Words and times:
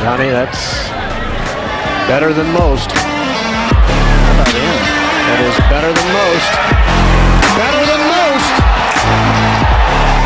Johnny, 0.00 0.30
that's 0.30 0.88
better 2.08 2.32
than 2.32 2.50
most. 2.54 2.90
How 2.90 4.32
about 4.32 4.48
him? 4.48 4.80
That 5.28 5.40
is 5.44 5.56
better 5.68 5.92
than 5.92 6.08
most. 6.16 6.50
Better 7.60 7.84
than 7.84 8.00
most. 8.08 8.50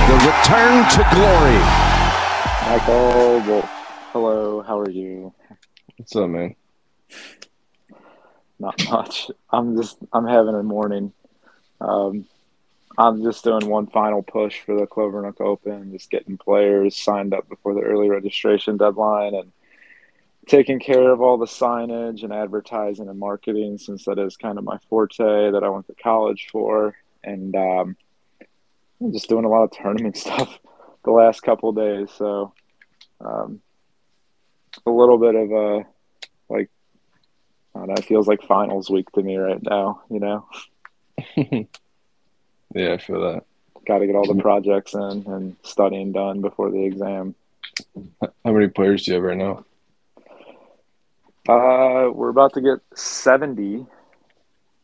The 0.07 0.17
return 0.31 0.87
to 0.95 1.03
glory. 1.11 1.59
Michael 2.71 3.43
Wolf. 3.51 3.69
Hello, 4.13 4.63
how 4.63 4.79
are 4.79 4.89
you? 4.89 5.34
What's 5.96 6.14
up, 6.14 6.30
man? 6.30 6.54
Not 8.61 8.80
much. 8.88 9.29
I'm 9.50 9.77
just 9.77 9.98
I'm 10.12 10.29
having 10.29 10.54
a 10.54 10.62
morning. 10.62 11.12
Um, 11.80 12.27
I'm 12.96 13.25
just 13.25 13.43
doing 13.43 13.66
one 13.66 13.88
final 13.88 14.22
push 14.22 14.61
for 14.61 14.79
the 14.79 14.86
Clovernook 14.86 15.41
Open, 15.41 15.91
just 15.91 16.12
getting 16.12 16.38
players 16.38 16.96
signed 16.96 17.34
up 17.34 17.48
before 17.48 17.75
the 17.75 17.80
early 17.80 18.09
registration 18.09 18.77
deadline 18.77 19.34
and 19.34 19.50
taking 20.47 20.79
care 20.79 21.11
of 21.11 21.21
all 21.21 21.39
the 21.39 21.47
signage 21.47 22.23
and 22.23 22.33
advertising 22.33 23.09
and 23.09 23.19
marketing 23.19 23.79
since 23.79 24.05
that 24.05 24.19
is 24.19 24.37
kind 24.37 24.59
of 24.59 24.65
my 24.65 24.79
forte 24.89 25.51
that 25.51 25.62
I 25.62 25.69
went 25.69 25.87
to 25.87 25.95
college 25.95 26.48
for. 26.51 26.95
And 27.23 27.55
um, 27.57 27.97
I'm 29.01 29.12
just 29.12 29.29
doing 29.29 29.45
a 29.45 29.49
lot 29.49 29.65
of 29.65 29.71
tournament 29.71 30.16
stuff 30.25 30.59
the 31.05 31.11
last 31.11 31.41
couple 31.41 31.73
days. 31.73 32.11
So 32.16 32.52
um, 33.21 33.61
a 34.87 34.91
little 34.91 35.19
bit 35.19 35.35
of 35.35 35.51
a 35.51 35.87
like 36.49 36.71
I 37.74 37.79
don't 37.79 37.88
know, 37.88 37.95
it 37.95 38.05
feels 38.05 38.29
like 38.29 38.43
finals 38.43 38.91
week 38.91 39.11
to 39.13 39.23
me 39.23 39.37
right 39.37 39.63
now, 39.63 40.02
you 40.11 40.21
know. 40.21 40.49
Yeah, 42.74 42.93
I 42.93 42.99
feel 42.99 43.21
that. 43.21 43.45
Got 43.87 43.99
to 43.99 44.07
get 44.07 44.16
all 44.16 44.27
the 44.27 44.41
projects 44.41 44.95
in 44.95 45.01
and 45.01 45.57
studying 45.63 46.13
done 46.13 46.41
before 46.41 46.71
the 46.71 46.85
exam. 46.85 47.35
How 48.21 48.52
many 48.52 48.69
players 48.69 49.05
do 49.05 49.13
you 49.13 49.15
have 49.16 49.23
right 49.23 49.37
now? 49.37 49.65
Uh, 51.48 52.11
we're 52.12 52.30
about 52.30 52.55
to 52.55 52.61
get 52.61 52.79
70. 52.98 53.87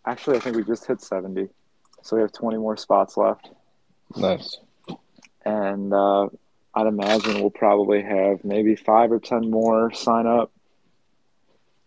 Actually, 0.05 0.37
I 0.37 0.41
think 0.41 0.57
we 0.57 0.65
just 0.65 0.87
hit 0.87 1.01
70. 1.01 1.49
So 2.03 2.17
we 2.17 2.23
have 2.23 2.33
20 2.33 2.59
more 2.59 2.77
spots 2.77 3.17
left. 3.17 3.51
Nice. 4.17 4.59
And 5.45 5.93
uh, 5.93 6.29
I'd 6.75 6.87
imagine 6.87 7.41
we'll 7.41 7.51
probably 7.51 8.03
have 8.03 8.45
maybe 8.45 8.77
five 8.77 9.11
or 9.11 9.19
10 9.19 9.51
more 9.51 9.93
sign 9.93 10.27
up 10.27 10.51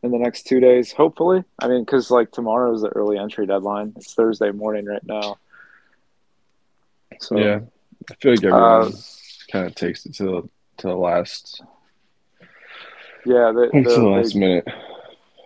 in 0.01 0.11
the 0.11 0.17
next 0.17 0.43
two 0.43 0.59
days, 0.59 0.91
hopefully. 0.91 1.43
I 1.59 1.67
mean, 1.67 1.83
because 1.83 2.11
like 2.11 2.31
tomorrow 2.31 2.73
is 2.73 2.81
the 2.81 2.89
early 2.89 3.17
entry 3.17 3.45
deadline. 3.45 3.93
It's 3.95 4.13
Thursday 4.13 4.51
morning 4.51 4.85
right 4.85 5.05
now. 5.05 5.37
So, 7.19 7.37
Yeah, 7.37 7.59
I 8.09 8.15
feel 8.15 8.31
like 8.33 8.43
everyone 8.43 8.93
kind 9.51 9.67
of 9.67 9.75
takes 9.75 10.05
it 10.05 10.15
to 10.15 10.23
the 10.23 10.49
to 10.77 10.87
the 10.87 10.95
last 10.95 11.61
yeah, 13.25 13.51
the, 13.51 13.69
to 13.73 13.83
the 13.83 13.89
the, 13.89 14.07
last 14.07 14.33
they, 14.33 14.39
minute. 14.39 14.67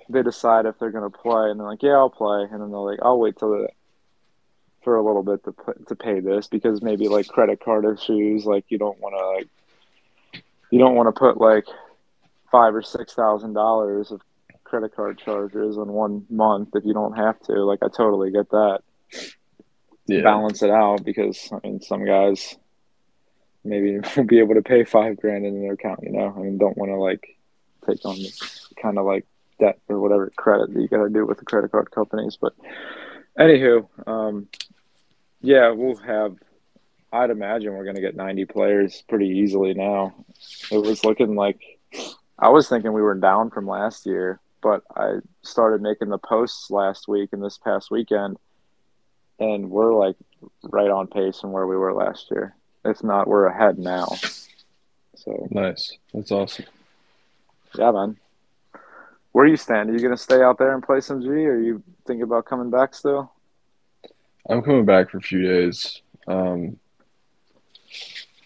they 0.10 0.24
decide 0.24 0.66
if 0.66 0.80
they're 0.80 0.92
going 0.92 1.10
to 1.10 1.18
play, 1.18 1.50
and 1.50 1.60
they're 1.60 1.68
like, 1.68 1.84
"Yeah, 1.84 1.98
I'll 1.98 2.10
play," 2.10 2.44
and 2.44 2.62
then 2.62 2.72
they're 2.72 2.80
like, 2.80 3.00
"I'll 3.02 3.20
wait 3.20 3.38
till 3.38 3.52
the, 3.52 3.68
for 4.84 4.96
a 4.96 5.04
little 5.06 5.24
bit 5.24 5.44
to 5.44 5.54
to 5.88 5.96
pay 5.96 6.20
this 6.20 6.48
because 6.48 6.82
maybe 6.82 7.08
like 7.08 7.28
credit 7.28 7.60
card 7.64 7.86
issues, 7.86 8.46
like 8.46 8.66
you 8.70 8.78
don't 8.78 9.00
want 9.00 9.16
to 9.16 9.26
like 9.28 10.44
you 10.72 10.80
don't 10.80 10.96
want 10.96 11.14
to 11.14 11.18
put 11.18 11.40
like 11.40 11.66
five 12.52 12.74
or 12.74 12.82
six 12.82 13.14
thousand 13.14 13.54
dollars 13.54 14.12
of 14.12 14.22
credit 14.64 14.96
card 14.96 15.18
charges 15.18 15.78
in 15.78 15.88
one 15.88 16.26
month 16.30 16.70
if 16.76 16.84
you 16.86 16.94
don't 16.94 17.18
have 17.18 17.40
to. 17.42 17.54
Like 17.64 17.80
I 17.84 17.88
totally 17.88 18.32
get 18.32 18.50
that. 18.52 18.80
Yeah, 20.08 20.22
Balance 20.22 20.62
it 20.62 20.70
out 20.70 21.04
because 21.04 21.50
I 21.52 21.60
mean 21.68 21.82
some 21.82 22.06
guys 22.06 22.56
maybe 23.64 24.00
won't 24.16 24.30
be 24.30 24.40
able 24.40 24.56
to 24.56 24.62
pay 24.62 24.84
five 24.84 25.18
grand 25.18 25.46
in 25.46 25.62
their 25.62 25.74
account. 25.74 26.00
You 26.04 26.12
know, 26.12 26.34
I 26.36 26.40
mean 26.40 26.58
don't 26.58 26.78
want 26.78 26.92
to 26.92 26.96
like 26.96 27.37
take 27.88 28.06
on 28.06 28.18
kind 28.82 28.98
of 28.98 29.06
like 29.06 29.26
debt 29.60 29.80
or 29.88 30.00
whatever 30.00 30.32
credit 30.36 30.74
that 30.74 30.82
you 30.82 30.88
got 30.88 31.04
to 31.04 31.10
do 31.10 31.26
with 31.26 31.40
the 31.40 31.46
credit 31.46 31.72
card 31.72 31.92
companies. 31.92 32.38
But 32.40 32.54
anywho, 33.38 33.88
um, 34.08 34.48
yeah, 35.42 35.72
we'll 35.72 35.98
have. 35.98 36.36
I'd 37.12 37.30
imagine 37.30 37.74
we're 37.74 37.86
going 37.86 37.96
to 37.96 38.02
get 38.02 38.18
90 38.18 38.46
players 38.46 39.02
pretty 39.08 39.28
easily 39.28 39.74
now. 39.74 40.14
It 40.70 40.78
was 40.78 41.06
looking 41.06 41.36
like 41.36 41.62
I 42.38 42.50
was 42.50 42.68
thinking 42.68 42.92
we 42.92 43.02
were 43.02 43.16
down 43.16 43.50
from 43.50 43.66
last 43.66 44.06
year, 44.06 44.42
but 44.62 44.84
I 44.96 45.20
started 45.42 45.82
making 45.82 46.10
the 46.10 46.18
posts 46.18 46.70
last 46.70 47.08
week 47.08 47.30
and 47.32 47.42
this 47.44 47.58
past 47.58 47.90
weekend, 47.90 48.38
and 49.40 49.70
we're 49.70 49.94
like 49.94 50.18
right 50.64 50.90
on 50.90 51.08
pace 51.08 51.40
from 51.40 51.52
where 51.52 51.66
we 51.66 51.78
were 51.78 51.94
last 51.94 52.30
year. 52.30 52.56
If 52.84 53.04
not, 53.04 53.28
we're 53.28 53.46
ahead 53.46 53.80
now. 53.80 54.08
So 55.16 55.48
nice. 55.50 55.98
That's 56.14 56.32
awesome. 56.32 56.66
Yeah, 57.78 57.92
man. 57.92 58.18
Where 59.32 59.46
you 59.46 59.58
stand? 59.58 59.90
Are 59.90 59.94
you 59.94 60.00
gonna 60.00 60.18
stay 60.18 60.42
out 60.42 60.58
there 60.58 60.74
and 60.74 60.84
play 60.84 61.00
some 61.00 61.22
G, 61.22 61.28
or 61.28 61.54
are 61.54 61.62
you 61.62 61.84
thinking 62.06 62.24
about 62.24 62.46
coming 62.46 62.70
back 62.70 62.96
still? 62.96 63.32
I'm 64.50 64.62
coming 64.62 64.86
back 64.86 65.10
for 65.10 65.18
a 65.18 65.22
few 65.22 65.42
days. 65.42 66.02
Um, 66.28 66.78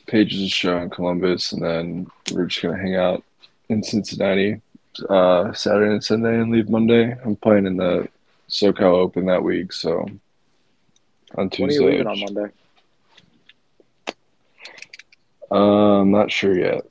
Paige 0.08 0.34
is 0.34 0.41
a 0.41 0.50
show 0.50 0.78
in 0.78 0.90
Columbus, 0.90 1.53
and 1.53 1.64
then 1.64 2.08
we're 2.31 2.46
just 2.46 2.62
gonna 2.62 2.78
hang 2.78 2.96
out 2.96 3.24
in 3.70 3.84
Cincinnati 3.84 4.62
uh, 5.09 5.53
Saturday 5.53 5.94
and 5.94 6.03
Sunday, 6.03 6.40
and 6.40 6.52
leave 6.52 6.70
Monday. 6.70 7.16
I'm 7.24 7.36
playing 7.36 7.66
in 7.66 7.78
the 7.78 8.08
SoCal 8.50 8.94
Open 8.94 9.25
that 9.25 9.44
week, 9.44 9.74
so 9.74 10.06
on 11.36 11.50
Tuesday. 11.50 11.64
When 11.64 11.70
are 11.70 11.74
you 11.74 11.91
leaving 11.91 12.08
on 12.08 12.20
Monday? 12.20 12.53
Uh, 15.50 16.02
I'm 16.02 16.12
not 16.12 16.31
sure 16.31 16.58
yet. 16.58 16.86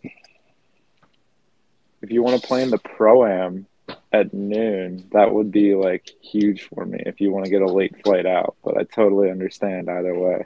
If 2.03 2.11
you 2.11 2.23
want 2.23 2.41
to 2.41 2.47
play 2.47 2.63
in 2.63 2.71
the 2.71 2.79
pro 2.79 3.27
am 3.27 3.67
at 4.13 4.33
noon, 4.33 5.09
that 5.13 5.33
would 5.33 5.51
be 5.51 5.75
like 5.75 6.11
huge 6.21 6.69
for 6.69 6.85
me. 6.85 7.03
If 7.05 7.21
you 7.21 7.31
want 7.31 7.45
to 7.45 7.51
get 7.51 7.63
a 7.63 7.67
late 7.67 8.03
flight 8.03 8.27
out, 8.27 8.57
but 8.65 8.77
I 8.77 8.85
totally 8.85 9.31
understand 9.31 9.91
either 9.91 10.19
way. 10.19 10.45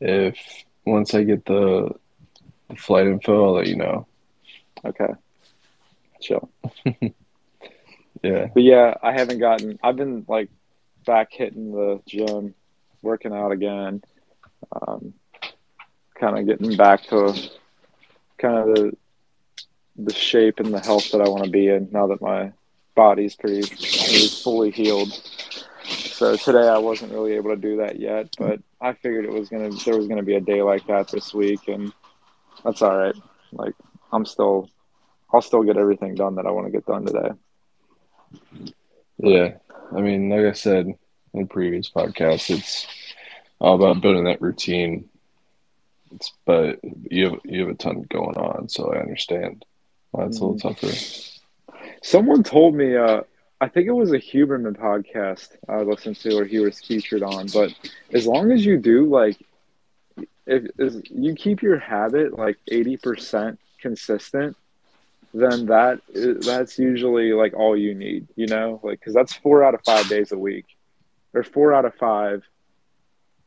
If 0.00 0.36
once 0.84 1.14
I 1.14 1.22
get 1.22 1.44
the, 1.44 1.90
the 2.68 2.76
flight 2.76 3.06
info, 3.06 3.46
I'll 3.46 3.52
let 3.52 3.68
you 3.68 3.76
know. 3.76 4.06
Okay, 4.84 5.14
chill. 6.20 6.50
Yeah, 8.22 8.48
But 8.54 8.62
yeah, 8.62 8.94
I 9.02 9.12
haven't 9.12 9.40
gotten. 9.40 9.78
I've 9.82 9.96
been 9.96 10.24
like 10.28 10.48
back 11.04 11.32
hitting 11.32 11.72
the 11.72 12.00
gym, 12.06 12.54
working 13.02 13.32
out 13.32 13.50
again. 13.50 14.02
Um, 14.70 15.14
kind 16.14 16.38
of 16.38 16.46
getting 16.46 16.76
back 16.76 17.02
to 17.08 17.34
kind 18.38 18.56
of 18.58 18.76
the 18.76 18.96
the 19.96 20.12
shape 20.12 20.60
and 20.60 20.72
the 20.72 20.80
health 20.80 21.10
that 21.12 21.20
I 21.20 21.28
want 21.28 21.44
to 21.44 21.50
be 21.50 21.68
in 21.68 21.88
now 21.92 22.06
that 22.08 22.22
my 22.22 22.52
body's 22.94 23.34
pretty, 23.34 23.62
pretty 23.62 24.28
fully 24.28 24.70
healed. 24.70 25.12
So 25.84 26.36
today 26.36 26.68
I 26.68 26.78
wasn't 26.78 27.12
really 27.12 27.32
able 27.32 27.50
to 27.50 27.56
do 27.56 27.78
that 27.78 27.98
yet, 27.98 28.34
but 28.38 28.60
I 28.80 28.92
figured 28.94 29.24
it 29.24 29.32
was 29.32 29.48
gonna 29.48 29.70
there 29.84 29.96
was 29.96 30.08
gonna 30.08 30.22
be 30.22 30.36
a 30.36 30.40
day 30.40 30.62
like 30.62 30.86
that 30.86 31.08
this 31.08 31.34
week, 31.34 31.68
and 31.68 31.92
that's 32.64 32.82
all 32.82 32.96
right. 32.96 33.14
Like 33.52 33.74
I'm 34.12 34.24
still, 34.24 34.70
I'll 35.32 35.42
still 35.42 35.62
get 35.62 35.76
everything 35.76 36.14
done 36.14 36.36
that 36.36 36.46
I 36.46 36.50
want 36.50 36.66
to 36.66 36.72
get 36.72 36.86
done 36.86 37.06
today. 37.06 37.30
yeah. 39.18 39.54
I 39.94 40.00
mean, 40.00 40.30
like 40.30 40.46
I 40.46 40.52
said 40.52 40.94
in 41.34 41.46
previous 41.48 41.90
podcasts, 41.90 42.56
it's 42.56 42.86
all 43.60 43.74
about 43.74 44.00
building 44.00 44.24
that 44.24 44.40
routine. 44.40 45.08
It's, 46.14 46.32
but 46.44 46.80
you 47.10 47.30
have 47.30 47.40
you 47.44 47.60
have 47.62 47.70
a 47.70 47.74
ton 47.74 48.02
going 48.02 48.36
on, 48.36 48.68
so 48.68 48.92
I 48.92 49.00
understand 49.00 49.64
why 50.12 50.26
it's 50.26 50.38
a 50.38 50.44
little 50.44 50.58
tougher. 50.58 50.92
Someone 52.02 52.42
told 52.42 52.74
me, 52.74 52.96
uh, 52.96 53.22
I 53.60 53.68
think 53.68 53.86
it 53.86 53.92
was 53.92 54.12
a 54.12 54.18
Huberman 54.18 54.76
podcast 54.76 55.56
I 55.68 55.82
listened 55.82 56.16
to 56.20 56.38
or 56.38 56.44
he 56.44 56.58
was 56.58 56.80
featured 56.80 57.22
on, 57.22 57.48
but 57.52 57.74
as 58.12 58.26
long 58.26 58.52
as 58.52 58.64
you 58.64 58.78
do 58.78 59.06
like, 59.06 59.36
if, 60.46 60.64
you 61.10 61.34
keep 61.34 61.62
your 61.62 61.78
habit 61.78 62.36
like 62.36 62.58
80% 62.70 63.56
consistent, 63.80 64.56
then 65.32 65.66
that 65.66 66.00
is, 66.08 66.44
that's 66.44 66.78
usually 66.78 67.32
like 67.32 67.54
all 67.54 67.76
you 67.76 67.94
need, 67.94 68.28
you 68.36 68.46
know, 68.46 68.80
like, 68.82 69.00
cause 69.00 69.14
that's 69.14 69.32
four 69.32 69.64
out 69.64 69.74
of 69.74 69.80
five 69.84 70.08
days 70.08 70.32
a 70.32 70.38
week 70.38 70.66
or 71.32 71.42
four 71.42 71.72
out 71.72 71.84
of 71.84 71.94
five 71.94 72.42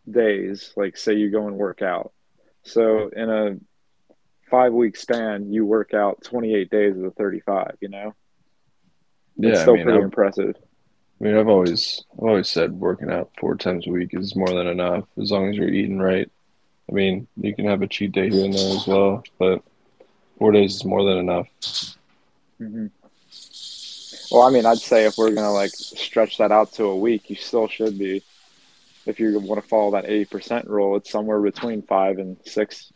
days. 0.10 0.74
Like 0.76 0.98
say 0.98 1.14
you 1.14 1.30
go 1.30 1.48
and 1.48 1.58
work 1.58 1.82
out. 1.82 2.12
So 2.64 3.10
in 3.10 3.30
a 3.30 3.58
five 4.50 4.74
week 4.74 4.96
span, 4.98 5.52
you 5.52 5.66
work 5.66 5.94
out 5.94 6.24
28 6.24 6.70
days 6.70 6.96
of 6.96 7.02
the 7.02 7.12
35, 7.12 7.78
you 7.82 7.90
know? 7.90 8.14
Yeah, 9.38 9.50
it's 9.52 9.60
I 9.60 9.62
still 9.64 9.76
mean, 9.76 9.84
pretty 9.84 9.98
I've, 9.98 10.04
impressive. 10.06 10.56
I 11.20 11.24
mean, 11.24 11.38
I've 11.38 11.48
always 11.48 12.04
I've 12.14 12.24
always 12.24 12.50
said 12.50 12.74
working 12.74 13.12
out 13.12 13.32
four 13.40 13.56
times 13.56 13.88
a 13.88 13.90
week 13.90 14.10
is 14.14 14.36
more 14.36 14.50
than 14.50 14.68
enough 14.68 15.06
as 15.22 15.32
long 15.32 15.50
as 15.50 15.56
you're 15.56 15.70
eating 15.70 16.00
right. 16.00 16.30
I 16.90 16.94
mean, 16.94 17.28
you 17.38 17.56
can 17.56 17.66
have 17.66 17.82
a 17.82 17.88
cheat 17.88 18.12
day 18.12 18.30
here 18.30 18.46
and 18.46 18.54
there 18.54 18.76
as 18.76 18.86
well, 18.88 19.24
but 19.40 19.62
four 20.38 20.52
days 20.52 20.76
is 20.76 20.86
more 20.86 21.04
than 21.04 21.18
enough. 21.18 21.48
hmm 22.58 22.88
Well, 24.32 24.44
I 24.44 24.52
mean, 24.52 24.66
I'd 24.66 24.78
say 24.78 25.06
if 25.06 25.18
we're 25.18 25.34
gonna 25.34 25.54
like 25.54 25.72
stretch 25.72 26.38
that 26.38 26.52
out 26.52 26.74
to 26.74 26.86
a 26.86 26.96
week, 26.96 27.30
you 27.30 27.36
still 27.36 27.68
should 27.68 27.98
be. 27.98 28.24
If 29.06 29.20
you 29.20 29.40
want 29.40 29.62
to 29.62 29.68
follow 29.68 29.92
that 29.92 30.06
eighty 30.06 30.26
percent 30.26 30.68
rule, 30.68 30.96
it's 30.98 31.12
somewhere 31.12 31.40
between 31.42 31.82
five 31.82 32.18
and 32.18 32.38
six 32.46 32.92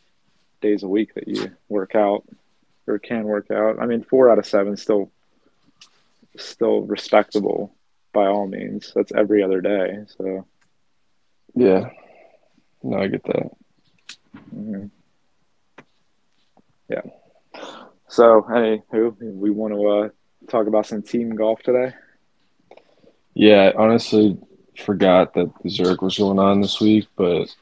days 0.62 0.84
a 0.84 0.88
week 0.88 1.14
that 1.16 1.28
you 1.28 1.52
work 1.68 1.96
out 1.96 2.24
or 2.88 3.00
can 3.00 3.24
work 3.24 3.52
out. 3.52 3.80
I 3.80 3.86
mean, 3.86 4.04
four 4.04 4.30
out 4.30 4.40
of 4.40 4.46
seven 4.46 4.78
still 4.78 5.12
still 6.38 6.82
respectable 6.82 7.74
by 8.14 8.26
all 8.26 8.48
means. 8.48 8.92
That's 8.96 9.12
every 9.12 9.44
other 9.44 9.62
day. 9.62 10.06
So 10.18 10.46
Yeah. 11.56 11.90
No, 12.82 12.98
I 13.00 13.08
get 13.08 13.24
that. 13.24 13.52
mhm. 14.56 14.90
yeah. 16.90 17.02
So 18.08 18.46
hey, 18.52 18.82
who 18.92 19.16
we 19.20 19.50
want 19.52 19.74
to 19.74 19.88
uh, 19.88 20.10
talk 20.50 20.68
about 20.68 20.86
some 20.88 21.02
team 21.02 21.36
golf 21.36 21.62
today? 21.62 21.94
Yeah, 23.36 23.72
I 23.76 23.82
honestly 23.82 24.38
forgot 24.78 25.34
that 25.36 25.52
the 25.62 25.70
Zurich 25.70 26.02
was 26.02 26.18
going 26.18 26.40
on 26.40 26.62
this 26.62 26.80
week, 26.82 27.08
but 27.16 27.54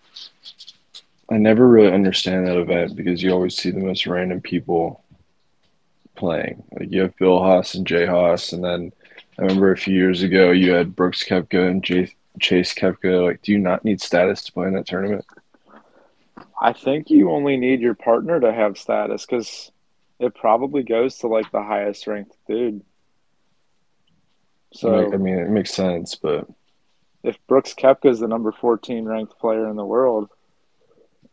I 1.29 1.37
never 1.37 1.67
really 1.67 1.91
understand 1.91 2.47
that 2.47 2.57
event 2.57 2.95
because 2.95 3.21
you 3.21 3.31
always 3.31 3.55
see 3.55 3.71
the 3.71 3.79
most 3.79 4.07
random 4.07 4.39
people 4.39 5.03
playing. 6.15 6.63
Like 6.79 6.91
you 6.91 7.01
have 7.01 7.17
Bill 7.17 7.39
Haas 7.39 7.75
and 7.75 7.85
Jay 7.85 8.05
Haas, 8.05 8.53
and 8.53 8.63
then 8.63 8.91
I 9.37 9.43
remember 9.43 9.71
a 9.71 9.77
few 9.77 9.93
years 9.93 10.23
ago 10.23 10.51
you 10.51 10.71
had 10.71 10.95
Brooks 10.95 11.23
Koepka 11.23 11.69
and 11.69 11.83
Jay, 11.83 12.13
Chase 12.39 12.73
Koepka. 12.73 13.25
Like, 13.25 13.41
do 13.41 13.51
you 13.51 13.59
not 13.59 13.83
need 13.83 14.01
status 14.01 14.43
to 14.43 14.53
play 14.53 14.67
in 14.67 14.73
that 14.73 14.87
tournament? 14.87 15.25
I 16.59 16.73
think 16.73 17.09
you 17.09 17.29
only 17.29 17.57
need 17.57 17.81
your 17.81 17.93
partner 17.93 18.39
to 18.39 18.51
have 18.51 18.77
status 18.77 19.25
because 19.25 19.71
it 20.19 20.33
probably 20.33 20.83
goes 20.83 21.17
to 21.19 21.27
like 21.27 21.51
the 21.51 21.61
highest 21.61 22.07
ranked 22.07 22.35
dude. 22.47 22.81
So 24.73 25.13
I 25.13 25.17
mean, 25.17 25.37
it 25.37 25.49
makes 25.49 25.73
sense, 25.73 26.15
but 26.15 26.47
if 27.23 27.37
Brooks 27.47 27.73
Koepka 27.73 28.09
is 28.09 28.19
the 28.19 28.27
number 28.27 28.51
14 28.51 29.05
ranked 29.05 29.37
player 29.39 29.69
in 29.69 29.75
the 29.75 29.85
world 29.85 30.29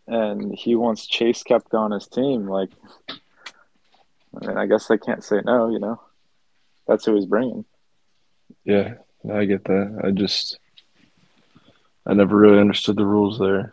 and 0.06 0.54
he 0.54 0.74
wants 0.76 1.06
Chase 1.06 1.42
Koepka 1.42 1.74
on 1.74 1.90
his 1.92 2.06
team, 2.06 2.46
like, 2.46 2.70
I 3.10 4.46
mean, 4.46 4.58
I 4.58 4.66
guess 4.66 4.86
they 4.88 4.98
can't 4.98 5.24
say 5.24 5.40
no, 5.44 5.70
you 5.70 5.78
know? 5.78 6.00
That's 6.86 7.04
who 7.04 7.14
he's 7.14 7.26
bringing. 7.26 7.64
yeah, 8.64 8.94
I 9.32 9.44
get 9.46 9.64
that. 9.64 10.00
I 10.04 10.10
just 10.10 10.58
I 12.06 12.12
never 12.12 12.36
really 12.36 12.60
understood 12.60 12.96
the 12.96 13.06
rules 13.06 13.38
there 13.38 13.72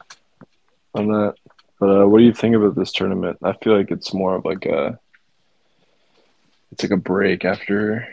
on 0.94 1.08
that. 1.08 1.36
But 1.80 2.04
uh, 2.04 2.08
what 2.08 2.20
do 2.20 2.24
you 2.24 2.34
think 2.34 2.56
about 2.56 2.76
this 2.76 2.92
tournament? 2.92 3.38
I 3.44 3.54
feel 3.54 3.76
like 3.76 3.92
it's 3.92 4.14
more 4.14 4.36
of 4.36 4.46
like 4.46 4.66
a 4.66 4.98
it's 6.72 6.84
like 6.84 6.92
a 6.92 6.98
break 6.98 7.44
after 7.44 8.08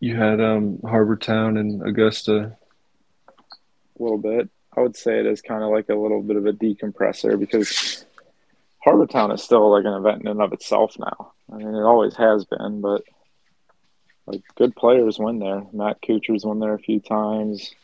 you 0.00 0.16
had 0.16 0.40
um 0.40 0.80
Harbour 0.82 1.16
Town 1.16 1.56
and 1.56 1.86
Augusta. 1.86 2.56
A 3.28 4.02
little 4.02 4.18
bit. 4.18 4.48
I 4.76 4.80
would 4.80 4.96
say 4.96 5.18
it 5.18 5.26
is 5.26 5.42
kind 5.42 5.62
of 5.62 5.70
like 5.70 5.88
a 5.88 5.94
little 5.94 6.22
bit 6.22 6.36
of 6.36 6.46
a 6.46 6.52
decompressor 6.52 7.38
because 7.38 8.04
Harbour 8.78 9.06
Town 9.06 9.32
is 9.32 9.42
still 9.42 9.70
like 9.70 9.84
an 9.84 9.94
event 9.94 10.22
in 10.22 10.28
and 10.28 10.42
of 10.42 10.52
itself 10.52 10.96
now. 10.98 11.32
I 11.52 11.56
mean, 11.56 11.74
it 11.74 11.82
always 11.82 12.16
has 12.16 12.44
been, 12.44 12.80
but 12.80 13.02
like 14.26 14.42
good 14.56 14.76
players 14.76 15.18
win 15.18 15.38
there. 15.38 15.62
Matt 15.72 16.00
Kuchar's 16.02 16.44
won 16.44 16.60
there 16.60 16.74
a 16.74 16.78
few 16.78 17.00
times. 17.00 17.74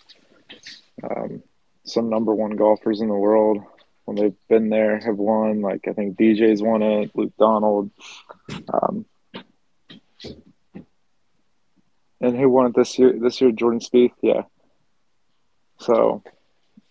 Um, 1.02 1.42
some 1.84 2.08
number 2.08 2.34
one 2.34 2.56
golfers 2.56 3.00
in 3.00 3.08
the 3.08 3.14
world 3.14 3.62
when 4.04 4.16
they've 4.16 4.48
been 4.48 4.70
there 4.70 4.98
have 5.00 5.16
won. 5.16 5.60
Like 5.60 5.86
I 5.88 5.92
think 5.92 6.16
DJ's 6.16 6.62
won 6.62 6.82
it, 6.82 7.10
Luke 7.14 7.32
Donald. 7.38 7.90
Um, 8.72 9.04
and 12.20 12.36
who 12.36 12.48
won 12.48 12.66
it 12.66 12.76
this 12.76 12.98
year? 12.98 13.12
This 13.18 13.40
year, 13.40 13.50
Jordan 13.50 13.80
Spieth. 13.80 14.12
Yeah. 14.22 14.42
So, 15.78 16.22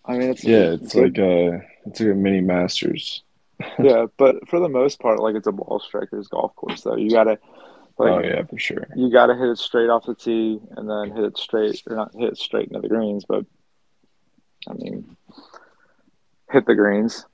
I 0.06 0.16
mean, 0.18 0.30
it's 0.30 0.44
Yeah, 0.44 0.72
it's 0.72 0.94
good- 0.94 1.02
like 1.02 1.18
a 1.18 1.62
it's 1.86 2.00
like 2.00 2.10
a 2.10 2.14
mini 2.14 2.40
Masters. 2.40 3.22
yeah, 3.78 4.06
but 4.18 4.48
for 4.48 4.60
the 4.60 4.68
most 4.68 5.00
part, 5.00 5.18
like 5.20 5.34
it's 5.34 5.46
a 5.46 5.52
ball 5.52 5.80
striker's 5.80 6.28
golf 6.28 6.54
course. 6.56 6.82
Though 6.82 6.96
you 6.96 7.10
gotta, 7.10 7.38
like, 7.98 8.12
oh 8.12 8.20
yeah, 8.22 8.42
for 8.44 8.58
sure. 8.58 8.86
you 8.94 9.10
gotta 9.10 9.34
hit 9.34 9.48
it 9.48 9.58
straight 9.58 9.88
off 9.88 10.04
the 10.04 10.14
tee 10.14 10.60
and 10.76 10.88
then 10.88 11.16
hit 11.16 11.24
it 11.24 11.38
straight, 11.38 11.82
or 11.88 11.96
not 11.96 12.14
hit 12.14 12.32
it 12.32 12.38
straight 12.38 12.68
into 12.68 12.80
the 12.80 12.88
greens, 12.88 13.24
but 13.26 13.46
I 14.68 14.74
mean, 14.74 15.16
hit 16.50 16.66
the 16.66 16.74
greens 16.74 17.24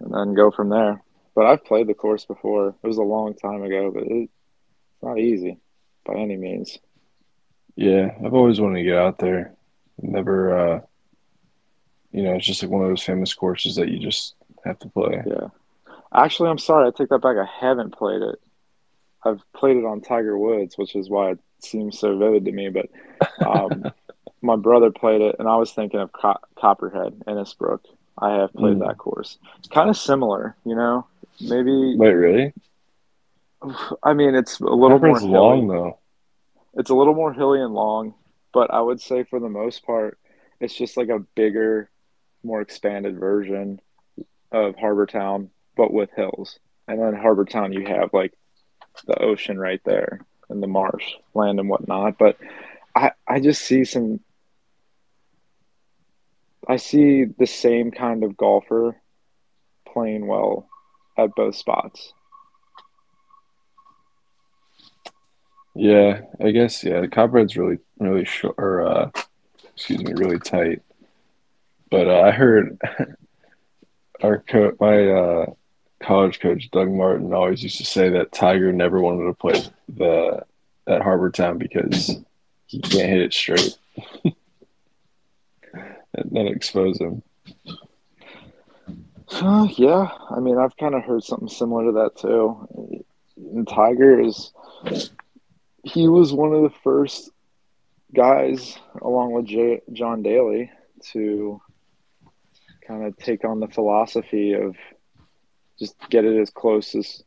and 0.00 0.12
then 0.12 0.34
go 0.34 0.50
from 0.50 0.70
there. 0.70 1.02
But 1.36 1.46
I've 1.46 1.64
played 1.64 1.86
the 1.86 1.94
course 1.94 2.24
before. 2.24 2.74
It 2.82 2.86
was 2.86 2.96
a 2.98 3.02
long 3.02 3.34
time 3.34 3.62
ago, 3.62 3.92
but 3.92 4.02
it, 4.02 4.12
it's 4.12 5.02
not 5.02 5.18
easy 5.18 5.58
by 6.04 6.14
any 6.14 6.36
means. 6.36 6.78
Yeah, 7.76 8.10
I've 8.24 8.34
always 8.34 8.60
wanted 8.60 8.78
to 8.78 8.84
get 8.84 8.96
out 8.96 9.18
there. 9.18 9.54
Never 10.02 10.58
uh 10.58 10.80
you 12.12 12.22
know, 12.22 12.34
it's 12.34 12.46
just 12.46 12.62
like 12.62 12.70
one 12.70 12.82
of 12.82 12.88
those 12.88 13.02
famous 13.02 13.32
courses 13.34 13.76
that 13.76 13.88
you 13.88 13.98
just 13.98 14.34
have 14.64 14.78
to 14.80 14.88
play. 14.88 15.22
Yeah. 15.26 15.48
Actually, 16.12 16.50
I'm 16.50 16.58
sorry. 16.58 16.88
I 16.88 16.90
take 16.90 17.08
that 17.10 17.22
back. 17.22 17.36
I 17.36 17.46
haven't 17.64 17.92
played 17.94 18.22
it. 18.22 18.40
I've 19.24 19.40
played 19.54 19.76
it 19.76 19.84
on 19.84 20.00
Tiger 20.00 20.36
Woods, 20.38 20.76
which 20.76 20.96
is 20.96 21.08
why 21.10 21.32
it 21.32 21.38
seems 21.60 21.98
so 21.98 22.16
vivid 22.18 22.44
to 22.46 22.52
me. 22.52 22.68
But 22.70 22.86
um, 23.46 23.84
my 24.42 24.56
brother 24.56 24.90
played 24.90 25.20
it, 25.20 25.36
and 25.38 25.46
I 25.48 25.56
was 25.56 25.72
thinking 25.72 26.00
of 26.00 26.10
Co- 26.12 26.38
Copperhead, 26.58 27.20
Innisbrook. 27.26 27.80
I 28.18 28.34
have 28.34 28.52
played 28.52 28.76
Mm. 28.78 28.86
that 28.86 28.98
course. 28.98 29.38
It's 29.58 29.68
kind 29.68 29.88
of 29.88 29.96
similar, 29.96 30.56
you 30.64 30.74
know. 30.74 31.06
Maybe 31.40 31.94
Wait, 31.96 32.10
really? 32.12 32.52
I 34.02 34.14
mean 34.14 34.34
it's 34.34 34.58
a 34.60 34.64
little 34.64 34.98
more 34.98 35.18
hilly. 35.18 35.30
long 35.32 35.68
though. 35.68 35.98
It's 36.74 36.90
a 36.90 36.94
little 36.94 37.14
more 37.14 37.32
hilly 37.32 37.60
and 37.60 37.72
long, 37.74 38.14
but 38.52 38.72
I 38.72 38.80
would 38.80 39.00
say 39.00 39.24
for 39.24 39.40
the 39.40 39.48
most 39.48 39.84
part, 39.84 40.18
it's 40.60 40.74
just 40.74 40.96
like 40.96 41.08
a 41.08 41.18
bigger, 41.34 41.90
more 42.42 42.60
expanded 42.60 43.18
version 43.18 43.80
of 44.52 44.76
Harbour 44.76 45.06
Town, 45.06 45.50
but 45.76 45.92
with 45.92 46.10
hills. 46.16 46.58
And 46.88 47.00
then 47.00 47.14
Harbour 47.14 47.44
Town, 47.44 47.72
you 47.72 47.86
have 47.86 48.12
like 48.12 48.32
the 49.06 49.20
ocean 49.22 49.58
right 49.58 49.80
there 49.84 50.20
and 50.48 50.62
the 50.62 50.66
marsh 50.66 51.04
land 51.34 51.60
and 51.60 51.68
whatnot. 51.68 52.18
But 52.18 52.36
I, 52.94 53.12
I 53.26 53.40
just 53.40 53.62
see 53.62 53.84
some. 53.84 54.20
I 56.68 56.76
see 56.76 57.24
the 57.24 57.46
same 57.46 57.90
kind 57.90 58.22
of 58.22 58.36
golfer 58.36 58.96
playing 59.86 60.26
well 60.26 60.68
at 61.16 61.34
both 61.34 61.56
spots. 61.56 62.12
Yeah, 65.74 66.22
I 66.40 66.50
guess 66.50 66.84
yeah. 66.84 67.00
The 67.00 67.08
Copperhead's 67.08 67.56
really 67.56 67.78
really 67.98 68.24
short 68.24 68.56
or 68.58 68.86
uh 68.86 69.10
excuse 69.74 70.02
me, 70.02 70.12
really 70.12 70.38
tight. 70.38 70.82
But 71.90 72.08
uh, 72.08 72.20
I 72.20 72.30
heard 72.30 72.80
our 74.22 74.38
co- 74.40 74.76
my 74.80 75.08
uh 75.08 75.46
college 76.02 76.40
coach 76.40 76.70
Doug 76.70 76.90
Martin 76.90 77.32
always 77.34 77.62
used 77.62 77.78
to 77.78 77.84
say 77.84 78.08
that 78.10 78.32
Tiger 78.32 78.72
never 78.72 79.00
wanted 79.00 79.26
to 79.26 79.34
play 79.34 79.62
the 79.88 80.44
at 80.86 81.02
Harbour 81.02 81.30
Town 81.30 81.58
because 81.58 82.16
he 82.66 82.80
can't 82.80 83.08
hit 83.08 83.20
it 83.20 83.34
straight. 83.34 83.76
and 86.14 86.30
then 86.30 86.46
expose 86.46 86.98
him. 86.98 87.22
Uh, 89.32 89.68
yeah, 89.76 90.08
I 90.30 90.40
mean, 90.40 90.58
I've 90.58 90.76
kind 90.76 90.94
of 90.94 91.04
heard 91.04 91.22
something 91.22 91.48
similar 91.48 91.86
to 91.86 91.92
that 91.92 92.16
too. 92.16 93.04
And 93.36 93.66
Tiger 93.68 94.20
is, 94.20 94.52
he 95.84 96.08
was 96.08 96.32
one 96.32 96.52
of 96.52 96.62
the 96.62 96.76
first 96.82 97.30
guys, 98.12 98.76
along 99.00 99.32
with 99.32 99.46
J- 99.46 99.82
John 99.92 100.22
Daly, 100.22 100.70
to 101.12 101.60
kind 102.86 103.04
of 103.04 103.16
take 103.16 103.44
on 103.44 103.60
the 103.60 103.68
philosophy 103.68 104.52
of 104.52 104.76
just 105.78 105.96
get 106.10 106.24
it 106.24 106.40
as 106.40 106.50
close 106.50 106.94
as 106.94 107.22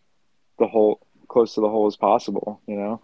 the 0.59 0.67
hole, 0.67 1.05
close 1.27 1.55
to 1.55 1.61
the 1.61 1.69
hole 1.69 1.87
as 1.87 1.95
possible, 1.95 2.61
you 2.67 2.75
know. 2.75 3.01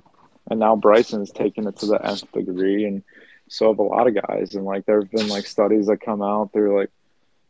And 0.50 0.60
now 0.60 0.76
Bryson's 0.76 1.32
taking 1.32 1.68
it 1.68 1.78
to 1.78 1.86
the 1.88 2.06
nth 2.06 2.32
degree, 2.32 2.86
and 2.86 3.04
so 3.48 3.70
have 3.70 3.80
a 3.80 3.84
lot 3.84 4.08
of 4.08 4.16
guys. 4.16 4.56
And 4.56 4.66
like, 4.66 4.86
there 4.86 5.02
have 5.02 5.12
been 5.12 5.28
like 5.28 5.46
studies 5.46 5.88
that 5.88 6.02
come 6.02 6.22
out 6.22 6.54
through 6.54 6.80
like 6.80 6.92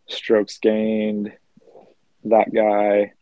strokes 0.08 0.58
gained, 0.58 1.32
that 2.26 2.54
guy, 2.54 3.14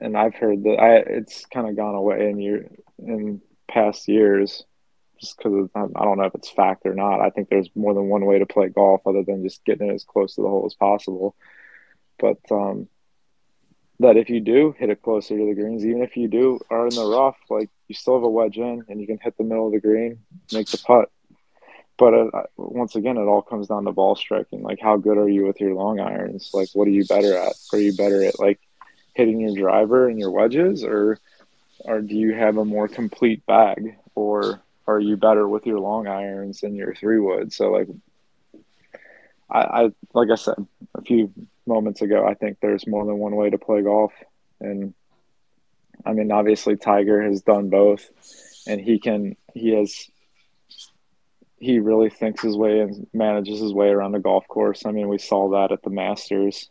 and 0.00 0.16
I've 0.16 0.34
heard 0.34 0.62
that 0.64 0.76
I 0.80 0.96
it's 0.96 1.46
kind 1.46 1.68
of 1.68 1.76
gone 1.76 1.94
away 1.94 2.30
in 2.30 2.38
year 2.38 2.70
in 2.98 3.40
past 3.68 4.08
years, 4.08 4.64
just 5.20 5.36
because 5.36 5.68
I 5.74 6.04
don't 6.04 6.18
know 6.18 6.24
if 6.24 6.34
it's 6.34 6.50
fact 6.50 6.86
or 6.86 6.94
not. 6.94 7.20
I 7.20 7.30
think 7.30 7.48
there's 7.48 7.68
more 7.74 7.94
than 7.94 8.08
one 8.08 8.24
way 8.24 8.38
to 8.38 8.46
play 8.46 8.68
golf 8.68 9.06
other 9.06 9.22
than 9.22 9.42
just 9.42 9.64
getting 9.64 9.90
it 9.90 9.94
as 9.94 10.04
close 10.04 10.34
to 10.34 10.42
the 10.42 10.48
hole 10.48 10.64
as 10.66 10.74
possible. 10.74 11.36
But 12.18 12.38
um, 12.50 12.88
that 14.00 14.16
if 14.16 14.30
you 14.30 14.40
do 14.40 14.74
hit 14.78 14.90
it 14.90 15.02
closer 15.02 15.36
to 15.36 15.46
the 15.46 15.54
greens, 15.54 15.84
even 15.84 16.02
if 16.02 16.16
you 16.16 16.26
do 16.26 16.58
are 16.70 16.86
in 16.86 16.94
the 16.94 17.06
rough, 17.06 17.36
like 17.50 17.68
you 17.86 17.94
still 17.94 18.14
have 18.14 18.22
a 18.22 18.28
wedge 18.28 18.56
in 18.56 18.84
and 18.88 19.00
you 19.00 19.06
can 19.06 19.18
hit 19.18 19.36
the 19.36 19.44
middle 19.44 19.66
of 19.66 19.72
the 19.72 19.80
green, 19.80 20.20
make 20.52 20.68
the 20.68 20.78
putt. 20.78 21.10
But 21.98 22.14
uh, 22.14 22.42
once 22.56 22.96
again, 22.96 23.18
it 23.18 23.26
all 23.26 23.42
comes 23.42 23.68
down 23.68 23.84
to 23.84 23.92
ball 23.92 24.16
striking. 24.16 24.62
Like, 24.62 24.80
how 24.80 24.96
good 24.96 25.18
are 25.18 25.28
you 25.28 25.46
with 25.46 25.60
your 25.60 25.74
long 25.74 26.00
irons? 26.00 26.50
Like, 26.54 26.70
what 26.72 26.88
are 26.88 26.92
you 26.92 27.04
better 27.04 27.36
at? 27.36 27.52
Are 27.74 27.78
you 27.78 27.94
better 27.94 28.22
at 28.24 28.40
like 28.40 28.58
hitting 29.12 29.38
your 29.40 29.54
driver 29.54 30.08
and 30.08 30.18
your 30.18 30.30
wedges, 30.30 30.82
or 30.82 31.18
or 31.80 32.00
do 32.00 32.14
you 32.14 32.34
have 32.34 32.56
a 32.56 32.64
more 32.64 32.88
complete 32.88 33.44
bag, 33.44 33.96
or 34.14 34.62
are 34.90 35.00
you 35.00 35.16
better 35.16 35.48
with 35.48 35.66
your 35.66 35.80
long 35.80 36.06
irons 36.06 36.62
and 36.62 36.76
your 36.76 36.94
three 36.94 37.18
wood? 37.18 37.52
So, 37.52 37.70
like, 37.70 37.88
I, 39.50 39.60
I 39.60 39.82
like 40.14 40.30
I 40.30 40.36
said 40.36 40.54
a 40.94 41.02
few 41.02 41.32
moments 41.66 42.02
ago, 42.02 42.26
I 42.26 42.34
think 42.34 42.58
there's 42.60 42.86
more 42.86 43.04
than 43.04 43.18
one 43.18 43.36
way 43.36 43.50
to 43.50 43.58
play 43.58 43.82
golf, 43.82 44.12
and 44.60 44.94
I 46.04 46.12
mean, 46.12 46.32
obviously 46.32 46.76
Tiger 46.76 47.22
has 47.22 47.42
done 47.42 47.68
both, 47.68 48.08
and 48.66 48.80
he 48.80 48.98
can 48.98 49.36
he 49.54 49.70
has 49.70 50.10
he 51.58 51.78
really 51.78 52.08
thinks 52.08 52.42
his 52.42 52.56
way 52.56 52.80
and 52.80 53.06
manages 53.12 53.60
his 53.60 53.74
way 53.74 53.88
around 53.88 54.12
the 54.12 54.18
golf 54.18 54.48
course. 54.48 54.86
I 54.86 54.92
mean, 54.92 55.08
we 55.08 55.18
saw 55.18 55.50
that 55.50 55.72
at 55.72 55.82
the 55.82 55.90
Masters. 55.90 56.70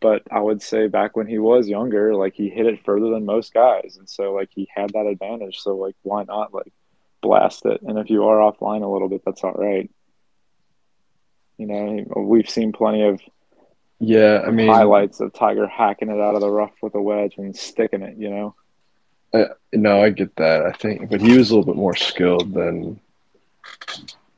But 0.00 0.22
I 0.30 0.40
would 0.40 0.62
say 0.62 0.86
back 0.86 1.16
when 1.16 1.26
he 1.26 1.38
was 1.38 1.68
younger, 1.68 2.14
like 2.14 2.34
he 2.34 2.48
hit 2.48 2.66
it 2.66 2.84
further 2.84 3.10
than 3.10 3.26
most 3.26 3.52
guys, 3.52 3.96
and 3.98 4.08
so 4.08 4.32
like 4.32 4.48
he 4.54 4.68
had 4.74 4.90
that 4.94 5.06
advantage. 5.06 5.58
So 5.58 5.76
like, 5.76 5.94
why 6.02 6.24
not 6.24 6.54
like 6.54 6.72
blast 7.20 7.66
it? 7.66 7.82
And 7.82 7.98
if 7.98 8.08
you 8.08 8.24
are 8.24 8.38
offline 8.38 8.82
a 8.82 8.88
little 8.88 9.08
bit, 9.08 9.22
that's 9.24 9.44
all 9.44 9.52
right. 9.52 9.90
You 11.58 11.66
know, 11.66 12.04
we've 12.16 12.48
seen 12.48 12.72
plenty 12.72 13.02
of 13.02 13.20
Yeah, 13.98 14.42
I 14.46 14.50
mean, 14.50 14.68
highlights 14.68 15.20
of 15.20 15.34
Tiger 15.34 15.66
hacking 15.66 16.08
it 16.08 16.18
out 16.18 16.34
of 16.34 16.40
the 16.40 16.50
rough 16.50 16.72
with 16.80 16.94
a 16.94 17.02
wedge 17.02 17.34
and 17.36 17.54
sticking 17.54 18.02
it. 18.02 18.16
You 18.16 18.30
know. 18.30 18.54
Uh, 19.32 19.44
no, 19.72 20.02
I 20.02 20.10
get 20.10 20.34
that. 20.36 20.64
I 20.64 20.72
think, 20.72 21.10
but 21.10 21.20
he 21.20 21.36
was 21.36 21.50
a 21.50 21.56
little 21.56 21.72
bit 21.72 21.78
more 21.78 21.94
skilled 21.94 22.54
than 22.54 22.98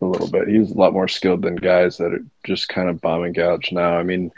a 0.01 0.05
little 0.05 0.29
bit. 0.29 0.49
He 0.49 0.59
was 0.59 0.73
a 0.73 0.77
lot 0.77 0.93
more 0.93 1.09
skilled 1.09 1.43
than 1.43 1.57
guys 1.57 1.97
that 1.99 2.13
are 2.13 2.25
just 2.45 2.69
kind 2.69 2.91
of 2.91 3.01
bombing 3.01 3.33
gouge 3.33 3.73
now. 3.73 3.97
I 3.97 4.03
mean, 4.03 4.33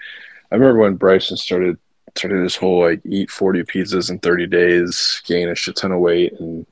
I 0.54 0.56
remember 0.56 0.82
when 0.82 0.94
Bryson 0.94 1.37
started 1.37 1.78
started 2.14 2.44
this 2.44 2.54
whole 2.54 2.80
like 2.80 3.00
eat 3.04 3.28
forty 3.28 3.64
pizzas 3.64 4.08
in 4.08 4.20
thirty 4.20 4.46
days, 4.46 5.20
gain 5.26 5.49
a 5.49 5.54
shit 5.56 5.75
ton 5.75 5.90
of 5.90 5.99
weight, 5.99 6.32
and 6.38 6.64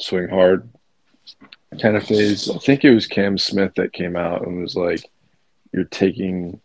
swing 0.00 0.28
hard 0.28 0.68
kind 1.80 1.96
of 1.96 2.04
phase. 2.04 2.50
I 2.50 2.58
think 2.58 2.84
it 2.84 2.92
was 2.92 3.06
Cam 3.06 3.38
Smith 3.38 3.74
that 3.76 3.92
came 3.92 4.16
out 4.16 4.44
and 4.44 4.60
was 4.60 4.74
like, 4.74 5.08
"You're 5.72 5.84
taking 5.84 6.60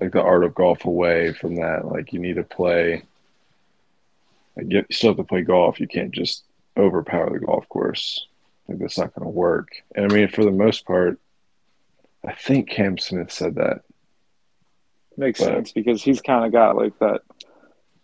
like 0.00 0.12
the 0.12 0.22
art 0.22 0.44
of 0.44 0.54
golf 0.54 0.84
away 0.84 1.32
from 1.32 1.56
that. 1.56 1.86
Like 1.86 2.12
you 2.12 2.20
need 2.20 2.36
to 2.36 2.44
play. 2.44 3.02
Like 4.56 4.66
you 4.68 4.84
still 4.92 5.10
have 5.10 5.16
to 5.16 5.24
play 5.24 5.42
golf. 5.42 5.80
You 5.80 5.88
can't 5.88 6.12
just 6.12 6.44
overpower 6.76 7.30
the 7.30 7.44
golf 7.44 7.68
course. 7.68 8.28
Like 8.68 8.78
that's 8.78 8.96
not 8.96 9.12
going 9.12 9.26
to 9.26 9.28
work." 9.28 9.70
And 9.96 10.04
I 10.04 10.14
mean, 10.14 10.28
for 10.28 10.44
the 10.44 10.52
most 10.52 10.86
part, 10.86 11.18
I 12.24 12.32
think 12.32 12.70
Cam 12.70 12.96
Smith 12.96 13.32
said 13.32 13.56
that. 13.56 13.82
Makes 15.16 15.40
But- 15.40 15.46
sense 15.46 15.72
because 15.72 16.02
he's 16.02 16.20
kind 16.20 16.44
of 16.44 16.52
got 16.52 16.76
like 16.76 16.98
that 16.98 17.22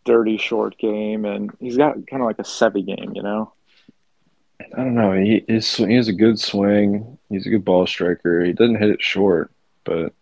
dirty 0.04 0.38
short 0.38 0.78
game, 0.78 1.24
and 1.24 1.50
he's 1.60 1.76
got 1.76 1.94
kind 2.06 2.22
of 2.22 2.26
like 2.26 2.38
a 2.38 2.42
Seve 2.42 2.84
game, 2.84 3.12
you 3.14 3.22
know. 3.22 3.52
I 4.60 4.76
don't 4.76 4.94
know. 4.94 5.12
He 5.12 5.44
is 5.48 5.76
he 5.76 5.94
has 5.94 6.08
a 6.08 6.12
good 6.12 6.38
swing. 6.40 7.18
He's 7.28 7.46
a 7.46 7.50
good 7.50 7.64
ball 7.64 7.86
striker. 7.86 8.44
He 8.44 8.52
doesn't 8.52 8.78
hit 8.78 8.90
it 8.90 9.02
short, 9.02 9.50
but 9.84 10.12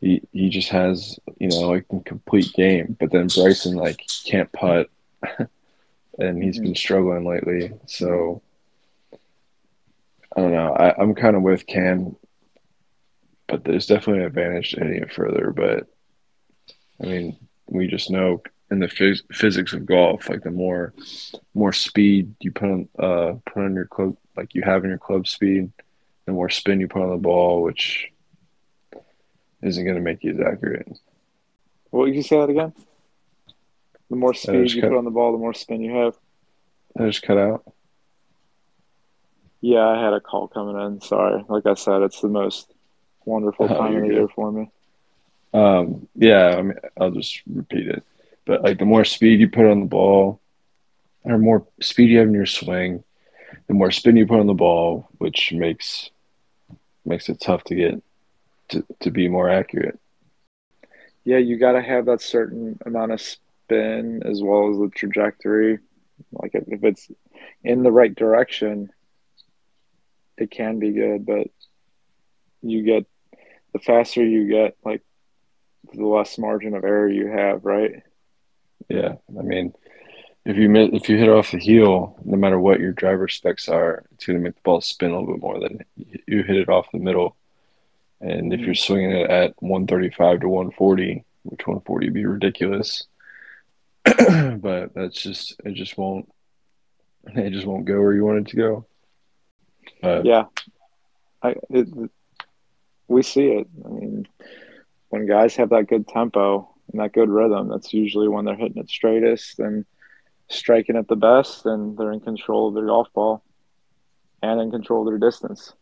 he 0.00 0.22
he 0.32 0.48
just 0.48 0.68
has 0.68 1.18
you 1.38 1.48
know 1.48 1.68
like 1.68 1.86
a 1.90 2.00
complete 2.00 2.52
game. 2.52 2.96
But 3.00 3.10
then 3.10 3.28
Bryson 3.28 3.76
like 3.76 4.04
can't 4.24 4.52
putt, 4.52 4.90
and 6.18 6.42
he's 6.42 6.58
been 6.58 6.68
mm-hmm. 6.68 6.74
struggling 6.74 7.24
lately. 7.24 7.72
So 7.86 8.42
I 10.36 10.40
don't 10.40 10.52
know. 10.52 10.72
I, 10.74 10.94
I'm 11.00 11.14
kind 11.14 11.34
of 11.36 11.42
with 11.42 11.66
Cam, 11.66 12.14
but 13.48 13.64
there's 13.64 13.86
definitely 13.86 14.20
an 14.20 14.26
advantage 14.26 14.70
to 14.70 14.80
hitting 14.80 15.02
it 15.02 15.12
further. 15.12 15.52
But 15.52 15.86
I 17.02 17.06
mean, 17.06 17.36
we 17.68 17.86
just 17.88 18.10
know 18.10 18.42
in 18.70 18.78
the 18.80 18.86
phys- 18.86 19.22
physics 19.32 19.72
of 19.72 19.86
golf, 19.86 20.28
like 20.28 20.42
the 20.42 20.50
more 20.50 20.92
more 21.54 21.72
speed 21.72 22.34
you 22.40 22.52
put 22.52 22.70
on 22.70 22.88
uh 22.98 23.32
put 23.46 23.64
on 23.64 23.74
your 23.74 23.86
club 23.86 24.16
like 24.36 24.54
you 24.54 24.62
have 24.62 24.84
in 24.84 24.90
your 24.90 24.98
club 24.98 25.26
speed, 25.26 25.72
the 26.26 26.32
more 26.32 26.50
spin 26.50 26.80
you 26.80 26.88
put 26.88 27.02
on 27.02 27.10
the 27.10 27.16
ball, 27.16 27.62
which 27.62 28.12
isn't 29.62 29.84
going 29.84 29.96
to 29.96 30.02
make 30.02 30.22
you 30.22 30.32
as 30.32 30.40
accurate. 30.40 30.88
What 31.90 32.06
did 32.06 32.14
you 32.14 32.22
say 32.22 32.38
that 32.38 32.50
again? 32.50 32.72
The 34.10 34.16
more 34.16 34.34
speed 34.34 34.72
you 34.72 34.82
cut- 34.82 34.90
put 34.90 34.98
on 34.98 35.04
the 35.04 35.10
ball, 35.10 35.32
the 35.32 35.38
more 35.38 35.54
spin 35.54 35.80
you 35.80 35.96
have. 35.96 36.14
I 36.98 37.06
just 37.06 37.22
cut 37.22 37.38
out. 37.38 37.64
Yeah, 39.60 39.86
I 39.86 40.00
had 40.02 40.12
a 40.12 40.20
call 40.20 40.46
coming 40.46 40.80
in. 40.80 41.00
Sorry. 41.00 41.44
Like 41.48 41.66
I 41.66 41.74
said, 41.74 42.02
it's 42.02 42.20
the 42.20 42.28
most 42.28 42.72
wonderful 43.28 43.66
Oh, 43.66 43.78
time 43.78 43.96
of 43.96 44.02
the 44.02 44.08
year 44.08 44.28
for 44.28 44.50
me. 44.50 44.70
Um, 45.54 46.08
yeah, 46.14 46.56
I 46.56 46.62
mean, 46.62 46.76
I'll 47.00 47.10
just 47.10 47.42
repeat 47.46 47.86
it. 47.88 48.02
But 48.44 48.62
like 48.62 48.78
the 48.78 48.84
more 48.84 49.04
speed 49.04 49.40
you 49.40 49.48
put 49.48 49.66
on 49.66 49.80
the 49.80 49.86
ball, 49.86 50.40
or 51.24 51.38
more 51.38 51.66
speed 51.80 52.10
you 52.10 52.18
have 52.18 52.28
in 52.28 52.34
your 52.34 52.46
swing, 52.46 53.04
the 53.66 53.74
more 53.74 53.90
spin 53.90 54.16
you 54.16 54.26
put 54.26 54.40
on 54.40 54.46
the 54.46 54.54
ball, 54.54 55.08
which 55.18 55.52
makes 55.52 56.10
makes 57.04 57.28
it 57.28 57.40
tough 57.40 57.64
to 57.64 57.74
get 57.74 58.02
to, 58.68 58.84
to 59.00 59.10
be 59.10 59.28
more 59.28 59.48
accurate. 59.48 59.98
Yeah, 61.24 61.38
you 61.38 61.58
got 61.58 61.72
to 61.72 61.82
have 61.82 62.06
that 62.06 62.22
certain 62.22 62.78
amount 62.86 63.12
of 63.12 63.20
spin 63.20 64.22
as 64.24 64.42
well 64.42 64.70
as 64.70 64.78
the 64.78 64.88
trajectory. 64.88 65.78
Like 66.32 66.52
if 66.54 66.84
it's 66.84 67.10
in 67.62 67.82
the 67.82 67.92
right 67.92 68.14
direction, 68.14 68.90
it 70.36 70.50
can 70.50 70.78
be 70.78 70.92
good, 70.92 71.26
but 71.26 71.48
you 72.62 72.82
get 72.82 73.06
the 73.78 73.84
faster 73.84 74.24
you 74.24 74.48
get, 74.48 74.76
like 74.84 75.02
the 75.92 76.04
less 76.04 76.38
margin 76.38 76.74
of 76.74 76.84
error 76.84 77.08
you 77.08 77.28
have, 77.28 77.64
right? 77.64 78.02
Yeah, 78.88 79.14
I 79.38 79.42
mean, 79.42 79.74
if 80.44 80.56
you 80.56 80.74
if 80.74 81.08
you 81.08 81.18
hit 81.18 81.28
off 81.28 81.50
the 81.50 81.58
heel, 81.58 82.18
no 82.24 82.36
matter 82.36 82.58
what 82.58 82.80
your 82.80 82.92
driver 82.92 83.28
specs 83.28 83.68
are, 83.68 84.04
it's 84.12 84.26
going 84.26 84.38
to 84.38 84.42
make 84.42 84.54
the 84.54 84.60
ball 84.62 84.80
spin 84.80 85.10
a 85.10 85.18
little 85.18 85.34
bit 85.34 85.42
more 85.42 85.60
than 85.60 85.84
you 86.26 86.42
hit 86.42 86.56
it 86.56 86.68
off 86.68 86.90
the 86.92 86.98
middle. 86.98 87.36
And 88.20 88.52
if 88.52 88.60
you're 88.60 88.70
mm-hmm. 88.70 88.92
swinging 88.92 89.12
it 89.12 89.30
at 89.30 89.54
135 89.58 90.40
to 90.40 90.48
140, 90.48 91.24
which 91.44 91.66
140 91.66 92.06
would 92.06 92.14
be 92.14 92.26
ridiculous, 92.26 93.06
but 94.04 94.94
that's 94.94 95.20
just 95.20 95.60
it 95.64 95.74
just 95.74 95.96
won't 95.98 96.32
it 97.26 97.50
just 97.52 97.66
won't 97.66 97.84
go 97.84 98.00
where 98.00 98.14
you 98.14 98.24
want 98.24 98.38
it 98.38 98.50
to 98.50 98.56
go. 98.56 98.86
But 100.00 100.24
Yeah, 100.24 100.44
I 101.42 101.54
it, 101.70 101.88
we 103.08 103.22
see 103.22 103.48
it. 103.48 103.66
I 103.84 103.88
mean, 103.88 104.28
when 105.08 105.26
guys 105.26 105.56
have 105.56 105.70
that 105.70 105.88
good 105.88 106.06
tempo 106.06 106.72
and 106.92 107.00
that 107.00 107.12
good 107.12 107.28
rhythm, 107.28 107.68
that's 107.68 107.92
usually 107.92 108.28
when 108.28 108.44
they're 108.44 108.56
hitting 108.56 108.82
it 108.82 108.88
straightest 108.88 109.58
and 109.58 109.84
striking 110.48 110.96
it 110.96 111.08
the 111.08 111.16
best, 111.16 111.66
and 111.66 111.96
they're 111.98 112.12
in 112.12 112.20
control 112.20 112.68
of 112.68 112.74
their 112.74 112.86
golf 112.86 113.08
ball 113.14 113.42
and 114.42 114.60
in 114.60 114.70
control 114.70 115.02
of 115.02 115.12
their 115.12 115.18
distance. 115.18 115.72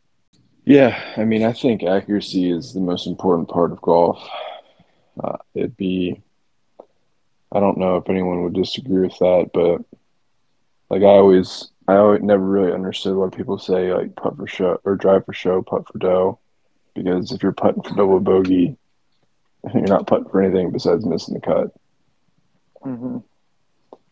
Yeah, 0.64 1.00
I 1.16 1.24
mean, 1.24 1.44
I 1.44 1.52
think 1.52 1.84
accuracy 1.84 2.50
is 2.50 2.72
the 2.72 2.80
most 2.80 3.06
important 3.06 3.48
part 3.48 3.70
of 3.70 3.80
golf. 3.80 4.28
Uh, 5.22 5.36
it'd 5.54 5.76
be, 5.76 6.20
I 7.52 7.60
don't 7.60 7.78
know 7.78 7.96
if 7.96 8.10
anyone 8.10 8.42
would 8.42 8.54
disagree 8.54 9.06
with 9.06 9.16
that, 9.18 9.50
but 9.54 9.82
like 10.90 11.02
I 11.02 11.06
always, 11.06 11.70
I 11.86 11.94
always 11.94 12.22
never 12.22 12.44
really 12.44 12.72
understood 12.72 13.16
why 13.16 13.28
people 13.28 13.58
say 13.58 13.94
like 13.94 14.16
putt 14.16 14.36
for 14.36 14.46
show 14.48 14.80
or 14.82 14.96
drive 14.96 15.24
for 15.24 15.32
show, 15.32 15.62
putt 15.62 15.86
for 15.86 15.98
dough, 15.98 16.40
because 16.96 17.30
if 17.32 17.42
you're 17.42 17.52
putting 17.52 17.82
for 17.82 17.94
double 17.94 18.18
bogey, 18.20 18.76
you're 19.74 19.82
not 19.86 20.06
putting 20.06 20.28
for 20.28 20.42
anything 20.42 20.70
besides 20.72 21.04
missing 21.06 21.34
the 21.34 21.40
cut. 21.40 21.68
Mm-hmm. 22.84 23.18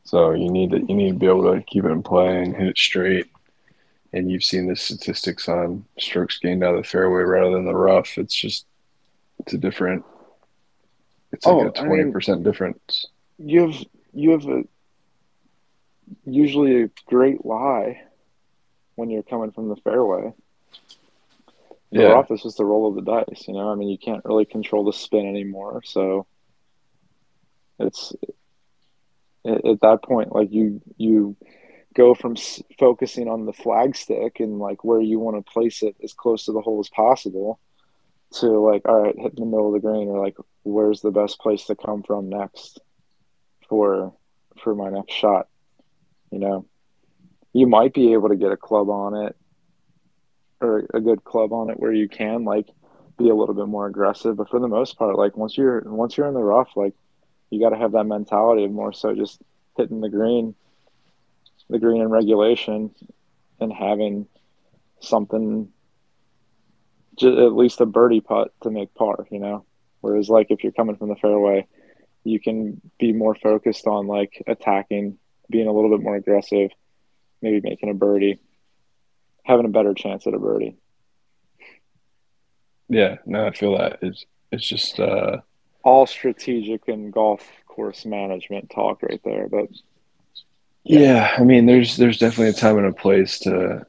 So 0.05 0.33
you 0.33 0.51
need 0.51 0.71
to 0.73 0.79
you 0.81 0.95
need 0.95 1.13
to 1.13 1.19
be 1.19 1.27
able 1.27 1.53
to 1.55 1.63
keep 1.63 1.85
it 1.85 1.89
in 1.91 2.03
play 2.03 2.43
and 2.43 2.55
hit 2.55 2.69
it 2.69 2.79
straight. 2.79 3.27
And 4.13 4.31
you've 4.31 4.45
seen 4.45 4.69
the 4.69 4.77
statistics 4.77 5.49
on 5.49 5.85
strokes 5.99 6.39
gained 6.39 6.63
out 6.63 6.77
of 6.77 6.83
the 6.85 6.89
fairway 6.89 7.23
rather 7.25 7.51
than 7.53 7.65
the 7.65 7.75
rough. 7.75 8.17
It's 8.19 8.35
just 8.35 8.67
it's 9.41 9.53
a 9.55 9.59
different. 9.59 10.05
It's 11.33 11.47
like 11.47 11.55
Oh, 11.55 11.61
a 11.61 11.63
I 11.63 11.65
mean- 11.65 11.73
twenty 11.89 12.13
percent 12.13 12.45
difference. 12.45 13.07
You 13.39 13.63
have 13.71 13.85
you 14.13 14.31
have 14.31 14.47
a 14.47 14.63
usually 16.27 16.83
a 16.85 16.91
great 17.07 17.45
lie 17.45 18.03
when 18.95 19.11
you're 19.11 19.23
coming 19.25 19.51
from 19.53 19.69
the 19.69 19.77
fairway. 19.77 20.33
The 21.93 22.03
Yeah, 22.03 22.09
rough 22.09 22.31
is 22.31 22.43
just 22.43 22.61
a 22.61 22.65
roll 22.65 22.89
of 22.89 22.97
the 22.97 23.03
dice, 23.03 23.47
you 23.47 23.55
know. 23.55 23.71
I 23.71 23.75
mean, 23.77 23.89
you 23.89 23.99
can't 23.99 24.25
really 24.25 24.45
control 24.45 24.85
the 24.85 24.93
spin 24.93 25.27
anymore, 25.27 25.83
so 25.85 26.27
it's 27.79 28.13
at, 29.47 29.65
at 29.65 29.81
that 29.83 30.03
point, 30.03 30.35
like 30.35 30.53
you 30.53 30.81
you 30.97 31.37
go 31.95 32.15
from 32.15 32.33
s- 32.33 32.63
focusing 32.79 33.29
on 33.29 33.47
the 33.47 33.53
flagstick 33.53 34.41
and 34.41 34.59
like 34.59 34.83
where 34.85 35.01
you 35.01 35.19
want 35.21 35.37
to 35.37 35.53
place 35.53 35.83
it 35.83 35.95
as 36.03 36.13
close 36.13 36.45
to 36.47 36.53
the 36.53 36.61
hole 36.61 36.81
as 36.81 36.89
possible, 36.89 37.61
to 38.33 38.47
like, 38.49 38.83
all 38.89 39.03
right, 39.03 39.17
hit 39.19 39.35
in 39.37 39.45
the 39.45 39.47
middle 39.47 39.69
of 39.69 39.81
the 39.81 39.87
green, 39.87 40.09
or 40.09 40.19
like, 40.25 40.37
where's 40.65 41.01
the 41.01 41.13
best 41.13 41.39
place 41.39 41.67
to 41.67 41.77
come 41.77 42.03
from 42.03 42.29
next 42.29 42.81
for 43.69 44.13
for 44.63 44.75
my 44.75 44.89
next 44.91 45.13
shot, 45.15 45.49
you 46.31 46.39
know. 46.39 46.67
You 47.53 47.69
might 47.69 47.95
be 47.95 48.15
able 48.15 48.31
to 48.31 48.37
get 48.37 48.51
a 48.51 48.57
club 48.57 48.91
on 48.91 49.15
it 49.15 49.37
or 50.65 50.87
a 50.95 51.01
good 51.01 51.25
club 51.25 51.53
on 51.53 51.71
it 51.71 51.79
where 51.79 51.93
you 51.93 52.09
can 52.09 52.45
like 52.45 52.69
be 53.19 53.29
a 53.29 53.35
little 53.35 53.55
bit 53.55 53.69
more 53.69 53.87
aggressive. 53.87 54.37
But 54.37 54.49
for 54.49 54.61
the 54.61 54.69
most 54.69 54.99
part, 54.99 55.17
like 55.17 55.37
once 55.37 55.57
you're 55.57 55.83
once 55.85 56.17
you're 56.17 56.27
in 56.27 56.35
the 56.35 56.43
rough, 56.43 56.71
like 56.77 56.95
you 57.51 57.61
got 57.61 57.71
to 57.71 57.79
have 57.79 57.93
that 57.93 58.05
mentality 58.05 58.65
of 58.65 58.73
more 58.73 58.93
so 58.93 59.15
just 59.15 59.41
hitting 59.77 60.01
the 60.01 60.09
green, 60.09 60.55
the 61.69 61.79
green 61.79 62.01
in 62.01 62.09
regulation, 62.09 62.91
and 63.61 63.73
having 63.73 64.27
something, 65.01 65.69
ju- 67.19 67.47
at 67.47 67.53
least 67.53 67.81
a 67.81 67.87
birdie 67.87 68.21
putt 68.21 68.53
to 68.63 68.71
make 68.71 68.95
par. 68.95 69.27
You 69.31 69.41
know, 69.41 69.65
whereas 70.01 70.29
like 70.29 70.49
if 70.51 70.63
you're 70.63 70.73
coming 70.73 70.97
from 70.97 71.09
the 71.09 71.17
fairway, 71.17 71.67
you 72.25 72.41
can 72.41 72.81
be 72.99 73.13
more 73.13 73.35
focused 73.35 73.87
on 73.87 74.07
like 74.07 74.43
attacking, 74.47 75.19
being 75.51 75.69
a 75.69 75.73
little 75.73 75.91
bit 75.91 76.03
more 76.03 76.17
aggressive, 76.17 76.71
maybe 77.43 77.61
making 77.61 77.91
a 77.91 77.95
birdie, 77.95 78.41
having 79.45 79.67
a 79.67 79.71
better 79.71 79.95
chance 79.95 80.27
at 80.27 80.35
a 80.35 80.39
birdie. 80.39 80.77
Yeah, 82.89 83.17
no, 83.27 83.47
I 83.47 83.51
feel 83.53 83.77
that. 83.79 83.99
It's 84.03 84.25
it's 84.51 84.67
just 84.67 85.01
uh 85.01 85.39
All 85.85 86.05
strategic 86.07 86.89
and 86.89 87.13
golf 87.13 87.49
course 87.69 88.05
management 88.05 88.71
talk 88.71 89.03
right 89.05 89.21
there, 89.25 89.49
but 89.49 89.69
yeah, 90.85 91.35
I 91.39 91.45
mean 91.45 91.67
there's 91.67 91.97
there's 91.97 92.19
definitely 92.19 92.51
a 92.51 92.53
time 92.53 92.77
and 92.79 92.87
a 92.87 92.93
place 92.93 93.39
to 93.41 93.87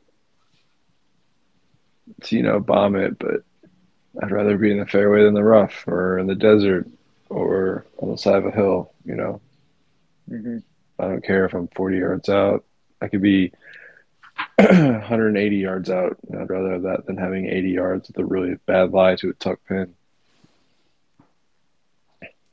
to 2.23 2.35
you 2.35 2.43
know 2.43 2.59
bomb 2.59 2.95
it, 2.95 3.17
but 3.19 3.41
I'd 4.21 4.31
rather 4.31 4.57
be 4.57 4.71
in 4.71 4.79
the 4.79 4.85
fairway 4.85 5.23
than 5.23 5.33
the 5.33 5.43
rough 5.43 5.85
or 5.87 6.19
in 6.19 6.27
the 6.27 6.35
desert 6.35 6.87
or 7.29 7.85
on 7.99 8.11
the 8.11 8.17
side 8.17 8.35
of 8.37 8.45
a 8.45 8.51
hill, 8.51 8.93
you 9.05 9.15
know. 9.15 9.41
mhm. 10.27 10.63
I 10.99 11.05
don't 11.07 11.23
care 11.23 11.45
if 11.45 11.53
I'm 11.53 11.67
40 11.69 11.97
yards 11.97 12.29
out. 12.29 12.63
I 13.01 13.07
could 13.07 13.21
be 13.21 13.51
180 14.57 15.55
yards 15.57 15.89
out. 15.89 16.17
I'd 16.33 16.49
rather 16.49 16.71
have 16.71 16.83
that 16.83 17.05
than 17.05 17.17
having 17.17 17.47
80 17.47 17.69
yards 17.69 18.07
with 18.07 18.17
a 18.17 18.25
really 18.25 18.55
bad 18.65 18.91
lie 18.91 19.15
to 19.17 19.29
a 19.29 19.33
tuck 19.33 19.59
pin. 19.67 19.93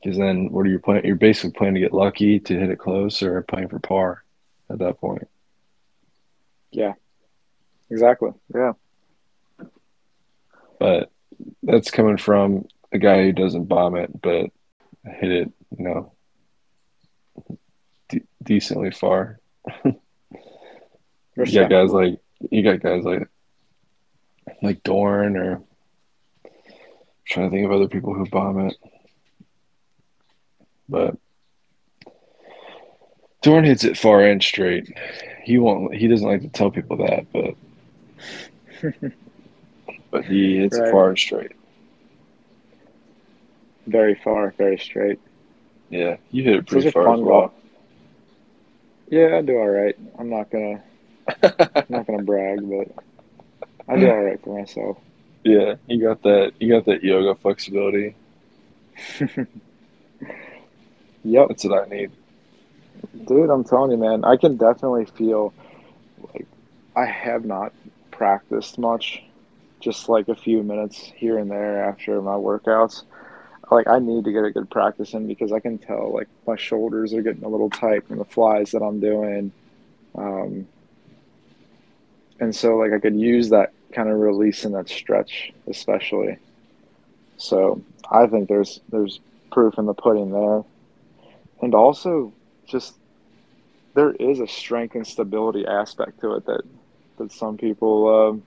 Because 0.01 0.17
then, 0.17 0.51
what 0.51 0.65
are 0.65 0.69
you 0.69 0.79
playing? 0.79 1.05
You're 1.05 1.15
basically 1.15 1.57
playing 1.57 1.75
to 1.75 1.79
get 1.79 1.93
lucky 1.93 2.39
to 2.41 2.59
hit 2.59 2.69
it 2.69 2.79
close, 2.79 3.23
or 3.23 3.41
playing 3.41 3.69
for 3.69 3.79
par 3.79 4.23
at 4.69 4.79
that 4.79 4.99
point. 4.99 5.29
Yeah, 6.71 6.93
exactly. 7.89 8.31
Yeah. 8.53 8.73
But 10.77 11.09
that's 11.61 11.91
coming 11.91 12.17
from 12.17 12.65
a 12.91 12.97
guy 12.97 13.23
who 13.23 13.31
doesn't 13.31 13.65
bomb 13.65 13.95
it, 13.95 14.21
but 14.21 14.51
hit 15.05 15.31
it, 15.31 15.51
you 15.77 15.83
know, 15.85 16.11
de- 18.09 18.27
decently 18.43 18.91
far. 18.91 19.39
You 21.37 21.45
got 21.61 21.69
guys 21.69 21.91
like 21.91 22.19
you 22.51 22.61
got 22.63 22.79
guys 22.81 23.03
like 23.03 23.27
like 24.61 24.83
Dorn 24.83 25.35
or 25.37 25.55
I'm 26.45 26.51
trying 27.25 27.49
to 27.49 27.55
think 27.55 27.65
of 27.65 27.71
other 27.71 27.87
people 27.87 28.13
who 28.13 28.25
bomb 28.27 28.67
it. 28.67 28.75
But 30.89 31.17
Dorn 33.41 33.63
hits 33.65 33.83
it 33.83 33.97
far 33.97 34.23
and 34.23 34.41
straight. 34.43 34.95
He 35.43 35.57
won't 35.57 35.95
he 35.95 36.07
doesn't 36.07 36.27
like 36.27 36.41
to 36.41 36.49
tell 36.49 36.71
people 36.71 36.97
that, 36.97 37.25
but 37.33 37.55
but 40.11 40.25
he 40.25 40.57
hits 40.57 40.77
Right. 40.77 40.87
it 40.87 40.91
far 40.91 41.09
and 41.09 41.17
straight. 41.17 41.51
very 43.87 44.15
far, 44.23 44.53
very 44.57 44.77
straight. 44.77 45.19
Yeah. 45.89 46.17
You 46.31 46.43
hit 46.43 46.55
it 46.55 46.67
pretty 46.67 46.89
far 46.91 47.13
as 47.13 47.19
well. 47.19 47.53
Yeah, 49.09 49.37
I 49.37 49.41
do 49.41 49.57
all 49.57 49.67
right. 49.69 49.95
I'm 50.17 50.29
not 50.29 50.49
gonna 50.49 50.81
I'm 51.27 51.85
not 51.89 52.07
gonna 52.07 52.23
brag, 52.23 52.59
but 52.69 52.87
I 53.87 53.97
do 53.97 54.09
all 54.09 54.23
right 54.23 54.41
for 54.43 54.57
myself. 54.59 54.97
yeah, 55.43 55.75
you 55.87 56.01
got 56.01 56.21
that 56.23 56.53
you 56.59 56.69
got 56.73 56.85
that 56.85 57.03
yoga 57.03 57.35
flexibility. 57.35 58.15
Yep, 61.23 61.47
That's 61.47 61.63
what 61.65 61.85
I 61.85 61.89
need. 61.89 62.11
dude, 63.25 63.49
I'm 63.49 63.63
telling 63.63 63.91
you, 63.91 63.97
man, 63.97 64.23
I 64.25 64.37
can 64.37 64.57
definitely 64.57 65.05
feel 65.05 65.53
like 66.33 66.47
I 66.95 67.05
have 67.05 67.45
not 67.45 67.73
practiced 68.11 68.77
much, 68.77 69.23
just 69.79 70.09
like 70.09 70.27
a 70.27 70.35
few 70.35 70.63
minutes 70.63 70.97
here 71.15 71.37
and 71.37 71.49
there 71.49 71.83
after 71.85 72.21
my 72.21 72.33
workouts. 72.35 73.03
Like 73.71 73.87
I 73.87 73.99
need 73.99 74.25
to 74.25 74.31
get 74.31 74.43
a 74.43 74.51
good 74.51 74.69
practice 74.69 75.13
in 75.13 75.27
because 75.27 75.51
I 75.51 75.59
can 75.59 75.77
tell 75.79 76.13
like 76.13 76.27
my 76.45 76.55
shoulders 76.57 77.13
are 77.13 77.21
getting 77.21 77.43
a 77.43 77.49
little 77.49 77.69
tight 77.69 78.07
from 78.07 78.19
the 78.19 78.25
flies 78.25 78.71
that 78.71 78.83
I'm 78.83 78.99
doing. 78.99 79.51
Um, 80.15 80.67
and 82.39 82.55
so 82.55 82.77
like 82.77 82.91
I 82.93 82.99
could 82.99 83.15
use 83.15 83.49
that 83.49 83.73
kind 83.93 84.09
of 84.09 84.19
release 84.19 84.65
and 84.65 84.73
that 84.75 84.89
stretch 84.89 85.53
especially. 85.67 86.37
So 87.37 87.81
I 88.09 88.27
think 88.27 88.49
there's 88.49 88.79
there's 88.89 89.19
proof 89.51 89.77
in 89.77 89.85
the 89.85 89.93
pudding 89.93 90.31
there. 90.31 90.63
And 91.61 91.75
also 91.75 92.33
just 92.65 92.95
there 93.93 94.11
is 94.11 94.39
a 94.39 94.47
strength 94.47 94.95
and 94.95 95.05
stability 95.05 95.65
aspect 95.65 96.19
to 96.21 96.35
it 96.35 96.45
that 96.45 96.61
that 97.17 97.31
some 97.31 97.57
people 97.57 98.29
um, 98.29 98.43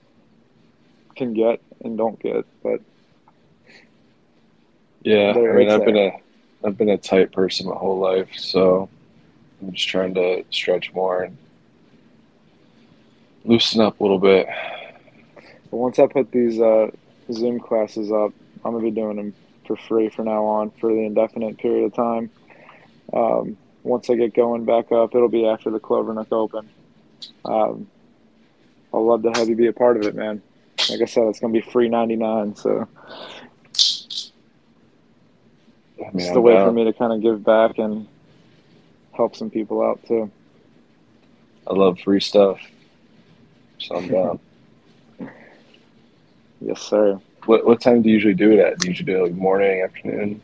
can 1.15 1.33
get 1.33 1.61
and 1.83 1.97
don't 1.97 2.19
get. 2.19 2.45
But 2.63 2.81
Yeah, 5.03 5.33
There 5.33 5.53
I 5.53 5.57
mean, 5.57 5.69
I've 5.69 5.85
been 5.85 5.97
a, 5.97 6.11
I've 6.63 6.77
been 6.77 6.89
a 6.89 6.97
tight 6.97 7.31
person 7.31 7.67
my 7.67 7.75
whole 7.75 7.97
life, 7.97 8.29
so 8.35 8.89
I'm 9.61 9.71
just 9.71 9.87
trying 9.87 10.13
to 10.15 10.43
stretch 10.49 10.93
more 10.93 11.23
and 11.23 11.37
loosen 13.47 13.81
up 13.81 13.99
a 13.99 14.03
little 14.03 14.19
bit. 14.19 14.47
but 15.71 15.77
once 15.77 15.99
I 15.99 16.07
put 16.07 16.31
these 16.31 16.59
uh, 16.59 16.91
Zoom 17.31 17.59
classes 17.59 18.11
up, 18.11 18.33
I'm 18.63 18.73
gonna 18.73 18.83
be 18.83 18.91
doing 18.91 19.17
them 19.17 19.33
for 19.65 19.75
free 19.75 20.09
from 20.09 20.25
now 20.25 20.45
on 20.45 20.71
for 20.71 20.91
the 20.91 20.99
indefinite 20.99 21.57
period 21.57 21.85
of 21.85 21.93
time. 21.93 22.29
Um, 23.13 23.57
once 23.83 24.09
I 24.09 24.15
get 24.15 24.33
going 24.33 24.65
back 24.65 24.91
up, 24.91 25.15
it'll 25.15 25.29
be 25.29 25.45
after 25.47 25.69
the 25.69 25.79
Clovernook 25.79 26.31
Open. 26.31 26.69
Um, 27.45 27.87
I'll 28.93 29.05
love 29.05 29.23
to 29.23 29.31
have 29.31 29.47
you 29.49 29.55
be 29.55 29.67
a 29.67 29.73
part 29.73 29.97
of 29.97 30.03
it, 30.03 30.15
man. 30.15 30.41
Like 30.89 31.01
I 31.01 31.05
said, 31.05 31.23
it's 31.23 31.39
gonna 31.39 31.53
be 31.53 31.61
free 31.61 31.89
ninety 31.89 32.15
nine, 32.15 32.55
so 32.55 32.87
I 35.99 36.11
mean, 36.11 36.25
it's 36.25 36.31
the 36.31 36.41
way 36.41 36.55
for 36.55 36.71
me 36.71 36.83
to 36.85 36.93
kind 36.93 37.13
of 37.13 37.21
give 37.21 37.43
back 37.43 37.77
and 37.77 38.07
help 39.13 39.35
some 39.35 39.49
people 39.49 39.81
out 39.81 39.99
too. 40.07 40.31
I 41.65 41.73
love 41.73 41.99
free 41.99 42.19
stuff, 42.21 42.59
so 43.79 43.95
I'm 43.95 44.07
down. 44.07 44.39
Yes, 46.61 46.81
sir. 46.81 47.19
what 47.45 47.65
what 47.65 47.81
time 47.81 48.01
do 48.01 48.09
you 48.09 48.15
usually 48.15 48.33
do 48.33 48.51
it 48.51 48.59
at? 48.59 48.79
Do 48.79 48.87
you 48.87 48.91
usually 48.91 49.13
do 49.13 49.19
it 49.19 49.23
like 49.23 49.33
morning, 49.33 49.81
afternoon? 49.81 50.41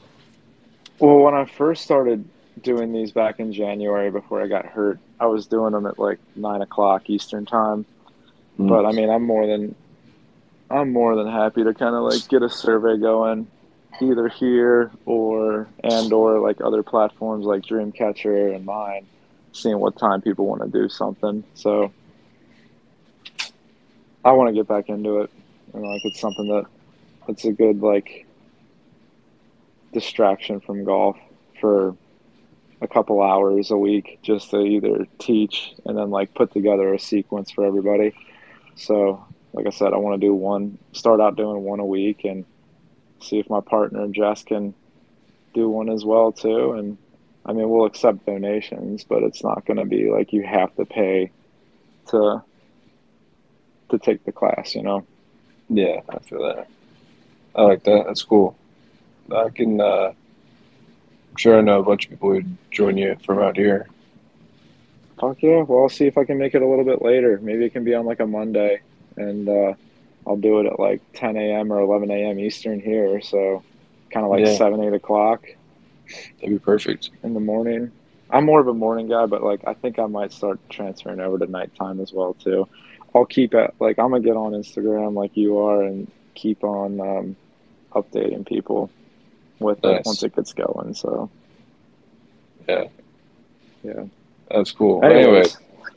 Well, 1.00 1.20
when 1.20 1.34
I 1.34 1.46
first 1.46 1.84
started 1.84 2.26
doing 2.62 2.94
these 2.94 3.12
back 3.12 3.40
in 3.40 3.52
January 3.52 4.12
before 4.12 4.42
I 4.42 4.48
got 4.48 4.66
hurt, 4.66 5.00
I 5.20 5.26
was 5.26 5.48
doing 5.48 5.74
them 5.74 5.86
at 5.86 5.98
like 5.98 6.20
nine 6.36 6.62
o'clock 6.62 7.10
Eastern 7.10 7.46
time. 7.46 7.86
Mm. 8.60 8.70
But 8.70 8.86
I 8.86 8.92
mean, 8.92 9.10
I'm 9.10 9.24
more 9.24 9.48
than 9.48 9.76
I'm 10.70 10.92
more 10.92 11.16
than 11.16 11.28
happy 11.28 11.64
to 11.64 11.74
kind 11.74 11.96
of 11.96 12.04
like 12.04 12.28
get 12.30 12.44
a 12.44 12.50
survey 12.50 12.98
going, 12.98 13.48
either 14.02 14.28
here 14.28 14.92
or 15.06 15.68
and 15.84 16.14
or 16.14 16.40
like 16.40 16.62
other 16.62 16.84
platforms 16.84 17.46
like 17.46 17.64
Dreamcatcher 17.64 18.56
and 18.56 18.66
mine, 18.66 19.06
seeing 19.52 19.80
what 19.80 19.98
time 19.98 20.22
people 20.22 20.46
want 20.46 20.62
to 20.62 20.70
do 20.70 20.90
something. 20.90 21.44
So 21.56 21.92
I 24.26 24.32
want 24.32 24.50
to 24.50 24.54
get 24.54 24.68
back 24.68 24.90
into 24.90 25.22
it, 25.22 25.32
and 25.74 25.84
like 25.84 26.02
it's 26.06 26.20
something 26.20 26.48
that 26.48 26.66
it's 27.28 27.46
a 27.46 27.52
good 27.52 27.82
like 27.82 28.26
distraction 29.94 30.60
from 30.60 30.84
golf 30.84 31.18
for 31.60 31.96
a 32.82 32.88
couple 32.88 33.22
hours 33.22 33.72
a 33.72 33.78
week 33.78 34.20
just 34.22 34.52
to 34.52 34.60
either 34.60 35.08
teach 35.18 35.74
and 35.86 35.98
then 35.98 36.10
like 36.10 36.34
put 36.34 36.52
together 36.52 36.94
a 36.94 37.00
sequence 37.00 37.52
for 37.52 37.66
everybody. 37.66 38.14
So, 38.76 39.26
like 39.54 39.68
I 39.68 39.70
said, 39.70 39.94
I 39.94 39.98
want 39.98 40.20
to 40.20 40.28
do 40.28 40.34
one, 40.34 40.78
start 40.92 41.22
out 41.22 41.38
doing 41.38 41.64
one 41.64 41.80
a 41.80 41.86
week 41.86 42.26
and 42.26 42.46
see 43.22 43.40
if 43.40 43.50
my 43.50 43.62
partner 43.62 44.08
Jess 44.08 44.44
can 44.44 44.74
do 45.54 45.70
one 45.70 45.90
as 45.90 46.04
well 46.04 46.32
too. 46.32 46.74
And 46.74 46.98
I 47.46 47.54
mean, 47.54 47.70
we'll 47.70 47.86
accept 47.86 48.26
donations, 48.26 49.04
but 49.04 49.24
it's 49.24 49.44
not 49.44 49.66
going 49.66 49.78
to 49.78 49.86
be 49.86 50.10
like 50.10 50.34
you 50.34 50.44
have 50.44 50.76
to 50.76 50.86
pay 50.86 51.32
to 52.08 52.44
to 53.94 54.00
take 54.00 54.26
the 54.26 54.32
class, 54.32 54.76
you 54.76 54.82
know. 54.82 55.06
Yeah, 55.70 56.02
I 56.10 56.20
feel 56.20 56.42
that. 56.44 56.68
I 57.56 57.62
like 57.64 57.84
that. 57.84 58.06
That's 58.08 58.24
cool. 58.24 58.56
I 59.34 59.50
can. 59.50 59.80
Uh, 59.80 60.12
I'm 61.32 61.38
sure 61.38 61.58
I 61.58 61.62
know 61.62 61.80
a 61.80 61.84
bunch 61.84 62.06
of 62.06 62.12
people 62.12 62.32
who'd 62.32 62.58
join 62.72 62.98
you 62.98 63.16
from 63.26 63.40
out 63.40 63.56
here. 63.56 63.88
Fuck 65.20 65.42
yeah. 65.42 65.62
Well, 65.62 65.84
I'll 65.84 65.90
see 65.90 66.06
if 66.06 66.18
I 66.18 66.26
can 66.26 66.38
make 66.38 66.54
it 66.56 66.62
a 66.62 66.68
little 66.68 66.84
bit 66.86 67.02
later. 67.02 67.40
Maybe 67.42 67.66
it 67.66 67.74
can 67.74 67.84
be 67.84 67.94
on 67.94 68.06
like 68.06 68.20
a 68.20 68.28
Monday 68.28 68.82
and 69.16 69.48
uh, 69.48 69.74
I'll 70.28 70.38
do 70.38 70.60
it 70.60 70.66
at 70.66 70.80
like 70.80 71.02
10 71.14 71.38
a.m. 71.38 71.72
or 71.72 71.80
11 71.80 72.10
a.m. 72.12 72.40
Eastern 72.40 72.80
here. 72.80 73.22
So 73.22 73.64
kind 74.12 74.26
of 74.26 74.32
like 74.32 74.46
Yeah. 74.46 74.58
7, 74.58 74.84
8 74.84 74.94
o'clock 74.94 75.46
That'd 76.40 76.50
be 76.50 76.60
perfect. 76.60 77.12
in 77.24 77.34
the 77.34 77.40
morning. 77.40 77.92
I'm 78.30 78.46
more 78.46 78.60
of 78.60 78.68
a 78.68 78.74
morning 78.74 79.08
guy, 79.08 79.26
but 79.28 79.44
like 79.44 79.62
I 79.66 79.74
think 79.76 79.98
I 80.00 80.06
might 80.08 80.34
start 80.34 80.60
transferring 80.70 81.20
over 81.20 81.38
to 81.40 81.46
nighttime 81.48 82.00
as 82.00 82.12
well 82.12 82.34
too. 82.34 82.68
I'll 83.16 83.26
keep 83.26 83.54
it 83.54 83.74
like 83.80 84.00
I'm 84.00 84.10
gonna 84.12 84.22
get 84.24 84.36
on 84.36 84.54
Instagram 84.54 85.14
like 85.14 85.36
you 85.38 85.60
are 85.60 85.84
and 85.84 86.10
keep 86.36 86.64
on 86.64 87.00
um, 87.00 87.36
updating 87.94 88.46
people 88.46 88.90
with 89.60 89.82
Nice. 89.84 90.00
it 90.00 90.06
once 90.06 90.24
it 90.24 90.36
gets 90.36 90.54
going. 90.54 90.94
So 90.96 91.30
Yeah. 92.68 92.86
Yeah. 93.84 94.06
That's 94.50 94.72
cool. 94.72 95.04
Anyways, 95.04 95.26
Anyway, 95.26 95.44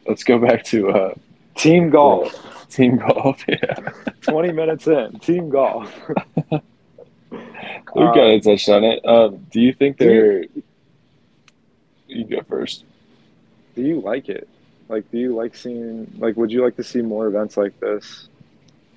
let's 0.06 0.24
go 0.24 0.38
back 0.38 0.64
to 0.64 0.90
uh, 0.90 1.14
team 1.54 1.90
golf. 1.90 2.34
team 2.70 2.96
golf. 2.98 3.42
Yeah, 3.48 3.74
20 4.22 4.52
minutes 4.52 4.86
in, 4.86 5.18
team 5.20 5.48
golf. 5.50 5.92
we 6.50 6.58
kind 7.94 8.32
of 8.34 8.42
touched 8.42 8.68
on 8.68 8.84
it. 8.84 9.04
Um, 9.06 9.46
do 9.50 9.60
you 9.60 9.72
think 9.72 9.98
do 9.98 10.48
you- 10.54 10.62
You 12.08 12.24
go 12.24 12.42
first. 12.48 12.84
Do 13.74 13.82
you 13.82 14.00
like 14.00 14.28
it? 14.28 14.48
Like, 14.88 15.10
do 15.10 15.18
you 15.18 15.34
like 15.34 15.56
seeing? 15.56 16.12
Like, 16.18 16.36
would 16.36 16.50
you 16.50 16.62
like 16.62 16.76
to 16.76 16.84
see 16.84 17.02
more 17.02 17.26
events 17.26 17.56
like 17.56 17.78
this 17.80 18.28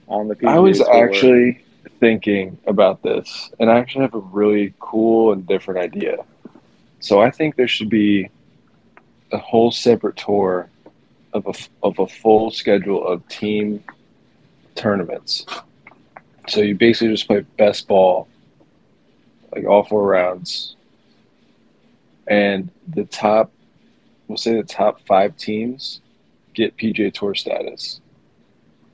on 0.08 0.28
the 0.28 0.36
PGA 0.36 0.49
I 0.49 0.60
was 0.60 0.80
Tour? 0.80 1.04
actually 1.06 1.63
thinking 1.99 2.58
about 2.67 3.02
this, 3.02 3.49
and 3.60 3.69
I 3.71 3.80
actually 3.80 4.02
have 4.02 4.13
a 4.13 4.19
really 4.19 4.73
cool 4.80 5.34
and 5.34 5.45
different 5.47 5.80
idea. 5.80 6.17
So 6.99 7.21
I 7.21 7.32
think 7.32 7.56
there 7.56 7.67
should 7.67 7.89
be 7.89 8.30
a 9.32 9.38
whole 9.38 9.71
separate 9.71 10.17
tour 10.17 10.69
of 11.34 11.47
a 11.47 11.54
of 11.84 11.99
a 11.99 12.08
full 12.08 12.52
schedule 12.52 13.08
of 13.08 13.28
team 13.28 13.84
tournaments. 14.75 15.45
So 16.47 16.62
you 16.62 16.75
basically 16.75 17.13
just 17.13 17.28
play 17.28 17.45
best 17.58 17.88
ball, 17.88 18.28
like 19.54 19.65
all 19.65 19.84
four 19.84 20.06
rounds, 20.08 20.75
and 22.28 22.69
the 22.88 23.06
top, 23.06 23.52
we'll 24.30 24.38
say 24.38 24.56
the 24.56 24.63
top 24.63 25.02
five 25.02 25.36
teams 25.36 26.00
get 26.54 26.78
PGA 26.78 27.13
Tour 27.13 27.36
status 27.36 28.00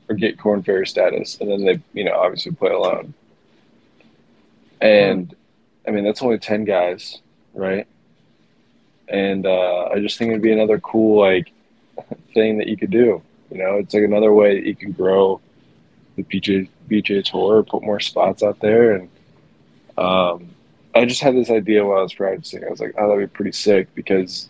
or 0.09 0.15
get 0.15 0.39
Korn 0.39 0.63
Ferry 0.63 0.87
status, 0.87 1.37
and 1.39 1.51
then 1.51 1.65
they, 1.65 1.79
you 1.93 2.05
know, 2.05 2.17
obviously 2.17 2.53
play 2.53 2.71
alone. 2.71 3.13
And 4.81 5.35
I 5.87 5.91
mean, 5.91 6.03
that's 6.03 6.23
only 6.23 6.39
ten 6.39 6.63
guys, 6.63 7.19
right? 7.53 7.87
And 9.07 9.45
uh, 9.45 9.89
I 9.93 9.99
just 9.99 10.17
think 10.17 10.31
it'd 10.31 10.41
be 10.41 10.51
another 10.51 10.79
cool 10.79 11.19
like 11.19 11.51
thing 12.33 12.57
that 12.57 12.67
you 12.67 12.77
could 12.77 12.91
do. 12.91 13.21
You 13.51 13.57
know, 13.59 13.75
it's 13.75 13.93
like 13.93 14.03
another 14.03 14.33
way 14.33 14.55
that 14.55 14.65
you 14.65 14.75
can 14.75 14.91
grow 14.91 15.41
the 16.15 16.23
PJ 16.23 16.69
BJ 16.89 17.23
tour, 17.23 17.63
put 17.63 17.83
more 17.83 17.99
spots 17.99 18.41
out 18.41 18.59
there, 18.59 18.93
and 18.93 19.09
um, 19.97 20.49
I 20.93 21.05
just 21.05 21.21
had 21.21 21.35
this 21.35 21.49
idea 21.49 21.83
while 21.83 21.99
I 21.99 22.03
was 22.03 22.13
practicing. 22.13 22.63
I 22.63 22.69
was 22.69 22.79
like, 22.79 22.95
oh, 22.97 23.09
that'd 23.09 23.31
be 23.31 23.35
pretty 23.35 23.51
sick 23.51 23.93
because 23.95 24.49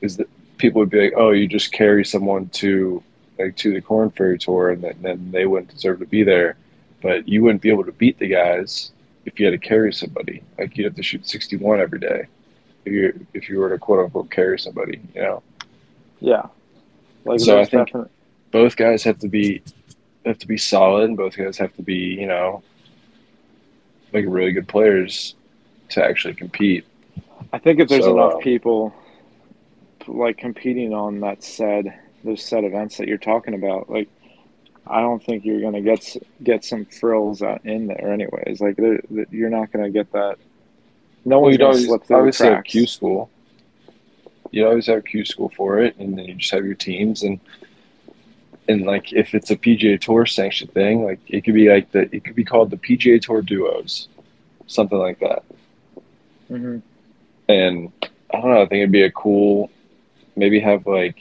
is 0.00 0.16
that 0.18 0.28
people 0.58 0.80
would 0.80 0.90
be 0.90 1.00
like, 1.02 1.14
oh, 1.16 1.30
you 1.30 1.46
just 1.46 1.72
carry 1.72 2.04
someone 2.04 2.48
to 2.50 3.02
like 3.38 3.56
to 3.56 3.72
the 3.72 3.80
Korn 3.80 4.10
Ferry 4.10 4.38
tour, 4.38 4.70
and 4.70 4.82
then, 4.82 4.96
then 5.02 5.30
they 5.30 5.46
wouldn't 5.46 5.70
deserve 5.70 5.98
to 6.00 6.06
be 6.06 6.22
there, 6.22 6.56
but 7.02 7.28
you 7.28 7.42
wouldn't 7.42 7.60
be 7.62 7.70
able 7.70 7.84
to 7.84 7.92
beat 7.92 8.18
the 8.18 8.28
guys 8.28 8.92
if 9.26 9.38
you 9.38 9.46
had 9.46 9.52
to 9.60 9.68
carry 9.68 9.92
somebody. 9.92 10.42
Like 10.58 10.76
you'd 10.76 10.84
have 10.84 10.94
to 10.94 11.02
shoot 11.02 11.28
sixty 11.28 11.56
one 11.56 11.80
every 11.80 11.98
day 11.98 12.26
if 12.84 12.92
you 12.92 13.26
if 13.34 13.48
you 13.48 13.58
were 13.58 13.68
to 13.70 13.78
quote 13.78 14.04
unquote 14.04 14.30
carry 14.30 14.58
somebody, 14.58 15.00
you 15.14 15.20
know. 15.22 15.42
Yeah. 16.20 16.46
Like, 17.24 17.40
So 17.40 17.60
I 17.60 17.64
think- 17.64 17.88
definite- 17.88 18.10
both 18.52 18.76
guys 18.76 19.02
have 19.04 19.18
to 19.18 19.28
be 19.28 19.62
have 20.24 20.38
to 20.38 20.46
be 20.46 20.56
solid 20.56 21.04
and 21.08 21.16
both 21.16 21.36
guys 21.36 21.58
have 21.58 21.74
to 21.76 21.82
be 21.82 21.94
you 21.94 22.26
know 22.26 22.62
like 24.12 24.24
really 24.26 24.52
good 24.52 24.66
players 24.68 25.34
to 25.90 26.02
actually 26.02 26.32
compete 26.34 26.84
I 27.52 27.58
think 27.58 27.80
if 27.80 27.88
there's 27.88 28.04
So, 28.04 28.12
enough 28.12 28.34
uh, 28.34 28.38
people 28.38 28.94
like 30.08 30.38
competing 30.38 30.92
on 30.94 31.20
that 31.20 31.42
said 31.42 31.98
those 32.24 32.42
set 32.42 32.64
events 32.64 32.96
that 32.98 33.08
you're 33.08 33.18
talking 33.18 33.54
about, 33.54 33.88
like 33.90 34.08
I 34.86 35.00
don't 35.00 35.22
think 35.22 35.44
you're 35.44 35.60
gonna 35.60 35.80
get 35.80 36.16
get 36.42 36.64
some 36.64 36.84
frills 36.86 37.42
out 37.42 37.64
in 37.64 37.86
there 37.86 38.12
anyways. 38.12 38.60
Like 38.60 38.76
there- 38.76 39.02
there- 39.10 39.26
you're 39.30 39.50
not 39.50 39.72
gonna 39.72 39.90
get 39.90 40.12
that. 40.12 40.36
No 41.24 41.36
well 41.38 41.46
one's 41.46 41.56
gonna 41.58 41.68
always, 41.70 41.86
slip 41.86 42.04
through 42.04 42.32
have 42.54 42.64
q 42.64 42.86
school 42.86 43.30
you 44.52 44.64
always 44.66 44.86
have 44.86 45.04
q 45.04 45.24
school 45.24 45.48
for 45.56 45.80
it 45.80 45.96
and 45.98 46.16
then 46.16 46.24
you 46.24 46.34
just 46.34 46.52
have 46.52 46.64
your 46.64 46.74
teams 46.74 47.22
and 47.24 47.40
and 48.68 48.82
like 48.86 49.12
if 49.12 49.34
it's 49.34 49.50
a 49.50 49.56
pga 49.56 50.00
tour 50.00 50.24
sanctioned 50.24 50.72
thing 50.72 51.04
like 51.04 51.18
it 51.26 51.42
could 51.44 51.54
be 51.54 51.68
like 51.68 51.90
the 51.92 52.02
it 52.14 52.24
could 52.24 52.36
be 52.36 52.44
called 52.44 52.70
the 52.70 52.76
pga 52.76 53.20
tour 53.20 53.42
duos 53.42 54.08
something 54.68 54.98
like 54.98 55.18
that 55.18 55.42
hmm 56.48 56.78
and 57.48 57.92
i 58.32 58.40
don't 58.40 58.50
know 58.50 58.62
i 58.62 58.66
think 58.66 58.80
it'd 58.80 58.92
be 58.92 59.02
a 59.02 59.10
cool 59.10 59.68
maybe 60.36 60.60
have 60.60 60.86
like 60.86 61.16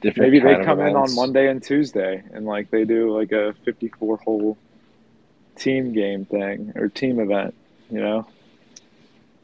different 0.00 0.32
Maybe 0.32 0.44
they 0.44 0.62
come 0.64 0.80
in 0.80 0.96
on. 0.96 1.14
Monday 1.14 1.48
and 1.48 1.62
Tuesday 1.62 2.22
and 2.32 2.44
like 2.46 2.70
they 2.70 2.84
do 2.84 3.16
like 3.16 3.32
a 3.32 3.54
54 3.64 4.16
hole 4.18 4.58
team 5.56 5.92
game 5.92 6.24
thing 6.24 6.72
or 6.74 6.88
team 6.88 7.20
event, 7.20 7.54
you 7.90 8.00
know, 8.00 8.26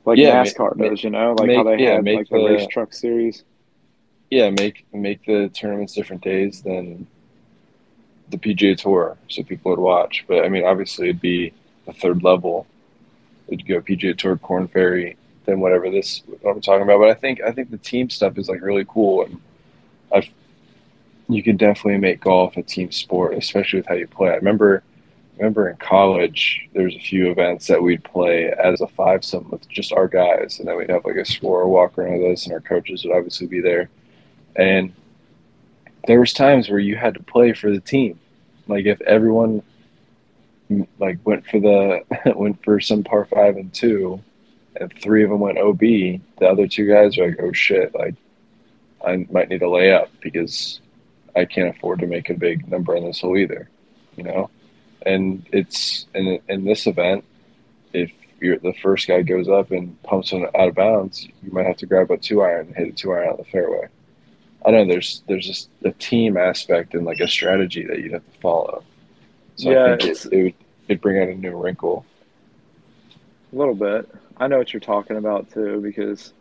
like 0.04 0.18
Yeah, 0.18 0.42
NASCAR 0.44 0.76
ma- 0.76 0.88
does, 0.88 1.04
you 1.04 1.10
know, 1.10 1.34
like 1.34 1.50
how 1.54 1.62
make- 1.62 1.78
they 1.78 1.84
yeah, 1.84 1.94
had 1.94 2.04
make 2.04 2.16
like 2.16 2.28
the, 2.28 2.38
the- 2.38 2.44
race 2.44 2.66
truck 2.66 2.92
series. 2.92 3.44
yeah, 4.30 4.50
make 4.50 4.84
make 4.92 5.24
the 5.24 5.48
tournaments 5.54 5.94
different 5.94 6.22
days 6.22 6.62
than 6.62 7.06
the 8.30 8.38
PGA 8.38 8.76
Tour, 8.76 9.16
so 9.28 9.42
people 9.42 9.70
would 9.72 9.80
watch. 9.80 10.24
But 10.28 10.44
I 10.44 10.48
mean, 10.48 10.64
obviously, 10.64 11.08
it'd 11.08 11.20
be 11.20 11.52
a 11.88 11.92
third 11.92 12.22
level. 12.22 12.64
It'd 13.48 13.66
go 13.66 13.80
PGA 13.80 14.16
Tour, 14.16 14.36
Korn 14.36 14.68
Ferry, 14.68 15.16
then 15.50 15.60
whatever 15.60 15.90
this 15.90 16.22
what 16.40 16.52
I'm 16.54 16.60
talking 16.60 16.82
about. 16.82 16.98
But 16.98 17.10
I 17.10 17.14
think 17.14 17.40
I 17.42 17.52
think 17.52 17.70
the 17.70 17.78
team 17.78 18.10
stuff 18.10 18.38
is 18.38 18.48
like 18.48 18.62
really 18.62 18.86
cool, 18.88 19.24
and 19.24 19.40
I've 20.12 20.28
you 21.28 21.42
can 21.42 21.56
definitely 21.56 21.98
make 21.98 22.20
golf 22.20 22.56
a 22.56 22.62
team 22.62 22.90
sport, 22.90 23.34
especially 23.34 23.80
with 23.80 23.86
how 23.86 23.94
you 23.94 24.06
play. 24.06 24.30
I 24.30 24.36
remember 24.36 24.82
remember 25.36 25.70
in 25.70 25.76
college 25.76 26.68
there 26.74 26.84
was 26.84 26.94
a 26.94 27.00
few 27.00 27.30
events 27.30 27.66
that 27.66 27.82
we'd 27.82 28.04
play 28.04 28.50
as 28.50 28.80
a 28.82 28.86
five 28.88 29.24
some 29.24 29.48
with 29.50 29.68
just 29.68 29.92
our 29.92 30.08
guys, 30.08 30.58
and 30.58 30.68
then 30.68 30.76
we'd 30.76 30.90
have 30.90 31.04
like 31.04 31.16
a 31.16 31.24
score 31.24 31.68
walk 31.68 31.98
around 31.98 32.20
with 32.20 32.32
us, 32.32 32.44
and 32.44 32.52
our 32.52 32.60
coaches 32.60 33.04
would 33.04 33.16
obviously 33.16 33.46
be 33.46 33.60
there 33.60 33.90
and 34.56 34.92
there 36.06 36.20
was 36.20 36.32
times 36.32 36.68
where 36.68 36.78
you 36.78 36.96
had 36.96 37.14
to 37.14 37.22
play 37.22 37.52
for 37.52 37.70
the 37.70 37.80
team 37.80 38.18
like 38.66 38.86
if 38.86 39.00
everyone 39.02 39.62
like 40.98 41.18
went 41.24 41.46
for 41.46 41.60
the 41.60 42.00
went 42.36 42.62
for 42.64 42.80
some 42.80 43.02
par 43.02 43.24
five 43.24 43.56
and 43.56 43.72
two 43.72 44.20
and 44.76 44.92
three 45.00 45.24
of 45.24 45.30
them 45.30 45.40
went 45.40 45.58
ob 45.58 45.78
the 45.80 46.20
other 46.42 46.66
two 46.66 46.86
guys 46.86 47.18
are 47.18 47.28
like 47.28 47.40
oh 47.40 47.52
shit 47.52 47.94
like 47.94 48.14
i 49.04 49.26
might 49.30 49.48
need 49.48 49.62
a 49.62 49.66
layup 49.66 50.08
because 50.20 50.80
i 51.36 51.44
can't 51.44 51.74
afford 51.76 52.00
to 52.00 52.06
make 52.06 52.30
a 52.30 52.34
big 52.34 52.68
number 52.68 52.96
on 52.96 53.04
this 53.04 53.20
hole 53.20 53.36
either 53.36 53.68
you 54.16 54.22
know 54.22 54.50
and 55.06 55.46
it's 55.52 56.06
in, 56.14 56.38
in 56.48 56.64
this 56.64 56.86
event 56.86 57.24
if 57.92 58.10
you're 58.40 58.58
the 58.58 58.74
first 58.82 59.06
guy 59.06 59.22
goes 59.22 59.48
up 59.48 59.70
and 59.70 60.00
pumps 60.02 60.32
one 60.32 60.44
out 60.44 60.68
of 60.68 60.74
bounds 60.74 61.26
you 61.42 61.52
might 61.52 61.66
have 61.66 61.76
to 61.76 61.86
grab 61.86 62.10
a 62.10 62.16
two 62.16 62.42
iron 62.42 62.66
and 62.66 62.76
hit 62.76 62.88
a 62.88 62.92
two 62.92 63.12
iron 63.12 63.28
out 63.28 63.38
of 63.38 63.44
the 63.44 63.50
fairway 63.50 63.88
I 64.64 64.70
don't 64.70 64.86
know. 64.86 64.94
There's 64.94 65.22
there's 65.26 65.46
just 65.46 65.70
a 65.84 65.92
team 65.92 66.36
aspect 66.36 66.94
and 66.94 67.04
like 67.06 67.20
a 67.20 67.28
strategy 67.28 67.86
that 67.86 68.00
you'd 68.00 68.12
have 68.12 68.24
to 68.30 68.40
follow. 68.40 68.84
So 69.56 69.70
Yeah, 69.70 69.94
I 69.94 69.96
think 69.96 70.02
it, 70.04 70.32
it 70.32 70.42
would 70.42 70.54
it'd 70.88 71.00
bring 71.00 71.22
out 71.22 71.28
a 71.28 71.34
new 71.34 71.56
wrinkle. 71.56 72.04
A 73.52 73.56
little 73.56 73.74
bit. 73.74 74.08
I 74.40 74.46
know 74.46 74.56
what 74.56 74.72
you're 74.72 74.80
talking 74.80 75.18
about 75.18 75.52
too 75.52 75.82
because 75.82 76.32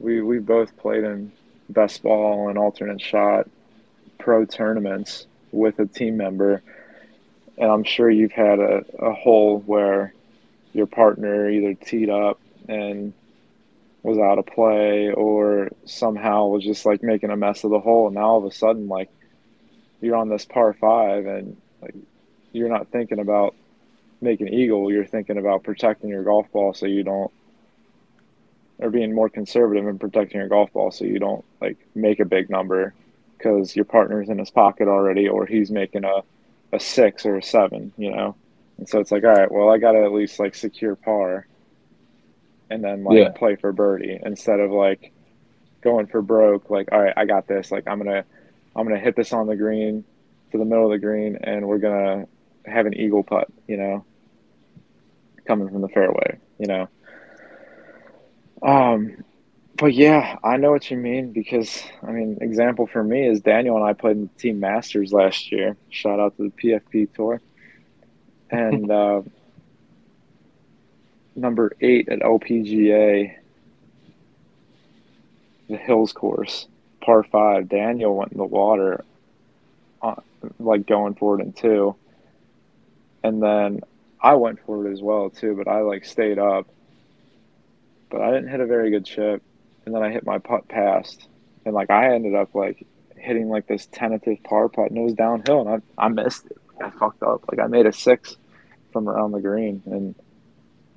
we 0.00 0.20
we 0.20 0.40
both 0.40 0.76
played 0.76 1.04
in 1.04 1.30
best 1.68 2.02
ball 2.02 2.48
and 2.48 2.58
alternate 2.58 3.00
shot 3.00 3.48
pro 4.18 4.44
tournaments 4.44 5.28
with 5.52 5.78
a 5.78 5.86
team 5.86 6.16
member, 6.16 6.62
and 7.56 7.70
I'm 7.70 7.84
sure 7.84 8.10
you've 8.10 8.32
had 8.32 8.58
a, 8.58 8.84
a 8.98 9.12
hole 9.12 9.60
where 9.66 10.14
your 10.72 10.86
partner 10.86 11.48
either 11.48 11.74
teed 11.74 12.10
up 12.10 12.40
and 12.68 13.12
was 14.02 14.18
out 14.18 14.40
of 14.40 14.46
play 14.46 15.12
or 15.12 15.70
somehow 15.84 16.46
was 16.46 16.64
just 16.64 16.84
like 16.84 17.04
making 17.04 17.30
a 17.30 17.36
mess 17.36 17.62
of 17.62 17.70
the 17.70 17.78
hole. 17.78 18.06
And 18.06 18.16
now 18.16 18.22
all 18.22 18.38
of 18.38 18.44
a 18.44 18.50
sudden 18.50 18.88
like 18.88 19.10
you're 20.00 20.16
on 20.16 20.28
this 20.28 20.44
par 20.44 20.72
five 20.72 21.24
and 21.26 21.56
like 21.80 21.94
you're 22.50 22.68
not 22.68 22.88
thinking 22.88 23.20
about 23.20 23.54
making 24.20 24.48
eagle, 24.48 24.90
you're 24.92 25.06
thinking 25.06 25.38
about 25.38 25.64
protecting 25.64 26.10
your 26.10 26.24
golf 26.24 26.50
ball 26.52 26.74
so 26.74 26.86
you 26.86 27.04
don't, 27.04 27.32
or 28.78 28.90
being 28.90 29.14
more 29.14 29.28
conservative 29.30 29.86
in 29.86 29.98
protecting 29.98 30.38
your 30.40 30.48
golf 30.48 30.72
ball 30.72 30.90
so 30.90 31.04
you 31.04 31.18
don't 31.18 31.44
like 31.60 31.78
make 31.94 32.20
a 32.20 32.24
big 32.24 32.50
number 32.50 32.94
because 33.38 33.74
your 33.76 33.84
partner's 33.84 34.28
in 34.28 34.38
his 34.38 34.50
pocket 34.50 34.88
already 34.88 35.28
or 35.28 35.46
he's 35.46 35.70
making 35.70 36.04
a, 36.04 36.22
a 36.72 36.80
six 36.80 37.26
or 37.26 37.36
a 37.36 37.42
seven, 37.42 37.92
you 37.96 38.10
know? 38.10 38.36
And 38.78 38.88
so 38.88 39.00
it's 39.00 39.10
like, 39.10 39.24
all 39.24 39.30
right, 39.30 39.50
well, 39.50 39.70
I 39.70 39.78
got 39.78 39.92
to 39.92 40.04
at 40.04 40.12
least 40.12 40.38
like 40.38 40.54
secure 40.54 40.96
par 40.96 41.48
and 42.70 42.82
then 42.82 43.04
like 43.04 43.14
Yeah. 43.18 43.28
play 43.30 43.56
for 43.56 43.72
birdie 43.72 44.18
instead 44.24 44.60
of 44.60 44.70
like 44.70 45.12
going 45.82 46.06
for 46.06 46.22
broke. 46.22 46.70
Like, 46.70 46.90
all 46.92 47.02
right, 47.02 47.14
I 47.16 47.24
got 47.26 47.46
this. 47.46 47.70
Like, 47.70 47.84
I'm 47.86 47.98
going 48.02 48.10
to, 48.10 48.24
I'm 48.74 48.86
going 48.86 48.98
to 48.98 49.04
hit 49.04 49.16
this 49.16 49.32
on 49.32 49.46
the 49.46 49.56
green 49.56 50.04
to 50.52 50.58
the 50.58 50.64
middle 50.64 50.84
of 50.86 50.90
the 50.90 50.98
green 50.98 51.36
and 51.42 51.66
we're 51.66 51.78
going 51.78 52.22
to 52.22 52.28
have 52.66 52.86
an 52.86 52.94
eagle 52.94 53.22
putt, 53.22 53.48
you 53.66 53.76
know, 53.76 54.04
coming 55.46 55.68
from 55.68 55.82
the 55.82 55.88
fairway, 55.88 56.38
you 56.58 56.66
know. 56.66 56.88
Um, 58.62 59.24
but 59.76 59.92
yeah, 59.92 60.38
I 60.42 60.56
know 60.56 60.70
what 60.70 60.90
you 60.90 60.96
mean 60.96 61.32
because 61.32 61.82
I 62.02 62.10
mean, 62.10 62.38
example 62.40 62.86
for 62.86 63.04
me 63.04 63.26
is 63.28 63.40
Daniel 63.40 63.76
and 63.76 63.84
I 63.84 63.92
played 63.92 64.16
in 64.16 64.30
the 64.34 64.40
Team 64.40 64.60
Masters 64.60 65.12
last 65.12 65.52
year. 65.52 65.76
Shout 65.90 66.18
out 66.18 66.36
to 66.36 66.44
the 66.44 66.50
PFP 66.50 67.12
tour, 67.14 67.40
and 68.50 68.90
uh, 68.90 69.22
number 71.34 71.72
eight 71.80 72.08
at 72.08 72.20
LPGA, 72.20 73.34
the 75.68 75.76
Hills 75.76 76.12
course, 76.12 76.66
par 77.02 77.22
five. 77.24 77.68
Daniel 77.68 78.16
went 78.16 78.32
in 78.32 78.38
the 78.38 78.44
water, 78.44 79.04
uh, 80.00 80.14
like 80.58 80.86
going 80.86 81.14
for 81.14 81.38
it 81.38 81.42
in 81.42 81.52
two, 81.52 81.94
and 83.22 83.42
then 83.42 83.80
I 84.20 84.34
went 84.34 84.60
for 84.66 84.86
it 84.86 84.92
as 84.92 85.02
well 85.02 85.30
too, 85.30 85.54
but 85.56 85.68
I 85.68 85.80
like 85.80 86.04
stayed 86.04 86.38
up. 86.38 86.66
But 88.10 88.20
I 88.22 88.30
didn't 88.32 88.48
hit 88.50 88.60
a 88.60 88.66
very 88.66 88.90
good 88.90 89.04
chip, 89.04 89.42
and 89.84 89.94
then 89.94 90.02
I 90.02 90.10
hit 90.10 90.24
my 90.24 90.38
putt 90.38 90.68
past, 90.68 91.28
and 91.64 91.74
like 91.74 91.90
I 91.90 92.14
ended 92.14 92.34
up 92.34 92.54
like 92.54 92.86
hitting 93.16 93.48
like 93.48 93.66
this 93.66 93.86
tentative 93.86 94.38
par 94.44 94.68
putt, 94.68 94.90
and 94.90 94.98
it 94.98 95.02
was 95.02 95.14
downhill, 95.14 95.66
and 95.68 95.82
I 95.98 96.06
I 96.06 96.08
missed 96.08 96.46
it. 96.46 96.58
I 96.82 96.90
fucked 96.90 97.22
up. 97.22 97.44
Like 97.50 97.60
I 97.60 97.66
made 97.68 97.86
a 97.86 97.92
six 97.92 98.36
from 98.92 99.08
around 99.08 99.32
the 99.32 99.40
green, 99.40 99.82
and 99.86 100.14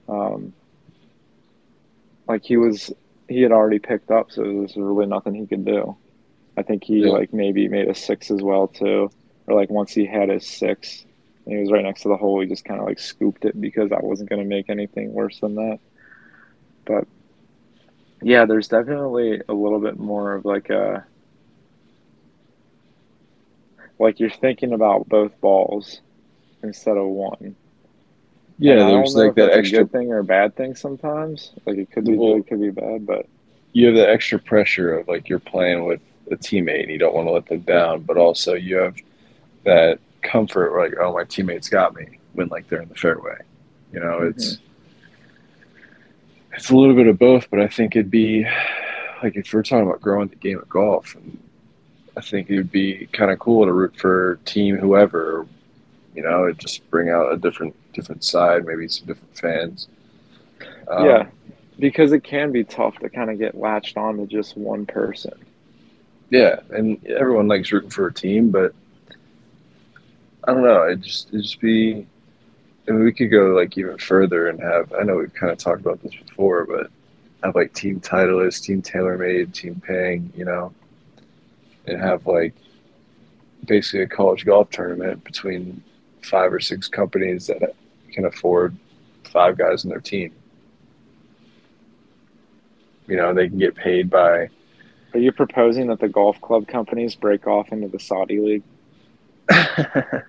um, 0.07 0.53
like 2.27 2.43
he 2.43 2.57
was 2.57 2.91
he 3.27 3.41
had 3.41 3.51
already 3.51 3.79
picked 3.79 4.11
up, 4.11 4.31
so 4.31 4.43
there 4.43 4.51
was 4.53 4.75
really 4.75 5.05
nothing 5.05 5.33
he 5.35 5.47
could 5.47 5.65
do. 5.65 5.97
I 6.57 6.63
think 6.63 6.83
he 6.83 6.99
Yeah. 7.05 7.11
like 7.11 7.33
maybe 7.33 7.67
made 7.67 7.87
a 7.87 7.95
six 7.95 8.31
as 8.31 8.41
well 8.41 8.67
too, 8.67 9.09
or 9.47 9.55
like 9.55 9.69
once 9.69 9.93
he 9.93 10.05
had 10.05 10.29
his 10.29 10.47
six, 10.47 11.05
and 11.49 11.57
he 11.57 11.63
was 11.63 11.71
right 11.71 11.83
next 11.83 12.01
to 12.03 12.09
the 12.09 12.17
hole, 12.17 12.39
he 12.41 12.47
just 12.47 12.63
kind 12.65 12.79
of 12.79 12.85
like 12.85 12.99
scooped 12.99 13.43
it 13.45 13.59
because 13.59 13.91
I 13.91 13.99
wasn't 14.01 14.29
going 14.29 14.41
to 14.41 14.47
make 14.47 14.69
anything 14.69 15.11
worse 15.13 15.39
than 15.39 15.55
that. 15.55 15.79
But 16.85 17.07
yeah, 18.21 18.45
there's 18.45 18.67
definitely 18.67 19.41
a 19.49 19.53
little 19.53 19.79
bit 19.79 19.97
more 19.97 20.35
of 20.35 20.45
like 20.45 20.69
a 20.69 21.05
like 23.97 24.19
you're 24.19 24.29
thinking 24.29 24.73
about 24.73 25.09
both 25.09 25.39
balls 25.41 26.01
instead 26.63 26.97
of 26.97 27.07
one. 27.07 27.55
Yeah, 28.57 28.73
And 28.87 28.89
there's 28.89 29.15
like 29.15 29.35
that 29.35 29.51
extra. 29.51 29.79
good 29.79 29.91
thing 29.91 30.11
or 30.11 30.19
a 30.19 30.23
bad 30.23 30.55
thing 30.55 30.75
sometimes. 30.75 31.51
Like 31.65 31.77
it 31.77 31.91
could 31.91 32.05
be 32.05 32.15
Well- 32.15 32.33
good, 32.33 32.39
it 32.41 32.47
could 32.47 32.61
be 32.61 32.69
bad, 32.71 33.05
but 33.05 33.25
You 33.71 33.85
have 33.87 33.95
the 33.95 34.09
extra 34.09 34.39
pressure 34.39 34.97
of 34.97 35.07
like 35.07 35.29
you're 35.29 35.39
playing 35.39 35.85
with 35.85 36.01
a 36.31 36.35
teammate 36.35 36.81
and 36.83 36.91
you 36.91 36.97
don't 36.97 37.13
want 37.13 37.27
to 37.27 37.31
let 37.31 37.45
them 37.45 37.59
down, 37.61 38.01
but 38.01 38.17
also 38.17 38.53
you 38.55 38.77
have 38.77 38.95
that 39.63 39.99
comfort 40.21 40.77
like, 40.77 40.95
oh, 40.99 41.13
my 41.13 41.23
teammates 41.23 41.69
got 41.69 41.95
me 41.95 42.19
when 42.33 42.47
like 42.49 42.67
they're 42.67 42.81
in 42.81 42.89
the 42.89 42.95
fairway. 42.95 43.37
You 43.91 43.99
know, 43.99 44.19
it's 44.19 44.59
it's 46.53 46.69
a 46.69 46.75
little 46.75 46.95
bit 46.95 47.07
of 47.07 47.17
both, 47.17 47.49
but 47.49 47.59
I 47.59 47.67
think 47.67 47.95
it'd 47.95 48.11
be 48.11 48.45
like 49.23 49.35
if 49.35 49.53
we're 49.53 49.63
talking 49.63 49.87
about 49.87 50.01
growing 50.01 50.27
the 50.27 50.35
game 50.35 50.59
of 50.59 50.69
golf, 50.69 51.15
and 51.15 51.39
I 52.15 52.21
think 52.21 52.49
it 52.49 52.57
would 52.57 52.71
be 52.71 53.07
kind 53.13 53.31
of 53.31 53.39
cool 53.39 53.65
to 53.65 53.73
root 53.73 53.95
for 53.97 54.39
team 54.45 54.77
whoever. 54.77 55.47
You 56.15 56.23
know, 56.23 56.45
it 56.45 56.57
just 56.57 56.89
bring 56.89 57.09
out 57.09 57.31
a 57.31 57.37
different 57.37 57.75
different 57.93 58.23
side, 58.23 58.65
maybe 58.65 58.87
some 58.87 59.07
different 59.07 59.37
fans. 59.37 59.87
Um, 60.87 61.05
yeah, 61.05 61.27
because 61.79 62.11
it 62.11 62.23
can 62.23 62.51
be 62.51 62.63
tough 62.63 62.97
to 62.99 63.09
kind 63.09 63.29
of 63.29 63.37
get 63.39 63.55
latched 63.55 63.97
on 63.97 64.17
to 64.17 64.25
just 64.25 64.57
one 64.57 64.85
person. 64.85 65.33
Yeah, 66.29 66.59
and 66.69 67.03
everyone 67.07 67.47
likes 67.47 67.71
rooting 67.71 67.89
for 67.89 68.07
a 68.07 68.13
team, 68.13 68.51
but 68.51 68.73
I 70.45 70.53
don't 70.53 70.63
know. 70.63 70.83
It 70.83 71.01
just 71.01 71.33
it 71.33 71.41
just 71.41 71.59
be. 71.59 72.07
I 72.87 72.91
mean, 72.91 73.03
we 73.03 73.13
could 73.13 73.29
go 73.29 73.47
like 73.47 73.77
even 73.77 73.97
further 73.97 74.47
and 74.47 74.59
have. 74.59 74.93
I 74.93 75.03
know 75.03 75.17
we've 75.17 75.33
kind 75.33 75.51
of 75.51 75.57
talked 75.57 75.81
about 75.81 76.01
this 76.01 76.15
before, 76.15 76.65
but 76.65 76.89
have 77.43 77.55
like 77.55 77.73
team 77.73 77.99
Titleist, 77.99 78.63
team 78.63 78.81
TaylorMade, 78.81 79.53
team 79.53 79.81
Ping, 79.85 80.31
you 80.35 80.45
know, 80.45 80.73
and 81.85 81.99
have 81.99 82.25
like 82.25 82.53
basically 83.65 84.01
a 84.01 84.07
college 84.07 84.45
golf 84.45 84.69
tournament 84.71 85.23
between 85.23 85.83
five 86.23 86.51
or 86.53 86.59
six 86.59 86.87
companies 86.87 87.47
that 87.47 87.75
can 88.11 88.25
afford 88.25 88.75
five 89.25 89.57
guys 89.57 89.83
in 89.83 89.89
their 89.89 90.01
team. 90.01 90.33
You 93.07 93.17
know, 93.17 93.33
they 93.33 93.49
can 93.49 93.57
get 93.59 93.75
paid 93.75 94.09
by 94.09 94.49
Are 95.13 95.19
you 95.19 95.31
proposing 95.31 95.87
that 95.87 95.99
the 95.99 96.09
golf 96.09 96.39
club 96.41 96.67
companies 96.67 97.15
break 97.15 97.47
off 97.47 97.71
into 97.71 97.87
the 97.87 97.99
Saudi 97.99 98.39
league? 98.39 98.63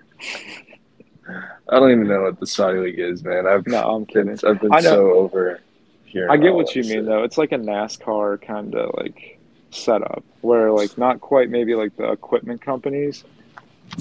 I 1.68 1.78
don't 1.78 1.90
even 1.90 2.08
know 2.08 2.22
what 2.22 2.40
the 2.40 2.46
Saudi 2.46 2.78
League 2.78 2.98
is, 2.98 3.22
man. 3.22 3.46
I've 3.46 3.66
No, 3.66 3.82
I'm 3.82 4.06
kidding. 4.06 4.38
I've 4.44 4.60
been 4.60 4.82
so 4.82 5.12
over 5.12 5.60
here. 6.04 6.30
I 6.30 6.36
get 6.36 6.54
what 6.54 6.74
you 6.74 6.82
mean 6.82 7.04
though. 7.04 7.22
It's 7.22 7.38
like 7.38 7.52
a 7.52 7.58
NASCAR 7.58 8.40
kind 8.44 8.74
of 8.74 8.94
like 8.96 9.38
setup 9.70 10.24
where 10.40 10.72
like 10.72 10.98
not 10.98 11.20
quite 11.20 11.48
maybe 11.48 11.74
like 11.74 11.96
the 11.96 12.10
equipment 12.10 12.60
companies 12.60 13.24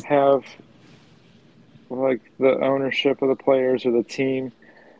have 0.05 0.43
like 1.89 2.21
the 2.39 2.59
ownership 2.63 3.21
of 3.21 3.29
the 3.29 3.35
players 3.35 3.85
or 3.85 3.91
the 3.91 4.03
team, 4.03 4.51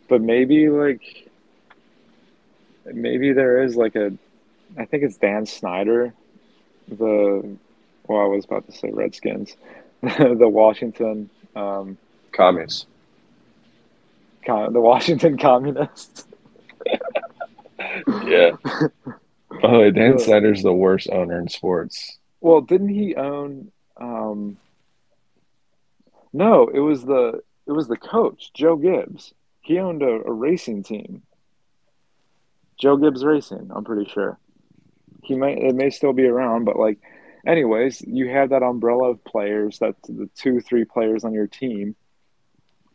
but 0.07 0.21
maybe 0.21 0.69
like 0.69 1.29
maybe 2.85 3.33
there 3.33 3.63
is 3.63 3.75
like 3.75 3.95
a 3.95 4.13
I 4.77 4.85
think 4.85 5.03
it's 5.03 5.17
Dan 5.17 5.45
Snyder, 5.45 6.13
the 6.87 7.57
well 8.07 8.21
I 8.21 8.25
was 8.25 8.45
about 8.45 8.67
to 8.67 8.71
say 8.71 8.91
Redskins, 8.91 9.55
the 10.01 10.47
Washington 10.47 11.29
um, 11.55 11.97
Commies. 12.31 12.85
com- 14.45 14.73
the 14.73 14.81
Washington 14.81 15.37
Communists. 15.41 16.25
Yeah. 18.25 18.51
Way, 19.63 19.91
Dan. 19.91 20.19
Snyder's 20.19 20.63
the 20.63 20.73
worst 20.73 21.09
owner 21.11 21.39
in 21.39 21.49
sports. 21.49 22.17
Well, 22.39 22.61
didn't 22.61 22.89
he 22.89 23.15
own? 23.15 23.71
Um, 23.97 24.57
no, 26.31 26.67
it 26.67 26.79
was 26.79 27.03
the 27.03 27.41
it 27.65 27.71
was 27.71 27.87
the 27.87 27.97
coach 27.97 28.51
Joe 28.53 28.75
Gibbs. 28.75 29.33
He 29.61 29.79
owned 29.79 30.01
a, 30.01 30.21
a 30.25 30.31
racing 30.31 30.83
team. 30.83 31.23
Joe 32.79 32.95
Gibbs 32.97 33.25
Racing. 33.25 33.71
I'm 33.75 33.83
pretty 33.83 34.09
sure. 34.09 34.39
He 35.23 35.35
may 35.35 35.53
it 35.53 35.75
may 35.75 35.89
still 35.89 36.13
be 36.13 36.25
around, 36.25 36.65
but 36.65 36.77
like, 36.77 36.99
anyways, 37.45 38.01
you 38.01 38.29
have 38.29 38.49
that 38.49 38.63
umbrella 38.63 39.11
of 39.11 39.23
players. 39.23 39.79
That's 39.79 40.07
the 40.07 40.29
two 40.35 40.59
three 40.61 40.85
players 40.85 41.23
on 41.23 41.33
your 41.33 41.47
team, 41.47 41.95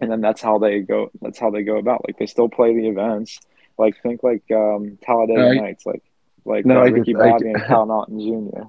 and 0.01 0.11
then 0.11 0.21
that's 0.21 0.41
how 0.43 0.59
they 0.59 0.81
go. 0.81 1.11
That's 1.21 1.39
how 1.39 1.51
they 1.51 1.63
go 1.63 1.77
about. 1.79 2.07
Like 2.07 2.19
they 2.19 2.27
still 2.27 2.49
play 2.49 2.75
the 2.75 2.89
events. 2.89 3.41
Like 3.79 4.01
think 4.03 4.23
like 4.23 4.45
um, 4.53 4.99
Talladega 5.03 5.55
No, 5.55 5.61
Nights. 5.63 5.85
Like 5.87 6.03
like 6.45 6.65
No, 6.67 6.81
uh, 6.81 6.85
I 6.85 6.87
get- 6.89 6.95
Ricky 6.95 7.15
Bobby 7.15 7.45
get- 7.45 7.55
and 7.57 7.65
Cal 7.65 7.87
Naughton 7.87 8.21
Jr. 8.21 8.63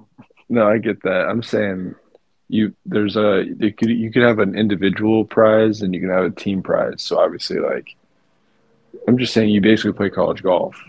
No, 0.48 0.68
I 0.68 0.78
get 0.78 1.02
that. 1.02 1.26
I'm 1.28 1.42
saying 1.42 1.94
you 2.48 2.72
there's 2.86 3.16
a 3.16 3.44
you 3.58 3.72
could 3.72 3.90
you 3.90 4.10
could 4.12 4.22
have 4.22 4.38
an 4.38 4.56
individual 4.56 5.24
prize 5.24 5.82
and 5.82 5.92
you 5.94 6.00
can 6.00 6.10
have 6.10 6.24
a 6.24 6.30
team 6.30 6.62
prize. 6.62 7.02
So 7.02 7.18
obviously, 7.18 7.58
like, 7.58 7.96
I'm 9.08 9.18
just 9.18 9.32
saying 9.34 9.48
you 9.50 9.60
basically 9.60 9.92
play 9.92 10.10
college 10.10 10.42
golf. 10.42 10.80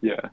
Yeah, 0.00 0.28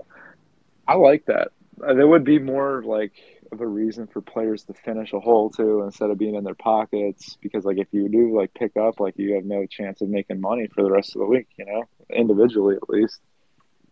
I 0.87 0.95
like 0.95 1.25
that. 1.25 1.49
Uh, 1.81 1.93
There 1.93 2.07
would 2.07 2.23
be 2.23 2.39
more 2.39 2.83
like 2.85 3.13
of 3.51 3.61
a 3.61 3.67
reason 3.67 4.07
for 4.07 4.21
players 4.21 4.63
to 4.63 4.73
finish 4.73 5.13
a 5.13 5.19
hole 5.19 5.49
too, 5.49 5.81
instead 5.81 6.09
of 6.09 6.17
being 6.17 6.35
in 6.35 6.43
their 6.43 6.55
pockets. 6.55 7.37
Because 7.41 7.65
like 7.65 7.77
if 7.77 7.87
you 7.91 8.09
do 8.09 8.37
like 8.37 8.53
pick 8.53 8.77
up, 8.77 8.99
like 8.99 9.17
you 9.17 9.35
have 9.35 9.45
no 9.45 9.65
chance 9.65 10.01
of 10.01 10.09
making 10.09 10.41
money 10.41 10.67
for 10.67 10.83
the 10.83 10.91
rest 10.91 11.15
of 11.15 11.19
the 11.19 11.25
week. 11.25 11.47
You 11.57 11.65
know, 11.65 11.83
individually 12.09 12.75
at 12.75 12.89
least. 12.89 13.19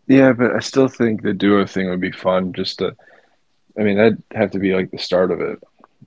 Yeah, 0.08 0.34
but 0.34 0.56
I 0.56 0.60
still 0.60 0.88
think 0.88 1.22
the 1.22 1.34
duo 1.34 1.65
thing 1.65 1.89
would 1.89 2.02
be 2.02 2.12
fun. 2.12 2.54
Just 2.54 2.80
to, 2.80 2.95
I 3.78 3.84
mean, 3.84 3.98
that'd 3.98 4.24
have 4.34 4.52
to 4.52 4.60
be 4.60 4.74
like 4.74 4.91
the 4.91 4.98
start 4.98 5.32
of 5.32 5.39
it. 5.39 5.62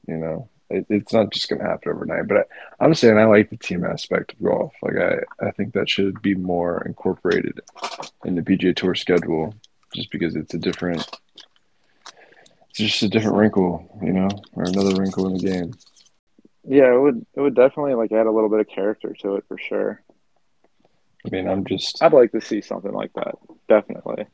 You 0.09 0.17
know, 0.17 0.49
it, 0.71 0.87
it's 0.88 1.12
not 1.12 1.31
just 1.33 1.49
gonna 1.49 1.65
happen 1.65 1.93
overnight. 1.93 2.27
But 2.27 2.38
I, 2.38 2.85
I'm 2.85 2.95
saying 2.95 3.19
I 3.19 3.25
like 3.27 3.51
the 3.51 3.57
team 3.57 3.85
aspect 3.85 4.33
of 4.33 4.43
golf. 4.43 4.73
Like 4.83 4.97
I, 4.97 5.47
I 5.47 5.51
think 5.53 5.75
that 5.75 5.88
should 5.88 6.21
be 6.21 6.35
more 6.35 6.83
incorporated 6.85 7.61
in 8.25 8.35
the 8.35 8.43
PGA 8.43 8.75
Tour 8.75 8.95
schedule, 8.95 9.55
just 9.95 10.11
because 10.11 10.35
it's 10.35 10.55
a 10.55 10.59
different, 10.59 11.09
it's 12.72 12.78
just 12.92 13.02
a 13.02 13.08
different 13.08 13.37
wrinkle, 13.37 13.98
you 14.02 14.12
know, 14.12 14.28
or 14.54 14.64
another 14.64 14.94
wrinkle 15.00 15.26
in 15.28 15.35
the 15.35 15.40
game. 15.40 15.74
Yeah, 16.64 16.94
it 16.94 17.00
would. 17.00 17.26
It 17.35 17.40
would 17.40 17.54
definitely 17.54 17.94
like 17.94 18.12
add 18.12 18.26
a 18.26 18.30
little 18.30 18.48
bit 18.48 18.61
of 18.61 18.68
character 18.68 19.14
to 19.20 19.37
it 19.37 19.44
for 19.48 19.58
sure. 19.58 20.02
I 21.26 21.30
mean, 21.30 21.48
I'm 21.48 21.64
just, 21.64 22.02
I'd 22.02 22.12
like 22.12 22.32
to 22.32 22.40
see 22.40 22.61
something 22.61 22.92
like 22.92 23.12
that. 23.14 23.35
Definitely. 23.68 24.26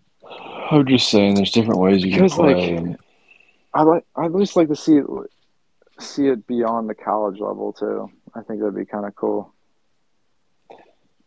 I'm 0.71 0.87
just 0.87 1.11
saying, 1.11 1.35
there's 1.35 1.53
different 1.53 1.81
ways 1.81 2.03
you 2.05 2.11
can 2.13 2.23
Because, 2.23 2.39
like, 2.39 2.57
play. 2.57 2.77
and, 2.77 2.99
I 3.75 3.83
like. 3.83 4.05
I'd 4.17 4.33
just 4.39 4.57
like 4.57 4.69
to 4.69 4.77
see 4.77 4.97
it. 4.97 5.07
See 6.01 6.29
it 6.29 6.47
beyond 6.47 6.89
the 6.89 6.95
college 6.95 7.41
level 7.41 7.73
too. 7.73 8.11
I 8.35 8.43
think 8.43 8.61
that'd 8.61 8.75
be 8.77 8.85
kind 8.85 9.05
of 9.05 9.17
cool. 9.17 9.53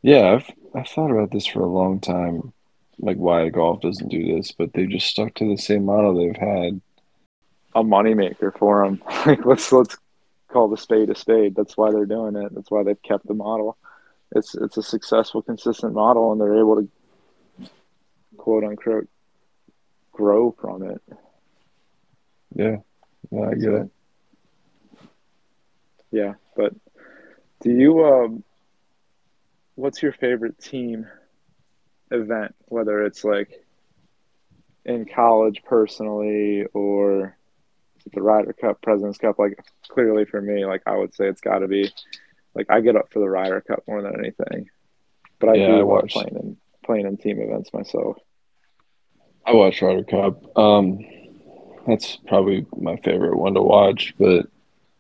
Yeah, 0.02 0.34
I've 0.36 0.50
I've 0.74 0.88
thought 0.88 1.12
about 1.12 1.32
this 1.32 1.46
for 1.46 1.60
a 1.60 1.68
long 1.68 2.00
time, 2.00 2.54
like 3.00 3.18
why 3.18 3.50
golf 3.50 3.82
doesn't 3.82 4.08
do 4.10 4.36
this, 4.36 4.52
but 4.52 4.74
they 4.74 4.86
just 4.86 5.08
stuck 5.08 5.34
to 5.36 5.50
the 5.50 5.58
same 5.62 5.86
model 5.86 6.16
they've 6.16 6.36
had. 6.36 6.80
A 7.76 7.84
moneymaker 7.84 8.58
for 8.58 8.86
them. 8.86 9.02
Like 9.26 9.46
let's 9.46 9.72
let's 9.72 9.98
call 10.48 10.68
the 10.68 10.78
spade 10.78 11.10
a 11.10 11.16
spade. 11.16 11.56
That's 11.56 11.78
why 11.78 11.92
they're 11.92 12.06
doing 12.06 12.36
it. 12.36 12.54
That's 12.54 12.72
why 12.72 12.84
they've 12.84 13.02
kept 13.02 13.28
the 13.28 13.34
model. 13.34 13.78
It's 14.34 14.56
it's 14.56 14.78
a 14.78 14.84
successful, 14.84 15.42
consistent 15.42 15.94
model, 15.94 16.32
and 16.32 16.42
they're 16.42 16.60
able 16.60 16.78
to 16.78 17.70
quote 18.38 18.64
unquote 18.64 19.08
grow 20.12 20.56
from 20.60 20.84
it. 20.84 21.02
Yeah, 22.56 22.78
yeah, 23.32 23.42
I 23.42 23.54
get 23.54 23.74
it. 23.74 23.90
Yeah, 26.12 26.34
but 26.56 26.74
do 27.62 27.72
you 27.72 28.06
um, 28.06 28.44
what's 29.76 30.02
your 30.02 30.14
favorite 30.14 30.60
team 30.60 31.08
event? 32.10 32.56
Whether 32.66 33.04
it's 33.06 33.24
like 33.24 33.66
in 34.86 35.06
college 35.06 35.62
personally 35.64 36.66
or 36.74 37.38
the 38.14 38.22
Ryder 38.22 38.54
Cup, 38.54 38.82
President's 38.82 39.18
Cup. 39.18 39.40
Like 39.40 39.58
clearly 39.90 40.26
for 40.26 40.42
me, 40.42 40.66
like 40.66 40.84
I 40.86 40.96
would 40.98 41.14
say 41.14 41.28
it's 41.28 41.42
got 41.42 41.60
to 41.60 41.68
be 41.68 41.92
like 42.56 42.68
I 42.70 42.82
get 42.82 42.96
up 42.96 43.12
for 43.12 43.20
the 43.20 43.30
Ryder 43.30 43.62
Cup 43.62 43.84
more 43.88 44.02
than 44.02 44.20
anything. 44.20 44.70
But 45.40 45.50
I 45.50 45.58
Yeah, 45.58 45.66
do 45.66 45.80
I 45.80 45.82
love 45.84 46.08
playing 46.08 46.36
in 46.36 46.58
playing 46.86 47.06
in 47.08 47.18
team 47.18 47.40
events 47.42 47.74
myself. 47.74 48.18
I 49.46 49.54
watch 49.54 49.82
Ryder 49.82 50.04
Cup. 50.04 50.58
Um, 50.58 51.00
that's 51.88 52.18
probably 52.28 52.66
my 52.78 52.96
favorite 52.98 53.38
one 53.38 53.54
to 53.56 53.62
watch, 53.62 54.14
but 54.20 54.48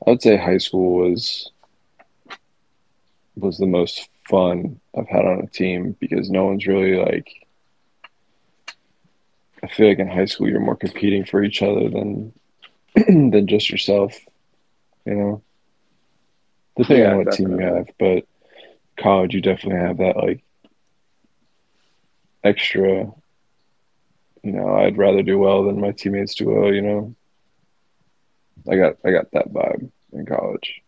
I 0.06 0.12
would 0.12 0.22
say 0.22 0.38
high 0.38 0.58
school 0.58 0.96
was 1.10 1.52
was 3.36 3.58
the 3.58 3.68
most 3.68 4.10
fun 4.30 4.80
I've 4.98 5.08
had 5.08 5.26
on 5.26 5.40
a 5.42 5.48
team 5.48 5.96
because 6.00 6.30
no 6.30 6.46
one's 6.46 6.68
really 6.68 6.98
like. 6.98 7.28
I 9.64 9.68
feel 9.68 9.90
like 9.90 10.00
in 10.00 10.08
high 10.08 10.26
school 10.26 10.50
you're 10.50 10.60
more 10.60 10.76
competing 10.76 11.24
for 11.24 11.44
each 11.44 11.62
other 11.62 11.90
than 11.90 12.34
than 13.08 13.48
just 13.48 13.70
yourself, 13.70 14.18
you 15.06 15.16
know. 15.16 15.44
Depending 16.78 17.06
Yeah, 17.06 17.12
on 17.12 17.18
what 17.18 17.32
team 17.32 17.52
you 17.52 17.60
have, 17.66 17.88
but 18.00 18.26
college 19.00 19.34
you 19.34 19.42
definitely 19.42 19.80
have 19.80 19.98
that 19.98 20.16
like 20.18 20.42
extra. 22.44 23.12
You 24.44 24.52
know, 24.54 24.76
I'd 24.76 24.98
rather 24.98 25.24
do 25.24 25.38
well 25.40 25.64
than 25.64 25.80
my 25.80 25.92
teammates 25.92 26.36
do 26.36 26.50
well. 26.50 26.74
You 26.74 26.82
know, 26.82 27.16
I 28.70 28.76
got 28.76 28.96
I 29.06 29.12
got 29.12 29.32
that 29.32 29.52
vibe 29.54 29.92
in 30.14 30.26
college. 30.26 30.82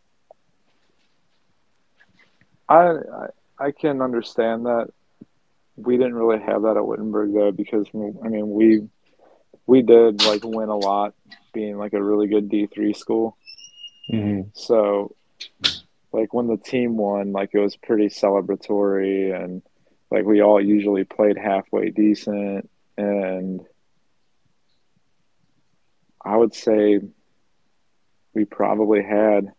I, 2.70 2.88
I 2.88 3.28
I 3.60 3.72
can 3.72 4.02
understand 4.02 4.66
that. 4.66 4.88
We 5.78 5.98
didn't 5.98 6.16
really 6.16 6.39
have 6.42 6.63
that 6.63 6.78
at 6.78 6.86
Wittenberg 6.86 7.34
though, 7.34 7.52
because 7.52 7.88
I 7.94 8.28
mean 8.30 8.50
we 8.50 8.88
we 9.65 9.82
did 9.82 10.23
like 10.26 10.43
win 10.43 10.69
a 10.69 10.78
lot, 10.78 11.13
being 11.54 11.78
like 11.78 11.93
a 11.93 12.04
really 12.04 12.28
good 12.28 12.49
D 12.49 12.67
three 12.67 12.93
school. 12.93 13.38
Mm-hmm. 14.12 14.49
So, 14.54 15.15
like 16.12 16.34
when 16.34 16.47
the 16.47 16.58
team 16.58 16.97
won, 16.97 17.32
like 17.32 17.52
it 17.54 17.60
was 17.60 17.76
pretty 17.76 18.08
celebratory, 18.08 19.34
and 19.34 19.62
like 20.12 20.26
we 20.26 20.41
all 20.41 20.62
usually 20.62 21.04
played 21.04 21.38
halfway 21.38 21.89
decent, 21.89 22.69
and 22.97 23.62
I 26.23 26.36
would 26.36 26.54
say 26.54 26.99
we 28.34 28.45
probably 28.45 29.04
had 29.04 29.52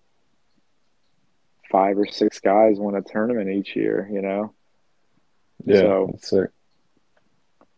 five 1.70 1.98
or 1.98 2.06
six 2.06 2.40
guys 2.40 2.76
win 2.78 2.94
a 2.94 3.02
tournament 3.02 3.50
each 3.50 3.74
year. 3.74 4.08
You 4.12 4.22
know. 4.22 4.54
Yeah, 5.64 6.06
So-. 6.20 6.48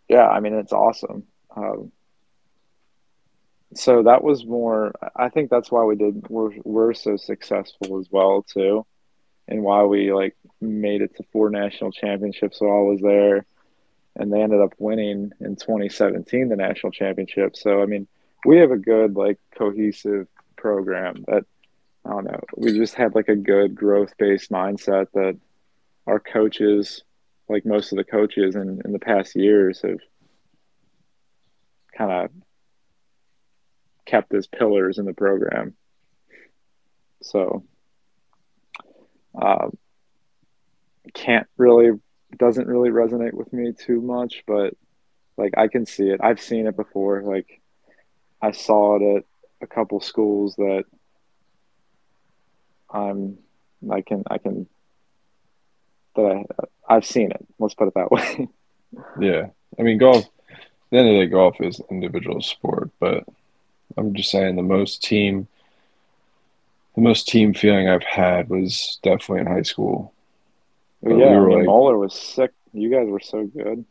Yeah, 0.08 0.28
I 0.28 0.40
mean 0.40 0.54
it's 0.54 0.72
awesome. 0.72 1.24
Um, 1.54 1.92
so 3.76 4.02
that 4.02 4.22
was 4.22 4.44
more. 4.44 4.92
I 5.14 5.28
think 5.28 5.50
that's 5.50 5.70
why 5.70 5.84
we 5.84 5.96
did. 5.96 6.28
We're 6.28 6.52
we're 6.64 6.94
so 6.94 7.16
successful 7.16 7.98
as 7.98 8.08
well 8.10 8.42
too, 8.42 8.86
and 9.48 9.62
why 9.62 9.84
we 9.84 10.12
like 10.12 10.36
made 10.60 11.02
it 11.02 11.16
to 11.16 11.24
four 11.32 11.50
national 11.50 11.92
championships 11.92 12.60
while 12.60 12.78
I 12.78 12.90
was 12.90 13.00
there, 13.00 13.46
and 14.14 14.32
they 14.32 14.42
ended 14.42 14.60
up 14.60 14.74
winning 14.78 15.32
in 15.40 15.56
2017 15.56 16.48
the 16.48 16.56
national 16.56 16.92
championship. 16.92 17.56
So 17.56 17.82
I 17.82 17.86
mean, 17.86 18.08
we 18.44 18.58
have 18.58 18.70
a 18.70 18.78
good 18.78 19.14
like 19.14 19.38
cohesive 19.56 20.28
program 20.56 21.24
that 21.28 21.44
I 22.04 22.10
don't 22.10 22.24
know. 22.24 22.40
We 22.56 22.72
just 22.72 22.94
had 22.94 23.14
like 23.14 23.28
a 23.28 23.36
good 23.36 23.74
growth 23.74 24.14
based 24.18 24.50
mindset 24.50 25.06
that 25.14 25.38
our 26.06 26.20
coaches 26.20 27.02
like 27.48 27.64
most 27.66 27.92
of 27.92 27.98
the 27.98 28.04
coaches 28.04 28.56
in, 28.56 28.80
in 28.84 28.92
the 28.92 28.98
past 28.98 29.36
years 29.36 29.82
have 29.82 30.00
kind 31.96 32.10
of 32.10 32.30
kept 34.06 34.32
as 34.34 34.46
pillars 34.46 34.98
in 34.98 35.04
the 35.04 35.12
program. 35.12 35.74
So, 37.22 37.64
um, 39.40 39.76
can't 41.12 41.46
really, 41.56 41.90
doesn't 42.38 42.66
really 42.66 42.90
resonate 42.90 43.34
with 43.34 43.52
me 43.52 43.72
too 43.72 44.00
much, 44.00 44.44
but 44.46 44.74
like 45.36 45.54
I 45.56 45.68
can 45.68 45.86
see 45.86 46.08
it. 46.08 46.20
I've 46.22 46.40
seen 46.40 46.66
it 46.66 46.76
before. 46.76 47.22
Like 47.22 47.60
I 48.40 48.52
saw 48.52 48.96
it 48.96 49.16
at 49.18 49.24
a 49.60 49.66
couple 49.66 50.00
schools 50.00 50.56
that 50.56 50.84
I'm, 52.90 53.38
I 53.90 54.00
can, 54.00 54.24
I 54.30 54.38
can, 54.38 54.66
that 56.14 56.44
I, 56.88 56.94
I've 56.96 57.06
seen 57.06 57.30
it. 57.30 57.46
Let's 57.58 57.74
put 57.74 57.88
it 57.88 57.94
that 57.94 58.10
way. 58.10 58.48
Yeah, 59.20 59.48
I 59.78 59.82
mean 59.82 59.98
golf. 59.98 60.24
At 60.24 60.90
the 60.90 60.98
end 60.98 61.08
of 61.08 61.14
the 61.14 61.26
day, 61.26 61.26
golf 61.26 61.56
is 61.60 61.82
individual 61.90 62.40
sport, 62.40 62.90
but 62.98 63.24
I'm 63.96 64.14
just 64.14 64.30
saying 64.30 64.56
the 64.56 64.62
most 64.62 65.02
team, 65.02 65.48
the 66.94 67.00
most 67.00 67.28
team 67.28 67.54
feeling 67.54 67.88
I've 67.88 68.02
had 68.02 68.48
was 68.48 68.98
definitely 69.02 69.40
in 69.40 69.46
high 69.46 69.62
school. 69.62 70.12
Yeah, 71.02 71.14
we 71.14 71.24
I 71.24 71.38
mean, 71.38 71.58
like- 71.58 71.66
Moeller 71.66 71.98
was 71.98 72.14
sick. 72.14 72.52
You 72.72 72.90
guys 72.90 73.08
were 73.08 73.20
so 73.20 73.46
good. 73.46 73.84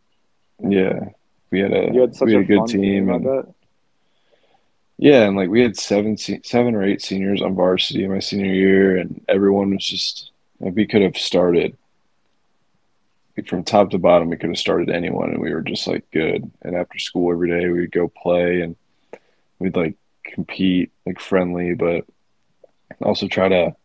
Yeah, 0.60 1.10
we 1.50 1.60
had 1.60 1.74
a 1.74 1.92
You 1.94 2.02
had 2.02 2.16
such 2.16 2.28
we 2.28 2.34
had 2.34 2.42
a, 2.42 2.44
a 2.44 2.48
good 2.48 2.68
team, 2.68 2.82
team. 2.82 3.10
And 3.10 3.54
yeah, 4.98 5.24
and 5.24 5.36
like 5.36 5.50
we 5.50 5.62
had 5.62 5.78
seven 5.78 6.18
seven 6.18 6.76
or 6.76 6.84
eight 6.84 7.02
seniors 7.02 7.42
on 7.42 7.56
varsity 7.56 8.04
in 8.04 8.12
my 8.12 8.20
senior 8.20 8.54
year, 8.54 8.98
and 8.98 9.24
everyone 9.28 9.72
was 9.72 9.86
just 9.86 10.32
like 10.60 10.76
we 10.76 10.86
could 10.86 11.02
have 11.02 11.18
started 11.18 11.78
from 13.48 13.64
top 13.64 13.90
to 13.92 13.98
bottom. 13.98 14.30
We 14.30 14.38
could 14.38 14.50
have 14.50 14.58
started 14.58 14.90
anyone, 14.90 15.32
and 15.32 15.42
we 15.42 15.54
were 15.54 15.62
just 15.62 15.88
like 15.88 16.10
good. 16.12 16.50
And 16.62 16.76
after 16.76 16.98
school 17.00 17.32
every 17.32 17.50
day, 17.50 17.68
we'd 17.68 17.92
go 17.92 18.08
play, 18.08 18.62
and 18.62 18.76
we'd 19.60 19.76
like 19.76 19.96
compete, 20.24 20.92
like 21.06 21.20
friendly, 21.20 21.74
but 21.74 22.06
also 23.02 23.28
try 23.28 23.48
to 23.48 23.76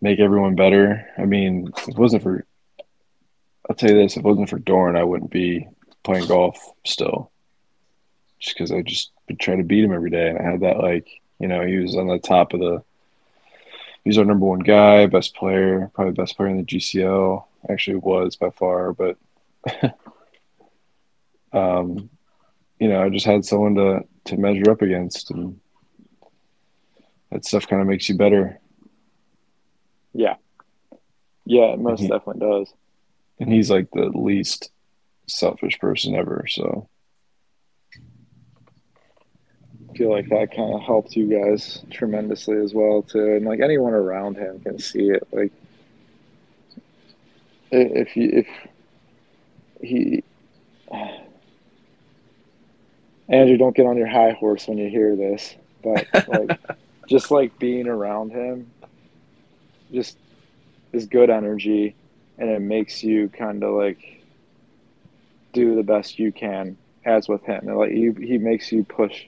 make 0.00 0.20
everyone 0.20 0.54
better. 0.54 1.06
I 1.18 1.24
mean, 1.24 1.72
it 1.88 1.96
wasn't 1.96 2.22
for 2.22 2.46
I'll 3.68 3.76
tell 3.76 3.90
you 3.90 3.96
this, 3.96 4.16
if 4.16 4.18
it 4.18 4.24
wasn't 4.24 4.50
for 4.50 4.58
Dorn, 4.58 4.96
I 4.96 5.04
wouldn't 5.04 5.30
be 5.30 5.68
playing 6.02 6.26
golf 6.26 6.58
still. 6.84 7.30
Just 8.38 8.56
because 8.56 8.70
I 8.70 8.82
just 8.82 9.10
would 9.28 9.40
try 9.40 9.56
to 9.56 9.62
beat 9.62 9.84
him 9.84 9.92
every 9.92 10.10
day. 10.10 10.28
And 10.28 10.38
I 10.38 10.42
had 10.42 10.60
that, 10.60 10.78
like, 10.78 11.08
you 11.38 11.48
know, 11.48 11.64
he 11.64 11.78
was 11.78 11.96
on 11.96 12.08
the 12.08 12.18
top 12.18 12.52
of 12.52 12.60
the, 12.60 12.82
he's 14.04 14.18
our 14.18 14.24
number 14.24 14.44
one 14.44 14.58
guy, 14.58 15.06
best 15.06 15.34
player, 15.34 15.90
probably 15.94 16.12
best 16.12 16.36
player 16.36 16.50
in 16.50 16.58
the 16.58 16.62
GCL. 16.62 17.44
Actually 17.70 17.96
was 17.96 18.36
by 18.36 18.50
far, 18.50 18.92
but, 18.92 19.16
um, 21.54 22.10
you 22.78 22.88
know, 22.88 23.02
I 23.02 23.08
just 23.08 23.24
had 23.24 23.46
someone 23.46 23.76
to, 23.76 24.04
to 24.26 24.36
measure 24.36 24.70
up 24.70 24.82
against. 24.82 25.30
And 25.30 25.60
that 27.30 27.44
stuff 27.44 27.66
kind 27.66 27.82
of 27.82 27.88
makes 27.88 28.08
you 28.08 28.16
better. 28.16 28.58
Yeah. 30.12 30.36
Yeah, 31.44 31.74
it 31.74 31.78
most 31.80 32.02
Mhm. 32.02 32.08
definitely 32.08 32.40
does. 32.40 32.72
And 33.40 33.52
he's 33.52 33.70
like 33.70 33.90
the 33.90 34.06
least 34.06 34.70
selfish 35.26 35.78
person 35.78 36.14
ever. 36.14 36.46
So, 36.48 36.88
I 39.90 39.96
feel 39.96 40.10
like 40.10 40.28
that 40.28 40.54
kind 40.54 40.74
of 40.74 40.80
helped 40.82 41.14
you 41.16 41.26
guys 41.28 41.84
tremendously 41.90 42.56
as 42.58 42.74
well 42.74 43.02
too, 43.02 43.36
and 43.36 43.44
like 43.44 43.60
anyone 43.60 43.92
around 43.92 44.36
him 44.36 44.60
can 44.60 44.78
see 44.78 45.10
it. 45.10 45.26
Like 45.32 45.52
if 47.70 48.16
you 48.16 48.30
if 48.32 48.46
he 49.80 50.24
Andrew, 53.28 53.56
don't 53.56 53.76
get 53.76 53.86
on 53.86 53.96
your 53.96 54.06
high 54.08 54.32
horse 54.32 54.68
when 54.68 54.78
you 54.78 54.88
hear 54.88 55.16
this, 55.16 55.54
but 55.82 56.06
like 56.26 56.50
just 57.08 57.30
like 57.30 57.58
being 57.58 57.88
around 57.88 58.30
him, 58.32 58.72
just 59.92 60.18
is 60.92 61.06
good 61.06 61.30
energy, 61.30 61.96
and 62.38 62.50
it 62.50 62.60
makes 62.60 63.02
you 63.02 63.28
kind 63.30 63.62
of 63.64 63.74
like 63.74 63.98
do 65.52 65.74
the 65.76 65.82
best 65.82 66.18
you 66.18 66.32
can 66.32 66.76
as 67.04 67.28
with 67.28 67.42
him. 67.44 67.68
And 67.68 67.78
like 67.78 67.90
he 67.92 68.10
he 68.20 68.38
makes 68.38 68.70
you 68.72 68.84
push 68.84 69.24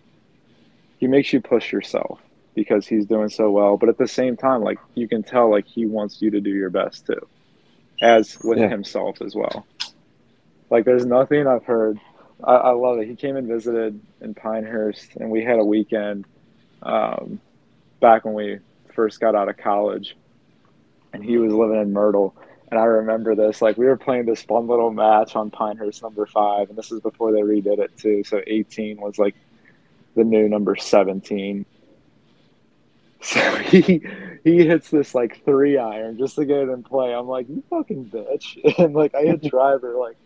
he 0.99 1.07
makes 1.07 1.33
you 1.33 1.41
push 1.41 1.73
yourself 1.73 2.21
because 2.55 2.87
he's 2.87 3.07
doing 3.07 3.29
so 3.29 3.51
well. 3.51 3.77
But 3.77 3.89
at 3.89 3.99
the 3.99 4.09
same 4.09 4.37
time, 4.37 4.63
like 4.63 4.79
you 4.95 5.09
can 5.09 5.23
tell 5.23 5.51
like 5.51 5.67
he 5.67 5.87
wants 5.87 6.21
you 6.21 6.31
to 6.33 6.41
do 6.41 6.51
your 6.51 6.71
best 6.71 7.07
too. 7.07 7.21
As 8.03 8.37
with 8.45 8.59
Yeah. 8.59 8.69
himself 8.69 9.23
as 9.23 9.35
well. 9.35 9.67
Like 10.70 10.85
there's 10.85 11.07
nothing 11.07 11.47
I've 11.47 11.64
heard 11.64 11.99
I, 12.43 12.55
I 12.55 12.70
love 12.72 12.99
it. 12.99 13.09
He 13.09 13.16
came 13.16 13.37
and 13.37 13.49
visited 13.49 14.01
in 14.20 14.34
Pinehurst 14.34 15.16
and 15.16 15.30
we 15.30 15.45
had 15.45 15.59
a 15.59 15.64
weekend 15.64 16.26
um, 16.82 17.41
back 18.01 18.24
when 18.24 18.34
we 18.34 18.59
first 18.95 19.20
got 19.20 19.34
out 19.34 19.49
of 19.49 19.57
college 19.57 20.16
and 21.12 21.24
he 21.24 21.39
was 21.39 21.53
living 21.53 21.80
in 21.80 21.93
Myrtle. 21.93 22.34
And 22.70 22.80
I 22.80 22.84
remember 22.84 23.34
this, 23.34 23.62
like 23.62 23.76
we 23.76 23.87
were 23.87 23.97
playing 23.97 24.26
this 24.26 24.43
fun 24.43 24.66
little 24.66 24.91
match 24.91 25.37
on 25.37 25.51
Pinehurst 25.51 26.03
number 26.03 26.26
five, 26.26 26.68
and 26.68 26.76
this 26.76 26.91
is 26.91 27.01
before 27.01 27.32
they 27.32 27.41
redid 27.41 27.78
it 27.78 27.97
too. 27.97 28.24
So 28.24 28.43
18 28.47 29.01
was 29.01 29.18
like 29.18 29.37
the 30.16 30.24
new 30.24 30.49
number 30.49 30.76
17. 30.76 31.64
So 33.22 33.41
he 33.57 34.07
he 34.45 34.66
hits 34.66 34.91
this 34.91 35.12
like 35.14 35.43
three 35.45 35.78
iron 35.78 36.16
just 36.16 36.37
to 36.37 36.45
get 36.45 36.59
it 36.59 36.68
in 36.68 36.84
play. 36.84 37.12
I'm 37.12 37.26
like, 37.26 37.49
you 37.49 37.64
fucking 37.70 38.05
bitch. 38.05 38.78
And 38.78 38.95
like 38.95 39.14
I 39.14 39.22
hit 39.22 39.43
driver 39.51 39.95
like 39.95 40.16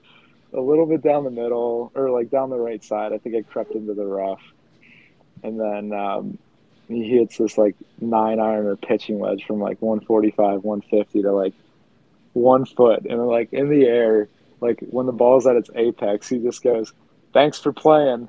a 0.53 0.61
little 0.61 0.87
bit 0.87 1.03
down 1.03 1.25
the 1.25 1.31
middle 1.31 1.93
or 1.95 2.11
like 2.11 2.31
down 2.31 2.51
the 2.51 2.59
right 2.59 2.83
side. 2.83 3.13
I 3.13 3.19
think 3.19 3.37
I 3.37 3.43
crept 3.43 3.73
into 3.73 3.95
the 3.95 4.07
rough. 4.07 4.43
And 5.43 5.59
then 5.59 5.93
um, 5.93 6.39
he 6.89 7.09
hits 7.09 7.39
this 7.39 7.57
like 7.57 7.77
nine 8.01 8.41
iron 8.41 8.67
or 8.67 8.77
pitching 8.77 9.19
wedge 9.19 9.45
from 9.47 9.61
like 9.61 9.81
145, 9.81 10.65
150 10.65 11.23
to 11.23 11.33
like 11.33 11.55
one 12.33 12.65
foot. 12.65 13.07
And 13.07 13.27
like 13.27 13.53
in 13.53 13.69
the 13.69 13.85
air, 13.85 14.29
like 14.61 14.81
when 14.91 15.07
the 15.07 15.13
ball's 15.13 15.47
at 15.47 15.57
its 15.57 15.71
apex, 15.75 16.29
he 16.29 16.39
just 16.39 16.63
goes, 16.63 16.93
Thanks 17.33 17.59
for 17.61 17.73
playing. 17.73 18.29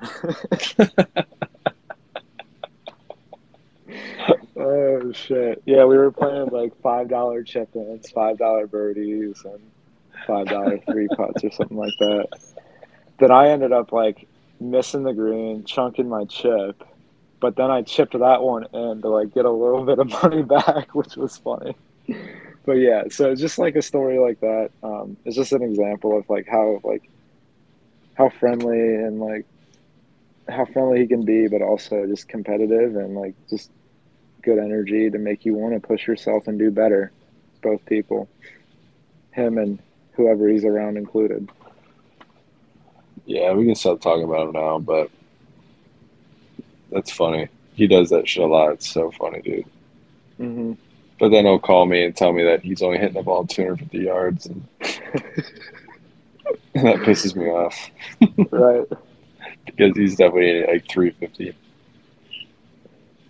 oh 4.56 5.12
shit! 5.12 5.60
Yeah, 5.66 5.84
we 5.86 5.96
were 5.96 6.12
playing 6.12 6.50
like 6.50 6.80
five 6.80 7.08
dollar 7.08 7.42
chip 7.42 7.74
ins, 7.74 8.10
five 8.10 8.38
dollar 8.38 8.68
birdies, 8.68 9.42
and 9.44 9.60
five 10.26 10.46
dollar 10.46 10.78
three 10.78 11.08
putts 11.08 11.44
or 11.44 11.50
something 11.50 11.76
like 11.76 11.94
that. 11.98 12.28
Then 13.18 13.30
I 13.30 13.48
ended 13.50 13.72
up 13.72 13.92
like 13.92 14.26
missing 14.60 15.02
the 15.02 15.12
green, 15.12 15.64
chunking 15.64 16.08
my 16.08 16.24
chip, 16.24 16.82
but 17.40 17.56
then 17.56 17.70
I 17.70 17.82
chipped 17.82 18.18
that 18.18 18.42
one 18.42 18.64
in 18.72 19.02
to 19.02 19.08
like 19.08 19.34
get 19.34 19.44
a 19.44 19.50
little 19.50 19.84
bit 19.84 19.98
of 19.98 20.08
money 20.22 20.42
back, 20.42 20.94
which 20.94 21.16
was 21.16 21.36
funny. 21.36 21.76
But 22.64 22.74
yeah, 22.74 23.04
so 23.10 23.34
just 23.34 23.58
like 23.58 23.74
a 23.74 23.82
story 23.82 24.18
like 24.18 24.40
that, 24.40 24.70
um, 24.82 25.16
it's 25.24 25.36
just 25.36 25.52
an 25.52 25.62
example 25.62 26.16
of 26.16 26.28
like 26.30 26.46
how 26.46 26.80
like 26.84 27.08
how 28.14 28.28
friendly 28.28 28.78
and 28.78 29.20
like 29.20 29.46
how 30.48 30.64
friendly 30.66 31.00
he 31.00 31.06
can 31.06 31.24
be, 31.24 31.48
but 31.48 31.62
also 31.62 32.06
just 32.06 32.28
competitive 32.28 32.96
and 32.96 33.14
like 33.14 33.34
just 33.50 33.70
good 34.42 34.58
energy 34.58 35.10
to 35.10 35.18
make 35.18 35.44
you 35.44 35.54
want 35.54 35.74
to 35.74 35.80
push 35.80 36.06
yourself 36.06 36.46
and 36.46 36.58
do 36.58 36.70
better. 36.70 37.10
Both 37.62 37.84
people, 37.86 38.28
him 39.32 39.58
and 39.58 39.78
whoever 40.12 40.48
he's 40.48 40.64
around 40.64 40.96
included. 40.96 41.48
Yeah, 43.24 43.52
we 43.52 43.64
can 43.66 43.74
stop 43.74 44.00
talking 44.00 44.24
about 44.24 44.48
him 44.48 44.52
now, 44.52 44.78
but 44.78 45.10
that's 46.90 47.10
funny. 47.10 47.48
He 47.74 47.86
does 47.86 48.10
that 48.10 48.28
shit 48.28 48.42
a 48.42 48.46
lot. 48.46 48.72
It's 48.72 48.88
so 48.88 49.10
funny, 49.12 49.40
dude. 49.40 49.64
Mm-hmm. 50.38 50.72
But 51.18 51.30
then 51.30 51.44
he'll 51.44 51.58
call 51.58 51.86
me 51.86 52.04
and 52.04 52.16
tell 52.16 52.32
me 52.32 52.42
that 52.42 52.62
he's 52.62 52.82
only 52.82 52.98
hitting 52.98 53.14
the 53.14 53.22
ball 53.22 53.46
250 53.46 53.98
yards, 53.98 54.46
and, 54.46 54.66
and 56.74 56.84
that 56.86 56.96
pisses 56.96 57.36
me 57.36 57.46
off 57.46 57.90
right. 58.50 58.86
because 59.66 59.96
he's 59.96 60.16
definitely 60.16 60.66
like 60.66 60.88
350. 60.88 61.54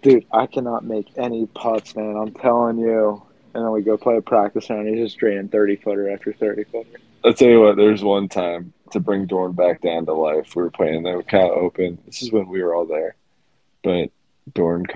Dude, 0.00 0.26
I 0.32 0.46
cannot 0.46 0.84
make 0.84 1.06
any 1.16 1.46
putts, 1.46 1.94
man. 1.94 2.16
I'm 2.16 2.32
telling 2.32 2.78
you. 2.78 3.22
And 3.54 3.64
then 3.64 3.72
we 3.72 3.82
go 3.82 3.96
play 3.96 4.16
a 4.16 4.22
practice 4.22 4.70
round. 4.70 4.88
He's 4.88 5.08
just 5.08 5.18
draining 5.18 5.48
30 5.48 5.76
footer 5.76 6.10
after 6.10 6.32
30 6.32 6.64
footer. 6.64 6.98
I'll 7.24 7.34
tell 7.34 7.48
you 7.48 7.60
what, 7.60 7.76
there's 7.76 8.02
one 8.02 8.28
time 8.28 8.72
to 8.90 9.00
bring 9.00 9.26
Dorn 9.26 9.52
back 9.52 9.80
down 9.80 10.06
to 10.06 10.12
life. 10.12 10.56
We 10.56 10.62
were 10.62 10.70
playing 10.70 11.02
the 11.02 11.22
kind 11.28 11.50
of 11.50 11.58
open. 11.58 11.98
This 12.06 12.22
is 12.22 12.32
when 12.32 12.48
we 12.48 12.62
were 12.62 12.74
all 12.74 12.86
there. 12.86 13.14
But 13.82 14.10
Dorn, 14.54 14.86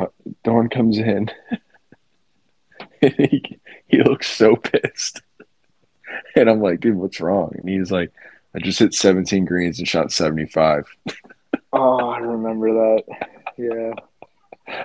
Dorn 0.42 0.68
comes 0.68 0.98
in. 0.98 1.30
he, 3.00 3.58
he 3.86 4.02
looks 4.02 4.28
so 4.28 4.56
pissed. 4.56 5.22
And 6.34 6.48
I'm 6.48 6.60
like, 6.60 6.80
dude, 6.80 6.96
what's 6.96 7.20
wrong? 7.20 7.52
And 7.56 7.68
he's 7.68 7.92
like, 7.92 8.12
I 8.54 8.58
just 8.58 8.78
hit 8.78 8.94
17 8.94 9.44
greens 9.44 9.78
and 9.78 9.88
shot 9.88 10.12
75. 10.12 10.86
Oh, 11.72 12.08
I 12.08 12.18
remember 12.18 12.72
that. 12.72 13.02
Yeah. 13.58 14.84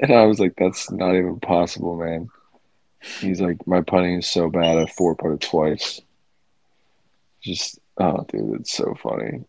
And 0.00 0.12
I 0.12 0.24
was 0.24 0.38
like, 0.40 0.54
that's 0.56 0.90
not 0.90 1.14
even 1.14 1.40
possible, 1.40 1.96
man. 1.96 2.28
He's 3.20 3.40
like, 3.40 3.66
my 3.66 3.80
putting 3.80 4.18
is 4.18 4.26
so 4.26 4.48
bad. 4.48 4.78
I 4.78 4.86
four 4.86 5.16
putted 5.16 5.40
twice. 5.40 6.00
Just, 7.42 7.78
oh, 7.98 8.24
dude, 8.28 8.60
it's 8.60 8.72
so 8.72 8.94
funny. 9.02 9.44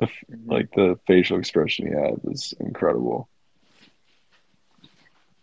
Mm-hmm. 0.00 0.50
Like 0.50 0.70
the 0.74 0.98
facial 1.06 1.38
expression 1.38 1.86
he 1.86 1.92
had 1.92 2.22
was 2.22 2.54
incredible. 2.58 3.28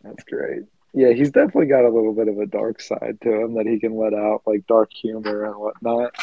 That's 0.03 0.23
great. 0.23 0.63
Yeah, 0.93 1.11
he's 1.11 1.31
definitely 1.31 1.67
got 1.67 1.85
a 1.85 1.89
little 1.89 2.13
bit 2.13 2.27
of 2.27 2.39
a 2.39 2.45
dark 2.45 2.81
side 2.81 3.19
to 3.21 3.31
him 3.31 3.53
that 3.55 3.67
he 3.67 3.79
can 3.79 3.95
let 3.95 4.13
out, 4.13 4.41
like 4.45 4.65
dark 4.67 4.91
humor 4.91 5.45
and 5.45 5.55
whatnot. 5.55 6.15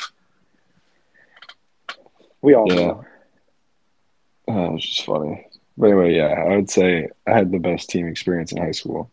We 2.42 2.54
all 2.54 2.70
Yeah. 2.70 2.86
know. 2.86 3.04
Oh, 4.48 4.74
it's 4.74 4.86
just 4.86 5.06
funny. 5.06 5.46
But 5.76 5.86
anyway, 5.86 6.14
yeah, 6.14 6.28
I 6.28 6.56
would 6.56 6.70
say 6.70 7.08
I 7.26 7.32
had 7.32 7.50
the 7.50 7.58
best 7.58 7.90
team 7.90 8.06
experience 8.06 8.52
in 8.52 8.58
high 8.58 8.72
school. 8.72 9.10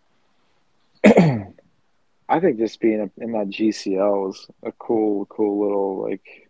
I 1.04 2.40
think 2.40 2.60
just 2.60 2.80
being 2.80 3.12
in 3.18 3.32
that 3.34 3.50
GCL 3.50 4.28
was 4.28 4.48
a 4.64 4.72
cool, 4.74 5.26
cool 5.26 5.62
little 5.62 6.10
like 6.10 6.50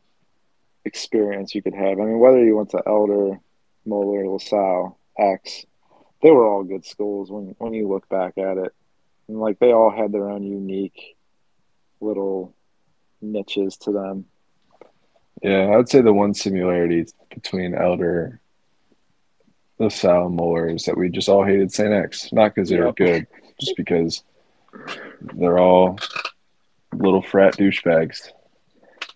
experience 0.85 1.55
you 1.55 1.61
could 1.61 1.73
have. 1.73 1.99
I 1.99 2.03
mean, 2.03 2.19
whether 2.19 2.43
you 2.43 2.57
went 2.57 2.71
to 2.71 2.83
Elder, 2.85 3.39
Moeller, 3.85 4.27
LaSalle, 4.27 4.99
X, 5.17 5.65
they 6.21 6.31
were 6.31 6.45
all 6.45 6.63
good 6.63 6.85
schools 6.85 7.31
when 7.31 7.55
when 7.57 7.73
you 7.73 7.87
look 7.87 8.07
back 8.09 8.37
at 8.37 8.57
it, 8.57 8.73
and 9.27 9.39
like 9.39 9.59
they 9.59 9.71
all 9.71 9.91
had 9.91 10.11
their 10.11 10.29
own 10.29 10.43
unique 10.43 11.15
little 12.01 12.53
niches 13.21 13.77
to 13.77 13.91
them. 13.91 14.25
Yeah, 15.41 15.69
I 15.71 15.77
would 15.77 15.89
say 15.89 16.01
the 16.01 16.13
one 16.13 16.33
similarity 16.33 17.05
between 17.33 17.73
Elder, 17.73 18.40
And 19.89 20.35
Moeller 20.35 20.67
that 20.85 20.97
we 20.97 21.09
just 21.09 21.29
all 21.29 21.43
hated 21.43 21.71
St. 21.71 21.91
X. 21.93 22.31
Not 22.31 22.53
because 22.55 22.69
they 22.69 22.79
were 22.79 22.93
good, 22.93 23.27
just 23.59 23.75
because 23.77 24.23
they're 25.33 25.59
all 25.59 25.97
little 26.93 27.21
frat 27.21 27.57
douchebags. 27.57 28.29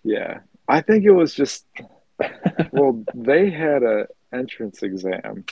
Yeah, 0.02 0.40
I 0.68 0.80
think 0.80 1.04
it 1.04 1.10
was 1.12 1.34
just 1.34 1.64
well, 2.72 3.04
they 3.14 3.50
had 3.50 3.82
a 3.82 4.06
entrance 4.32 4.82
exam 4.82 5.44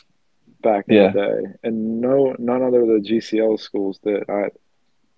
back 0.62 0.86
in 0.88 0.94
Yeah. 0.96 1.12
the 1.12 1.20
day, 1.20 1.52
and 1.62 2.00
no, 2.00 2.34
none 2.38 2.62
other 2.62 2.82
of 2.82 2.88
the 2.88 3.00
GCL 3.08 3.60
schools 3.60 3.98
did. 3.98 4.28
I, 4.28 4.50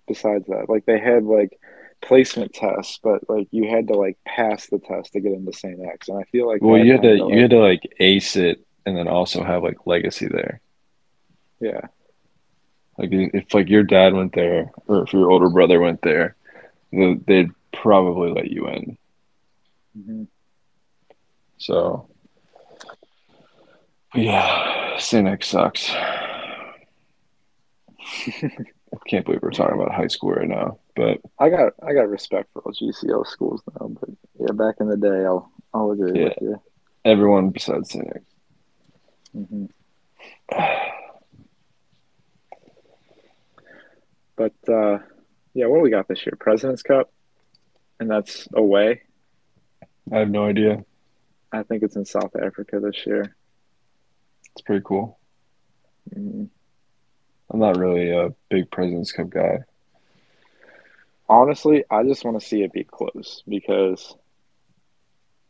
besides 0.07 0.45
that, 0.47 0.69
like 0.69 0.85
they 0.85 0.99
had 0.99 1.23
like 1.23 1.57
placement 2.01 2.53
tests, 2.53 2.99
but 3.01 3.27
like 3.29 3.47
you 3.51 3.69
had 3.69 3.87
to 3.87 3.93
like 3.93 4.17
pass 4.25 4.67
the 4.67 4.79
test 4.79 5.13
to 5.13 5.19
get 5.21 5.31
into 5.33 5.53
St. 5.53 5.79
X, 5.85 6.09
and 6.09 6.19
I 6.19 6.23
feel 6.23 6.47
like 6.47 6.61
Well, 6.61 6.83
you 6.83 6.91
had 6.93 7.01
to 7.03 7.15
you 7.15 7.41
had 7.41 7.51
to 7.51 7.59
like 7.59 7.81
ace 7.99 8.35
it 8.35 8.65
and 8.87 8.95
then 8.97 9.07
also 9.09 9.43
have 9.43 9.63
like 9.63 9.85
legacy 9.85 10.27
there. 10.27 10.61
yeah, 11.59 11.81
Like 12.97 13.09
if 13.11 13.53
like 13.53 13.67
your 13.67 13.83
dad 13.83 14.13
went 14.13 14.33
there 14.33 14.71
or 14.87 15.03
if 15.03 15.11
your 15.11 15.29
older 15.29 15.49
brother 15.49 15.79
went 15.81 16.01
there, 16.01 16.35
they'd 16.91 17.51
probably 17.73 18.31
let 18.31 18.49
you 18.49 18.67
in. 18.69 18.97
Mhm. 19.97 20.27
So, 21.57 22.07
yeah, 24.15 24.97
St. 24.99 25.43
Sucks. 25.43 25.91
I 28.29 28.97
can't 29.05 29.25
believe 29.25 29.41
we're 29.41 29.51
talking 29.51 29.75
about 29.79 29.93
high 29.93 30.07
school 30.07 30.31
right 30.31 30.47
now, 30.47 30.79
but 30.95 31.19
I 31.39 31.49
got 31.49 31.73
I 31.83 31.91
got 31.93 32.07
respect 32.09 32.49
for 32.53 32.61
all 32.61 32.71
GCL 32.71 33.25
schools 33.27 33.61
now, 33.79 33.87
but 33.89 34.09
yeah, 34.39 34.53
back 34.53 34.75
in 34.79 34.87
the 34.87 34.95
day, 34.95 35.25
I'll 35.25 35.51
I'll 35.73 35.91
agree 35.91 36.23
with 36.23 36.33
you. 36.39 36.61
everyone 37.03 37.49
besides 37.49 37.91
St. 37.91 38.07
X. 39.35 39.47
hmm 39.49 39.65
But 44.35 44.53
uh, 44.69 44.99
yeah, 45.53 45.65
what 45.65 45.77
do 45.77 45.81
we 45.81 45.89
got 45.89 46.07
this 46.07 46.23
year? 46.25 46.35
President's 46.39 46.83
Cup, 46.83 47.11
and 47.99 48.09
that's 48.09 48.47
away. 48.53 49.01
I 50.11 50.19
have 50.19 50.29
no 50.29 50.45
idea. 50.45 50.85
I 51.51 51.63
think 51.63 51.81
it's 51.83 51.95
in 51.95 52.05
South 52.05 52.35
Africa 52.35 52.79
this 52.79 53.05
year. 53.07 53.35
It's 54.53 54.61
pretty 54.61 54.83
cool. 54.85 55.17
Mhm. 56.15 56.49
I'm 57.49 57.59
not 57.59 57.77
really 57.77 58.11
a 58.11 58.33
big 58.49 58.69
President's 58.69 59.11
Cup 59.11 59.29
guy. 59.29 59.59
Honestly, 61.29 61.83
I 61.89 62.03
just 62.03 62.23
want 62.23 62.39
to 62.39 62.45
see 62.45 62.63
it 62.63 62.71
be 62.71 62.83
close 62.83 63.43
because 63.47 64.15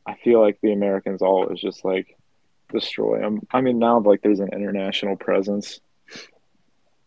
I 0.06 0.16
feel 0.16 0.40
like 0.40 0.60
the 0.62 0.74
Americans 0.74 1.22
always 1.22 1.60
just 1.60 1.84
like 1.84 2.17
destroy 2.72 3.20
them. 3.20 3.42
I 3.52 3.62
mean, 3.62 3.80
now 3.80 4.00
like 4.00 4.22
there's 4.22 4.40
an 4.40 4.50
international 4.54 5.16
presence 5.16 5.80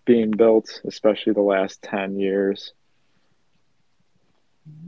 being 0.04 0.30
built, 0.30 0.80
especially 0.84 1.32
the 1.34 1.40
last 1.40 1.82
ten 1.82 2.18
years. 2.18 2.72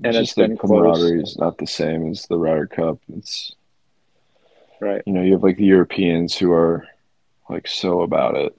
And 0.05 0.15
it's 0.15 0.19
just 0.19 0.37
the 0.37 0.49
been 0.49 0.57
close. 0.57 0.71
camaraderie 0.71 1.23
is 1.23 1.37
not 1.39 1.59
the 1.59 1.67
same 1.67 2.11
as 2.11 2.27
the 2.27 2.39
Ryder 2.39 2.67
Cup. 2.67 2.99
It's 3.17 3.55
Right. 4.81 5.03
you 5.07 5.13
know 5.13 5.23
you 5.23 5.33
have 5.33 5.43
like 5.45 5.57
the 5.59 5.65
Europeans 5.65 6.37
who 6.37 6.51
are 6.53 6.87
like 7.49 7.69
so 7.69 8.03
about 8.03 8.35
it, 8.37 8.55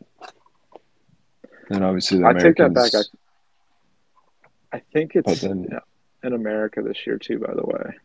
and 1.70 1.84
obviously 1.84 2.20
the 2.20 2.28
I 2.28 2.34
take 2.34 2.56
that 2.58 2.74
back. 2.74 2.92
I, 2.96 4.78
I 4.78 4.80
think 4.94 5.16
it's 5.16 5.42
then- 5.42 5.68
in 6.24 6.34
America 6.34 6.82
this 6.82 7.06
year 7.06 7.18
too. 7.18 7.40
By 7.40 7.54
the 7.54 7.64
way, 7.64 7.98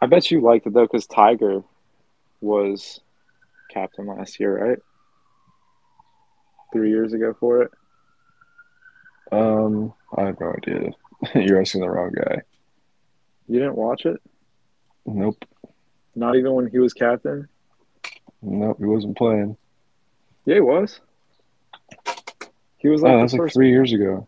I 0.00 0.06
bet 0.06 0.30
you 0.30 0.40
liked 0.40 0.66
it 0.66 0.72
though 0.72 0.82
because 0.86 1.06
Tiger 1.06 1.62
was 2.40 3.00
captain 3.70 4.06
last 4.06 4.40
year, 4.40 4.68
right? 4.70 4.78
Three 6.72 6.90
years 6.90 7.12
ago 7.12 7.34
for 7.38 7.62
it. 7.62 7.70
Um, 9.32 9.92
I 10.16 10.22
have 10.26 10.40
no 10.40 10.52
idea. 10.52 10.90
You're 11.34 11.60
asking 11.60 11.82
the 11.82 11.90
wrong 11.90 12.12
guy. 12.14 12.42
You 13.48 13.58
didn't 13.58 13.76
watch 13.76 14.06
it? 14.06 14.20
Nope, 15.06 15.44
Not 16.14 16.36
even 16.36 16.52
when 16.54 16.68
he 16.68 16.78
was 16.78 16.92
captain. 16.92 17.48
nope, 18.42 18.76
he 18.78 18.84
wasn't 18.84 19.16
playing. 19.16 19.56
Yeah, 20.44 20.56
he 20.56 20.60
was. 20.60 21.00
He 22.78 22.88
was 22.88 23.02
like 23.02 23.12
oh, 23.12 23.16
the 23.26 23.32
like 23.32 23.36
first. 23.36 23.54
three 23.54 23.70
years 23.70 23.92
ago. 23.92 24.26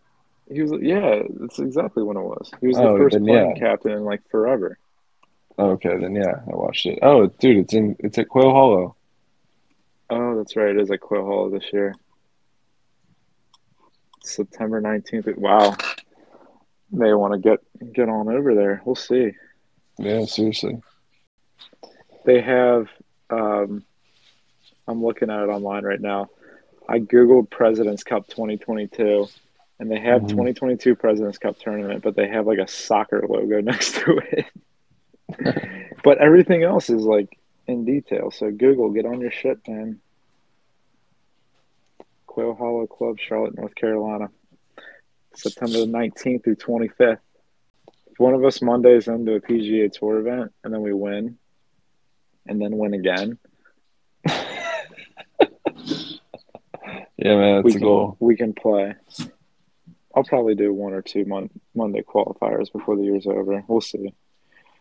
He 0.51 0.61
was 0.61 0.73
yeah, 0.81 1.21
that's 1.39 1.59
exactly 1.59 2.03
when 2.03 2.17
it 2.17 2.21
was. 2.23 2.51
He 2.59 2.67
was 2.67 2.75
the 2.77 2.83
Oh, 2.83 2.97
first 2.97 3.13
then 3.13 3.25
playing 3.25 3.55
yeah. 3.55 3.59
captain 3.69 3.91
in 3.91 4.03
like 4.03 4.21
forever. 4.29 4.77
Okay, 5.57 5.97
then 5.97 6.15
yeah, 6.15 6.41
I 6.51 6.55
watched 6.55 6.85
it. 6.85 6.99
Oh, 7.01 7.27
dude, 7.27 7.57
it's 7.57 7.73
in 7.73 7.95
it's 7.99 8.17
at 8.17 8.27
Quail 8.29 8.51
Hollow. 8.51 8.95
Oh, 10.09 10.37
that's 10.37 10.55
right. 10.55 10.69
It 10.75 10.79
is 10.81 10.91
at 10.91 10.99
Quail 10.99 11.25
Hollow 11.25 11.49
this 11.49 11.71
year. 11.71 11.93
September 14.23 14.81
19th. 14.81 15.37
Wow. 15.37 15.75
May 16.91 17.13
want 17.13 17.33
to 17.33 17.39
get 17.39 17.59
get 17.93 18.09
on 18.09 18.29
over 18.29 18.53
there. 18.55 18.81
We'll 18.85 18.95
see. 18.95 19.31
Yeah, 19.97 20.25
seriously. 20.25 20.81
They 22.25 22.41
have 22.41 22.87
um 23.29 23.83
I'm 24.87 25.03
looking 25.03 25.29
at 25.29 25.41
it 25.43 25.49
online 25.49 25.83
right 25.83 26.01
now. 26.01 26.29
I 26.87 26.99
googled 26.99 27.49
Presidents 27.49 28.03
Cup 28.03 28.27
2022 28.27 29.27
and 29.79 29.89
they 29.91 29.99
have 29.99 30.21
Mhm. 30.23 30.29
2022 30.29 30.95
Presidents 30.95 31.37
Cup 31.37 31.57
tournament, 31.57 32.03
but 32.03 32.15
they 32.15 32.27
have 32.27 32.45
like 32.47 32.59
a 32.59 32.67
soccer 32.67 33.25
logo 33.27 33.59
next 33.61 33.95
to 33.95 34.17
it. 34.31 34.45
but 36.03 36.17
everything 36.19 36.63
else 36.63 36.89
is 36.89 37.03
like 37.03 37.37
in 37.67 37.85
detail. 37.85 38.31
So 38.31 38.51
Google, 38.51 38.91
get 38.91 39.05
on 39.05 39.21
your 39.21 39.31
shit, 39.31 39.59
man. 39.67 39.99
Quail 42.27 42.55
Hollow 42.55 42.87
Club, 42.87 43.17
Charlotte, 43.19 43.55
North 43.57 43.75
Carolina. 43.75 44.29
September 45.35 45.79
the 45.79 45.85
19th 45.85 46.43
through 46.43 46.55
25th. 46.57 47.17
If 48.11 48.19
one 48.19 48.33
of 48.33 48.43
us 48.43 48.61
Mondays 48.61 49.07
into 49.07 49.33
a 49.33 49.41
PGA 49.41 49.91
Tour 49.91 50.19
event 50.19 50.51
and 50.63 50.73
then 50.73 50.81
we 50.81 50.93
win, 50.93 51.37
and 52.45 52.61
then 52.61 52.77
win 52.77 52.93
again, 52.93 53.39
Yeah, 57.17 57.35
man, 57.37 57.63
we 57.63 57.71
that's 57.71 57.75
a 57.75 57.79
can, 57.79 57.87
goal. 57.87 58.17
we 58.19 58.35
can 58.35 58.53
play. 58.53 58.95
I'll 60.15 60.23
probably 60.23 60.55
do 60.55 60.73
one 60.73 60.93
or 60.93 61.01
two 61.01 61.25
mon- 61.25 61.49
Monday 61.73 62.01
qualifiers 62.01 62.71
before 62.71 62.95
the 62.97 63.03
year's 63.03 63.25
over. 63.27 63.63
We'll 63.67 63.81
see. 63.81 64.13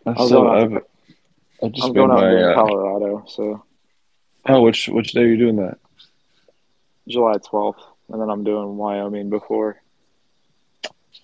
I've, 0.06 0.18
I'm 0.18 0.26
still, 0.26 0.42
going 0.42 0.74
out 0.74 0.84
I've, 1.62 1.72
just 1.72 1.86
I'm 1.86 1.92
going 1.92 2.10
out 2.10 2.20
my. 2.20 2.30
to 2.30 2.50
Uh, 2.50 2.54
Colorado, 2.54 3.24
so 3.28 3.64
oh, 4.46 4.62
which 4.62 4.88
which 4.88 5.12
day 5.12 5.22
are 5.22 5.26
you 5.28 5.36
doing 5.36 5.56
that? 5.56 5.78
July 7.08 7.34
12th, 7.34 7.82
and 8.10 8.20
then 8.20 8.30
I'm 8.30 8.44
doing 8.44 8.76
Wyoming 8.76 9.30
before. 9.30 9.80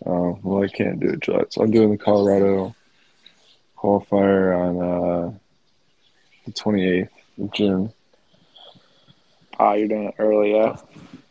Oh, 0.06 0.38
well, 0.42 0.62
I 0.62 0.68
can't 0.68 1.00
do 1.00 1.10
it 1.10 1.20
July. 1.20 1.44
So 1.50 1.62
I'm 1.62 1.70
doing 1.70 1.90
the 1.90 1.98
Colorado 1.98 2.74
qualifier 3.76 4.56
on 4.56 4.76
uh, 4.80 5.38
the 6.46 6.52
28th 6.52 7.08
of 7.40 7.52
June. 7.52 7.92
Ah, 9.58 9.72
you're 9.74 9.88
doing 9.88 10.04
it 10.04 10.14
early, 10.18 10.52
yeah. 10.52 10.76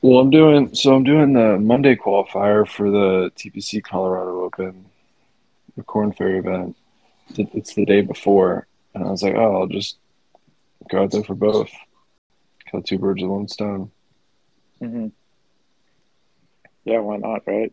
Well, 0.02 0.20
I'm 0.20 0.30
doing 0.30 0.74
so. 0.76 0.94
I'm 0.94 1.04
doing 1.04 1.34
the 1.34 1.58
Monday 1.58 1.96
qualifier 1.96 2.68
for 2.68 2.92
the 2.92 3.32
TPC 3.36 3.84
Colorado 3.84 4.44
Open, 4.44 4.86
the 5.76 5.84
Korn 5.84 6.12
Ferry 6.12 6.40
event. 6.40 6.76
It- 7.36 7.50
It's 7.54 7.74
the 7.74 7.86
day 7.86 8.02
before, 8.02 8.68
and 8.94 9.04
I 9.04 9.12
was 9.12 9.24
like, 9.24 9.36
"Oh, 9.36 9.62
I'll 9.62 9.68
just 9.68 9.98
go 10.90 11.04
out 11.04 11.12
there 11.12 11.24
for 11.24 11.36
both. 11.36 11.70
Kill 12.72 12.82
two 12.82 12.98
birds 13.00 13.22
with 13.22 13.32
one 13.32 13.48
stone." 13.48 13.92
hmm 14.80 15.08
Yeah, 16.86 17.00
why 17.00 17.18
not, 17.18 17.44
right? 17.48 17.72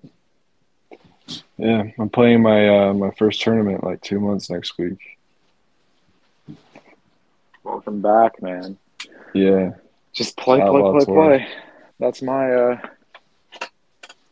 Yeah, 1.56 1.84
I'm 1.98 2.10
playing 2.10 2.42
my 2.42 2.68
uh, 2.68 2.92
my 2.94 3.10
first 3.12 3.40
tournament 3.40 3.84
like 3.84 4.00
two 4.02 4.20
months 4.20 4.50
next 4.50 4.76
week. 4.78 4.98
Welcome 7.62 8.02
back, 8.02 8.42
man. 8.42 8.76
Yeah, 9.32 9.72
Just 10.12 10.36
play, 10.36 10.58
play, 10.58 10.66
Outlaw 10.68 10.92
play, 10.92 11.04
play. 11.06 11.46
That's 11.98 12.20
my 12.22 12.52
uh, 12.54 12.78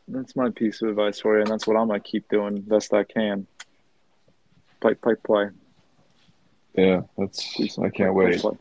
that's 0.08 0.36
my 0.36 0.50
piece 0.50 0.82
of 0.82 0.90
advice 0.90 1.20
for 1.20 1.36
you, 1.36 1.42
and 1.42 1.50
that's 1.50 1.66
what 1.66 1.76
I'm 1.76 1.86
gonna 1.88 2.00
keep 2.00 2.28
doing 2.28 2.60
best 2.60 2.92
I 2.92 3.04
can. 3.04 3.46
Play, 4.82 4.94
play, 4.94 5.14
play. 5.24 5.44
yeah. 6.74 7.02
That's 7.16 7.40
Keep 7.54 7.70
I 7.78 7.82
can't 7.82 7.94
play, 7.94 8.10
wait. 8.10 8.40
play. 8.40 8.58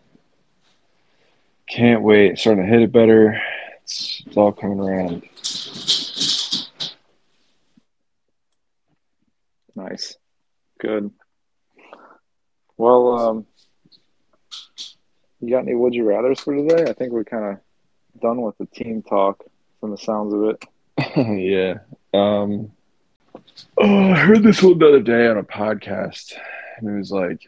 Can't 1.68 2.04
wait. 2.04 2.38
Starting 2.38 2.64
to 2.64 2.70
hit 2.70 2.84
it 2.84 2.92
better. 2.92 3.42
It's, 3.84 4.22
it's 4.28 4.38
all 4.38 4.52
coming 4.52 4.80
around. 4.80 5.24
Nice, 9.76 10.16
good. 10.80 11.10
Well, 12.78 13.18
um, 13.18 13.46
you 15.40 15.50
got 15.50 15.64
any 15.64 15.74
would 15.74 15.96
you 15.96 16.04
rather's 16.04 16.40
for 16.40 16.54
today? 16.56 16.90
I 16.90 16.94
think 16.94 17.12
we're 17.14 17.24
kind 17.24 17.46
of 17.46 18.22
done 18.22 18.42
with 18.42 18.58
the 18.60 18.68
team 18.68 19.02
talk 19.02 19.44
from 19.80 19.90
the 19.92 19.98
sounds 19.98 20.34
of 20.36 20.44
it. 20.44 20.66
yeah. 21.40 21.80
Um, 22.14 22.72
oh, 23.78 24.12
I 24.12 24.16
heard 24.16 24.44
this 24.44 24.62
one 24.62 24.78
the 24.78 24.88
other 24.88 25.00
day 25.00 25.28
on 25.28 25.38
a 25.38 25.44
podcast, 25.44 26.34
and 26.78 26.90
it 26.90 26.98
was 26.98 27.12
like, 27.12 27.42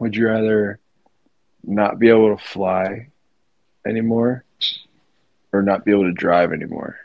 would 0.00 0.16
you 0.16 0.26
rather 0.26 0.78
not 1.64 1.98
be 1.98 2.08
able 2.08 2.36
to 2.36 2.42
fly 2.42 3.08
anymore 3.86 4.44
or 5.52 5.62
not 5.62 5.84
be 5.84 5.92
able 5.92 6.04
to 6.04 6.12
drive 6.12 6.52
anymore? 6.52 6.96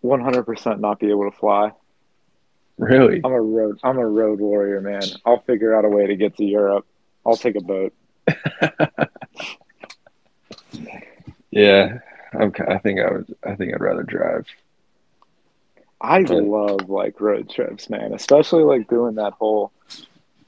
One 0.00 0.20
hundred 0.20 0.44
percent 0.44 0.80
not 0.80 1.00
be 1.00 1.10
able 1.10 1.30
to 1.30 1.36
fly. 1.36 1.72
Really? 2.78 3.20
I'm 3.24 3.32
a 3.32 3.40
road. 3.40 3.80
I'm 3.82 3.98
a 3.98 4.06
road 4.06 4.38
warrior, 4.40 4.80
man. 4.80 5.02
I'll 5.24 5.40
figure 5.40 5.74
out 5.76 5.84
a 5.84 5.88
way 5.88 6.06
to 6.06 6.16
get 6.16 6.36
to 6.36 6.44
Europe. 6.44 6.86
I'll 7.24 7.36
take 7.36 7.56
a 7.56 7.60
boat. 7.60 7.92
Yeah. 11.56 12.00
Okay. 12.34 12.64
I 12.68 12.76
think 12.78 13.00
I 13.00 13.10
would. 13.10 13.34
I 13.42 13.54
think 13.54 13.72
I'd 13.72 13.80
rather 13.80 14.02
drive. 14.02 14.46
I 16.00 16.20
love 16.20 16.88
like 16.88 17.20
road 17.20 17.50
trips, 17.50 17.88
man. 17.88 18.12
Especially 18.12 18.62
like 18.62 18.88
doing 18.88 19.16
that 19.16 19.32
whole 19.34 19.72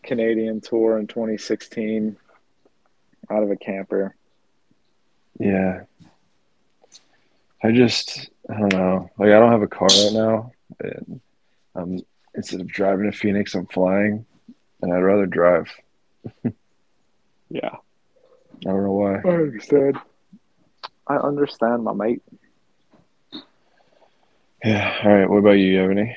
Canadian 0.03 0.61
tour 0.61 0.99
in 0.99 1.07
2016 1.07 2.16
out 3.30 3.42
of 3.42 3.51
a 3.51 3.57
camper. 3.57 4.14
Yeah. 5.38 5.82
I 7.62 7.72
just. 7.72 8.30
I 8.51 8.59
don't 8.59 8.72
know. 8.72 9.11
Like 9.18 9.28
I 9.28 9.38
don't 9.38 9.53
have 9.53 9.62
a 9.62 9.66
car 9.66 9.88
right 9.88 10.12
now, 10.12 10.53
and 10.80 11.20
um, 11.74 12.01
instead 12.34 12.61
of 12.61 12.66
driving 12.66 13.11
to 13.11 13.16
Phoenix, 13.16 13.55
I'm 13.55 13.66
flying, 13.66 14.24
and 14.80 14.92
I'd 14.92 14.99
rather 14.99 15.26
drive. 15.26 15.68
Yeah, 17.51 17.76
I 18.66 18.70
don't 18.70 18.82
know 18.84 18.92
why. 18.92 19.14
I 19.24 19.34
understand. 19.34 19.99
I 21.07 21.16
understand, 21.16 21.84
my 21.84 21.94
mate. 21.94 22.22
Yeah. 24.64 24.98
All 25.04 25.12
right. 25.12 25.28
What 25.30 25.38
about 25.38 25.52
you? 25.52 25.66
You 25.66 25.78
have 25.80 25.90
any? 25.90 26.16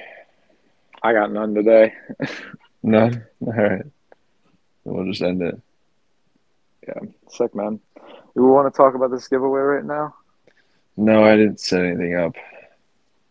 I 1.04 1.14
got 1.14 1.32
none 1.32 1.54
today. 1.54 1.94
None. 2.84 3.24
All 3.46 3.54
right. 3.54 3.84
We'll 4.84 5.06
just 5.06 5.22
end 5.22 5.42
it. 5.44 5.60
Yeah, 6.88 7.00
sick, 7.30 7.54
man. 7.54 7.80
Do 7.96 8.02
you 8.36 8.46
want 8.48 8.74
to 8.74 8.76
talk 8.76 8.96
about 8.96 9.12
this 9.12 9.28
giveaway 9.28 9.62
right 9.62 9.86
now? 9.86 10.16
No, 10.98 11.24
I 11.24 11.36
didn't 11.36 11.60
set 11.60 11.86
anything 11.86 12.16
up. 12.16 12.36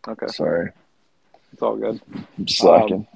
Okay, 0.07 0.27
Sorry. 0.27 0.71
it's 1.51 1.61
all 1.61 1.75
good. 1.75 2.01
I'm 2.37 2.45
just 2.45 2.59
slacking. 2.61 3.07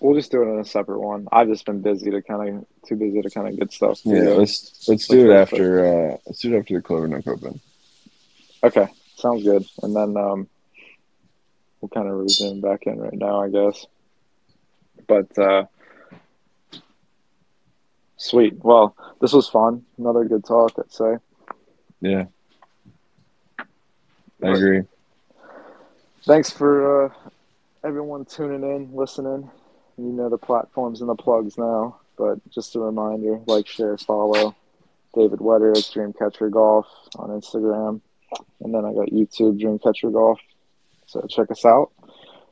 We'll 0.00 0.14
just 0.14 0.30
do 0.30 0.42
it 0.42 0.52
in 0.52 0.58
a 0.58 0.64
separate 0.64 1.00
one. 1.00 1.28
I've 1.30 1.48
just 1.48 1.66
been 1.66 1.80
busy 1.82 2.10
to 2.10 2.22
kind 2.22 2.48
of 2.58 2.66
too 2.88 2.96
busy 2.96 3.20
to 3.22 3.30
kind 3.30 3.48
of 3.48 3.58
get 3.58 3.72
stuff. 3.72 4.00
yeah. 4.04 4.20
Let's 4.30 4.86
let's 4.88 5.06
do 5.06 5.30
it 5.30 5.34
after. 5.34 5.84
Uh, 5.84 6.16
let's 6.26 6.40
do 6.40 6.54
it 6.54 6.58
after 6.58 6.74
the 6.74 6.82
Clovernook 6.82 7.26
Open. 7.28 7.60
Okay, 8.62 8.86
sounds 9.16 9.42
good. 9.44 9.64
And 9.82 9.94
then 9.94 10.16
um, 10.16 10.48
we'll 11.84 12.02
kind 12.02 12.08
of 12.08 12.18
resume 12.18 12.60
back 12.60 12.86
in 12.86 12.98
right 12.98 13.12
now, 13.12 13.42
I 13.42 13.50
guess. 13.50 13.86
But 15.06 15.38
uh, 15.38 15.66
sweet. 18.16 18.64
Well, 18.64 18.96
this 19.20 19.32
was 19.32 19.48
fun. 19.48 19.84
Another 19.98 20.24
good 20.24 20.44
talk, 20.44 20.72
I'd 20.78 20.90
say. 20.90 21.16
Yeah. 22.00 22.24
I 23.58 24.48
agree. 24.48 24.82
Thanks 26.24 26.50
for 26.50 27.06
uh, 27.06 27.14
everyone 27.82 28.24
tuning 28.24 28.62
in, 28.62 28.94
listening. 28.94 29.50
You 29.98 30.04
know 30.04 30.28
the 30.28 30.38
platforms 30.38 31.00
and 31.00 31.08
the 31.08 31.14
plugs 31.14 31.56
now, 31.58 32.00
but 32.16 32.38
just 32.50 32.74
a 32.76 32.80
reminder: 32.80 33.40
like, 33.46 33.66
share, 33.66 33.96
follow. 33.98 34.56
David 35.14 35.40
Wetter 35.40 35.70
at 35.70 35.76
Dreamcatcher 35.76 36.50
Golf 36.50 36.86
on 37.16 37.30
Instagram, 37.30 38.00
and 38.60 38.74
then 38.74 38.84
I 38.84 38.92
got 38.92 39.10
YouTube 39.10 39.60
Dreamcatcher 39.60 40.12
Golf. 40.12 40.40
So 41.14 41.26
check 41.28 41.50
us 41.52 41.64
out. 41.64 41.92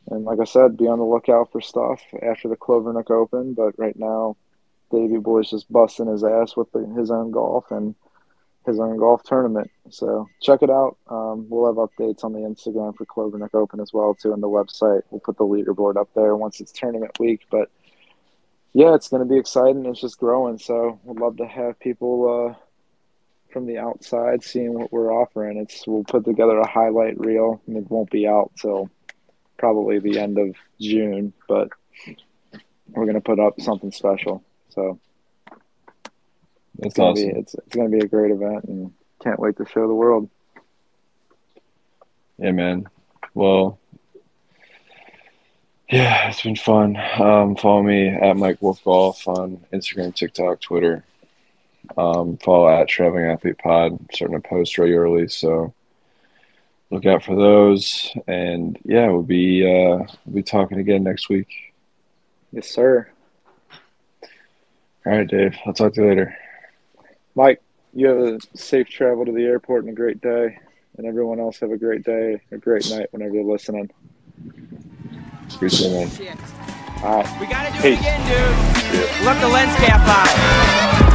And 0.08 0.24
like 0.24 0.38
I 0.40 0.44
said, 0.44 0.76
be 0.76 0.86
on 0.86 0.98
the 0.98 1.04
lookout 1.04 1.50
for 1.50 1.60
stuff 1.60 2.00
after 2.22 2.48
the 2.48 2.56
Clovernook 2.56 3.10
Open. 3.10 3.54
But 3.54 3.76
right 3.76 3.98
now, 3.98 4.36
Davey 4.92 5.18
Boy's 5.18 5.50
just 5.50 5.70
busting 5.70 6.06
his 6.06 6.22
ass 6.22 6.56
with 6.56 6.70
the, 6.70 6.86
his 6.96 7.10
own 7.10 7.32
golf 7.32 7.70
and 7.72 7.96
his 8.64 8.78
own 8.78 8.98
golf 8.98 9.24
tournament. 9.24 9.68
So 9.90 10.28
check 10.40 10.62
it 10.62 10.70
out. 10.70 10.96
Um, 11.08 11.46
we'll 11.48 11.66
have 11.66 11.76
updates 11.76 12.22
on 12.22 12.32
the 12.32 12.40
Instagram 12.40 12.96
for 12.96 13.04
Clovernook 13.04 13.54
Open 13.54 13.80
as 13.80 13.92
well 13.92 14.14
too, 14.14 14.32
and 14.32 14.42
the 14.42 14.48
website. 14.48 15.02
We'll 15.10 15.20
put 15.20 15.38
the 15.38 15.44
leaderboard 15.44 15.96
up 15.96 16.10
there 16.14 16.36
once 16.36 16.60
it's 16.60 16.70
tournament 16.70 17.18
week. 17.18 17.40
But 17.50 17.68
yeah, 18.74 18.94
it's 18.94 19.08
going 19.08 19.26
to 19.26 19.28
be 19.28 19.38
exciting. 19.38 19.86
It's 19.86 20.00
just 20.00 20.18
growing. 20.18 20.58
So 20.58 21.00
we'd 21.02 21.20
love 21.20 21.38
to 21.38 21.46
have 21.46 21.80
people 21.80 22.54
uh, 22.54 22.62
from 23.52 23.66
the 23.66 23.78
outside 23.78 24.42
seeing 24.42 24.74
what 24.74 24.92
we're 24.92 25.12
offering. 25.12 25.58
It's 25.58 25.86
we'll 25.86 26.04
put 26.04 26.24
together 26.24 26.58
a 26.58 26.68
highlight 26.68 27.18
reel, 27.18 27.60
and 27.66 27.76
it 27.76 27.90
won't 27.90 28.10
be 28.10 28.26
out 28.26 28.52
till 28.56 28.90
probably 29.58 29.98
the 29.98 30.18
end 30.18 30.38
of 30.38 30.56
June. 30.80 31.32
But 31.48 31.68
we're 32.88 33.06
gonna 33.06 33.20
put 33.20 33.38
up 33.38 33.60
something 33.60 33.92
special. 33.92 34.42
So 34.70 34.98
That's 35.46 36.86
it's 36.86 36.96
gonna 36.96 37.10
awesome. 37.10 37.28
be 37.32 37.38
it's 37.38 37.54
it's 37.54 37.76
gonna 37.76 37.88
be 37.90 37.98
a 38.00 38.08
great 38.08 38.30
event, 38.30 38.64
and 38.64 38.92
can't 39.22 39.38
wait 39.38 39.56
to 39.58 39.66
show 39.66 39.86
the 39.86 39.94
world. 39.94 40.28
Yeah, 42.38 42.52
man. 42.52 42.88
Well, 43.34 43.78
yeah, 45.88 46.28
it's 46.28 46.42
been 46.42 46.56
fun. 46.56 46.96
Um, 46.96 47.54
follow 47.54 47.82
me 47.82 48.08
at 48.08 48.36
Mike 48.36 48.60
Wolf 48.60 48.82
Golf 48.82 49.28
on 49.28 49.64
Instagram, 49.72 50.14
TikTok, 50.14 50.60
Twitter. 50.60 51.04
Um, 51.96 52.38
follow 52.38 52.68
at 52.68 52.88
Traveling 52.88 53.26
Athlete 53.26 53.58
Pod. 53.58 53.98
Starting 54.12 54.40
to 54.40 54.48
post 54.48 54.78
regularly, 54.78 55.28
so 55.28 55.74
look 56.90 57.06
out 57.06 57.22
for 57.22 57.36
those. 57.36 58.10
And 58.26 58.78
yeah, 58.84 59.08
we'll 59.08 59.22
be 59.22 59.62
uh, 59.64 60.06
we'll 60.24 60.34
be 60.34 60.42
talking 60.42 60.78
again 60.78 61.02
next 61.02 61.28
week. 61.28 61.74
Yes, 62.52 62.68
sir. 62.68 63.08
All 65.04 65.12
right, 65.12 65.26
Dave. 65.26 65.56
I'll 65.66 65.72
talk 65.72 65.94
to 65.94 66.02
you 66.02 66.08
later. 66.08 66.36
Mike, 67.34 67.60
you 67.92 68.06
have 68.06 68.18
a 68.18 68.38
safe 68.54 68.88
travel 68.88 69.24
to 69.24 69.32
the 69.32 69.44
airport 69.44 69.84
and 69.84 69.92
a 69.92 69.96
great 69.96 70.20
day. 70.20 70.58
And 70.98 71.06
everyone 71.06 71.40
else 71.40 71.58
have 71.60 71.70
a 71.70 71.78
great 71.78 72.04
day, 72.04 72.40
a 72.50 72.58
great 72.58 72.88
night 72.90 73.08
whenever 73.12 73.34
you're 73.34 73.50
listening. 73.50 73.90
Appreciate 75.54 75.88
it, 75.88 75.94
man. 75.94 76.10
Shit. 76.10 76.36
All 77.02 77.22
right. 77.22 77.40
We 77.40 77.46
gotta 77.46 77.72
do 77.72 77.80
Peace. 77.80 77.98
it 77.98 78.00
again, 78.00 78.20
dude. 78.28 79.26
Look 79.26 79.40
the 79.40 79.48
lens 79.48 79.74
cap 79.76 80.00
out. 80.06 81.11